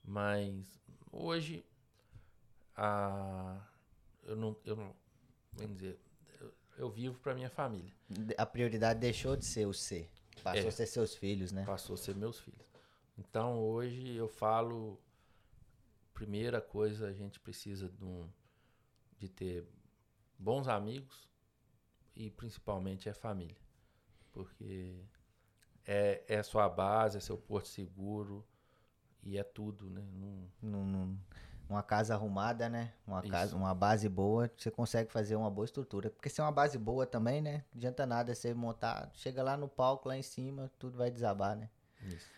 Mas 0.04 0.82
hoje 1.12 1.64
a, 2.76 3.62
eu 4.24 4.36
não, 4.36 4.58
eu 4.66 4.76
não, 4.76 4.96
vamos 5.54 5.76
dizer, 5.76 6.00
eu, 6.42 6.52
eu 6.80 6.90
vivo 6.90 7.20
para 7.20 7.36
minha 7.36 7.52
família. 7.52 7.94
A 8.40 8.46
prioridade 8.48 9.00
deixou 9.00 9.36
de 9.36 9.46
ser 9.46 9.68
o 9.68 9.74
ser, 9.74 10.10
passou 10.42 10.66
é, 10.66 10.68
a 10.68 10.72
ser 10.72 10.88
seus 10.88 11.14
filhos, 11.14 11.52
né? 11.52 11.64
Passou 11.64 11.94
a 11.94 11.98
ser 11.98 12.16
meus 12.16 12.40
filhos. 12.40 12.66
Então 13.20 13.60
hoje 13.60 14.16
eu 14.16 14.28
falo, 14.28 15.00
primeira 16.12 16.60
coisa 16.60 17.06
a 17.06 17.14
gente 17.14 17.40
precisa 17.40 17.88
de, 17.88 18.04
um, 18.04 18.28
de 19.18 19.30
ter 19.30 19.68
bons 20.38 20.68
amigos 20.68 21.28
e 22.16 22.30
principalmente 22.30 23.10
é 23.10 23.14
família, 23.14 23.58
porque 24.32 25.04
é, 25.86 26.24
é 26.28 26.44
sua 26.44 26.68
base, 26.70 27.18
é 27.18 27.22
seu 27.22 27.38
porto 27.38 27.68
seguro 27.68 28.46
e 29.24 29.38
é 29.38 29.44
tudo, 29.44 29.90
né? 29.90 30.04
Não, 30.62 31.18
uma 31.68 31.82
casa 31.82 32.14
arrumada, 32.14 32.70
né? 32.70 32.94
Uma 33.08 33.22
casa, 33.24 33.56
uma 33.56 33.74
base 33.74 34.08
boa, 34.08 34.50
você 34.56 34.70
consegue 34.70 35.12
fazer 35.12 35.36
uma 35.36 35.50
boa 35.50 35.66
estrutura. 35.66 36.10
Porque 36.12 36.30
se 36.30 36.40
é 36.40 36.44
uma 36.44 36.52
base 36.52 36.78
boa 36.78 37.06
também, 37.06 37.42
né? 37.42 37.64
Não 37.74 37.78
adianta 37.78 38.06
nada 38.06 38.36
você 38.36 38.54
montar, 38.54 39.10
chega 39.14 39.42
lá 39.42 39.58
no 39.58 39.68
palco, 39.68 40.08
lá 40.08 40.16
em 40.16 40.22
cima, 40.22 40.72
tudo 40.78 40.98
vai 40.98 41.10
desabar, 41.10 41.56
né? 41.56 41.70
Isso. 42.04 42.30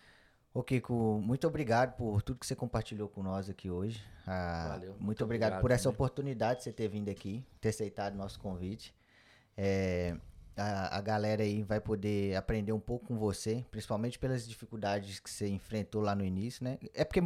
Ô 0.52 0.62
Kiko, 0.62 1.20
muito 1.22 1.46
obrigado 1.46 1.96
por 1.96 2.22
tudo 2.22 2.38
que 2.38 2.46
você 2.46 2.56
compartilhou 2.56 3.08
com 3.08 3.22
nós 3.22 3.48
aqui 3.48 3.70
hoje. 3.70 4.02
Ah, 4.26 4.68
Valeu. 4.70 4.90
Muito, 4.92 5.04
muito 5.04 5.24
obrigado, 5.24 5.48
obrigado, 5.48 5.60
por 5.60 5.70
essa 5.70 5.88
oportunidade 5.88 6.58
de 6.58 6.64
você 6.64 6.72
ter 6.72 6.88
vindo 6.88 7.10
aqui, 7.10 7.44
ter 7.60 7.68
aceitado 7.68 8.14
o 8.14 8.16
nosso 8.16 8.40
convite. 8.40 8.94
É, 9.56 10.16
a, 10.56 10.98
a 10.98 11.00
galera 11.00 11.42
aí 11.42 11.62
vai 11.62 11.80
poder 11.80 12.34
aprender 12.34 12.72
um 12.72 12.80
pouco 12.80 13.06
com 13.06 13.18
você, 13.18 13.64
principalmente 13.70 14.18
pelas 14.18 14.48
dificuldades 14.48 15.20
que 15.20 15.30
você 15.30 15.48
enfrentou 15.48 16.02
lá 16.02 16.14
no 16.14 16.24
início, 16.24 16.64
né? 16.64 16.78
É 16.94 17.04
porque 17.04 17.22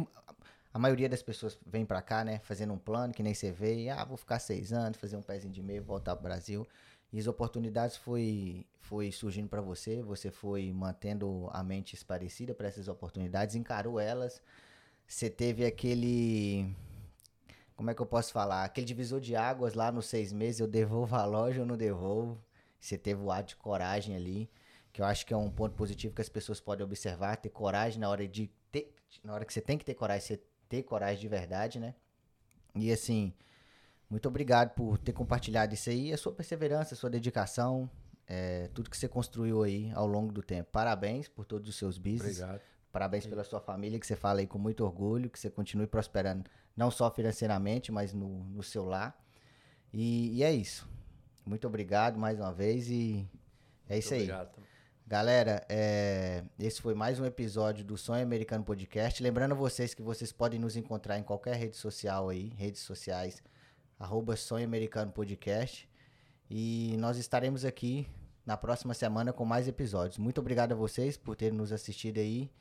a 0.73 0.79
maioria 0.79 1.07
das 1.07 1.21
pessoas 1.21 1.57
vem 1.65 1.85
para 1.85 2.01
cá, 2.01 2.23
né, 2.23 2.39
fazendo 2.43 2.73
um 2.73 2.77
plano 2.77 3.13
que 3.13 3.21
nem 3.21 3.33
você 3.33 3.51
vê, 3.51 3.83
e, 3.83 3.89
ah, 3.89 4.03
vou 4.03 4.17
ficar 4.17 4.39
seis 4.39 4.73
anos, 4.73 4.97
fazer 4.97 5.15
um 5.15 5.21
pezinho 5.21 5.53
de 5.53 5.61
meio, 5.61 5.83
voltar 5.83 6.15
pro 6.15 6.23
Brasil. 6.23 6.67
E 7.13 7.19
as 7.19 7.27
oportunidades 7.27 7.95
foi, 7.95 8.65
foi 8.81 9.11
surgindo 9.11 9.47
para 9.47 9.61
você, 9.61 10.01
você 10.01 10.31
foi 10.31 10.73
mantendo 10.73 11.47
a 11.53 11.63
mente 11.63 11.93
esparecida 11.93 12.55
para 12.55 12.67
essas 12.67 12.87
oportunidades, 12.87 13.55
encarou 13.55 13.99
elas. 13.99 14.41
Você 15.07 15.29
teve 15.29 15.63
aquele. 15.63 16.75
Como 17.75 17.91
é 17.91 17.93
que 17.93 18.01
eu 18.01 18.05
posso 18.07 18.33
falar? 18.33 18.63
Aquele 18.63 18.87
divisor 18.87 19.21
de 19.21 19.35
águas 19.35 19.75
lá 19.75 19.91
nos 19.91 20.07
seis 20.07 20.33
meses, 20.33 20.59
eu 20.59 20.67
devolvo 20.67 21.15
a 21.15 21.23
loja 21.23 21.61
ou 21.61 21.67
não 21.67 21.77
devolvo. 21.77 22.43
Você 22.79 22.97
teve 22.97 23.21
o 23.21 23.31
ato 23.31 23.49
de 23.49 23.55
coragem 23.57 24.15
ali, 24.15 24.49
que 24.91 24.99
eu 24.99 25.05
acho 25.05 25.23
que 25.23 25.33
é 25.35 25.37
um 25.37 25.51
ponto 25.51 25.75
positivo 25.75 26.15
que 26.15 26.21
as 26.21 26.29
pessoas 26.29 26.59
podem 26.59 26.83
observar, 26.83 27.37
ter 27.37 27.49
coragem 27.49 27.99
na 27.99 28.09
hora 28.09 28.27
de 28.27 28.49
ter. 28.71 28.91
Na 29.23 29.35
hora 29.35 29.45
que 29.45 29.53
você 29.53 29.61
tem 29.61 29.77
que 29.77 29.85
ter 29.85 29.93
coragem, 29.93 30.25
você 30.25 30.41
ter 30.67 30.81
coragem 30.81 31.21
de 31.21 31.27
verdade, 31.27 31.79
né? 31.79 31.93
E 32.73 32.91
assim, 32.91 33.31
muito 34.13 34.27
obrigado 34.27 34.75
por 34.75 34.99
ter 34.99 35.11
compartilhado 35.11 35.73
isso 35.73 35.89
aí, 35.89 36.13
a 36.13 36.17
sua 36.17 36.31
perseverança, 36.31 36.93
a 36.93 36.97
sua 36.97 37.09
dedicação, 37.09 37.89
é, 38.27 38.69
tudo 38.71 38.87
que 38.87 38.95
você 38.95 39.07
construiu 39.07 39.63
aí 39.63 39.91
ao 39.95 40.05
longo 40.05 40.31
do 40.31 40.43
tempo. 40.43 40.69
Parabéns 40.71 41.27
por 41.27 41.45
todos 41.45 41.67
os 41.67 41.75
seus 41.75 41.97
business. 41.97 42.39
Obrigado. 42.39 42.61
Parabéns 42.91 43.25
pela 43.25 43.43
sua 43.43 43.59
família, 43.59 43.99
que 43.99 44.05
você 44.05 44.15
fala 44.15 44.41
aí 44.41 44.45
com 44.45 44.59
muito 44.59 44.85
orgulho, 44.85 45.31
que 45.31 45.39
você 45.39 45.49
continue 45.49 45.87
prosperando, 45.87 46.47
não 46.77 46.91
só 46.91 47.09
financeiramente, 47.09 47.91
mas 47.91 48.13
no, 48.13 48.43
no 48.43 48.61
seu 48.61 48.85
lar. 48.85 49.19
E, 49.91 50.37
e 50.37 50.43
é 50.43 50.51
isso. 50.51 50.87
Muito 51.43 51.65
obrigado 51.65 52.19
mais 52.19 52.39
uma 52.39 52.53
vez 52.53 52.87
e 52.91 53.27
é 53.89 53.97
isso 53.97 54.13
muito 54.13 54.31
aí. 54.31 54.31
Obrigado. 54.31 54.63
Galera, 55.07 55.65
é, 55.67 56.43
esse 56.59 56.79
foi 56.83 56.93
mais 56.93 57.19
um 57.19 57.25
episódio 57.25 57.83
do 57.83 57.97
Sonho 57.97 58.21
Americano 58.21 58.63
Podcast. 58.63 59.23
Lembrando 59.23 59.55
vocês 59.55 59.95
que 59.95 60.03
vocês 60.03 60.31
podem 60.31 60.59
nos 60.59 60.77
encontrar 60.77 61.17
em 61.17 61.23
qualquer 61.23 61.55
rede 61.55 61.77
social 61.77 62.29
aí, 62.29 62.49
redes 62.49 62.81
sociais, 62.81 63.41
arroba 64.03 64.35
Sonho 64.35 64.65
Americano 64.65 65.11
Podcast. 65.11 65.89
E 66.49 66.95
nós 66.99 67.17
estaremos 67.17 67.63
aqui 67.63 68.05
na 68.45 68.57
próxima 68.57 68.93
semana 68.93 69.31
com 69.31 69.45
mais 69.45 69.67
episódios. 69.67 70.17
Muito 70.17 70.41
obrigado 70.41 70.73
a 70.73 70.75
vocês 70.75 71.15
por 71.15 71.35
terem 71.35 71.57
nos 71.57 71.71
assistido 71.71 72.19
aí. 72.19 72.51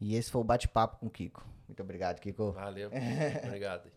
E 0.00 0.14
esse 0.14 0.30
foi 0.30 0.40
o 0.40 0.44
bate-papo 0.44 0.98
com 0.98 1.06
o 1.06 1.10
Kiko. 1.10 1.44
Muito 1.68 1.82
obrigado, 1.82 2.20
Kiko. 2.20 2.52
Valeu. 2.52 2.90
obrigado. 3.44 3.90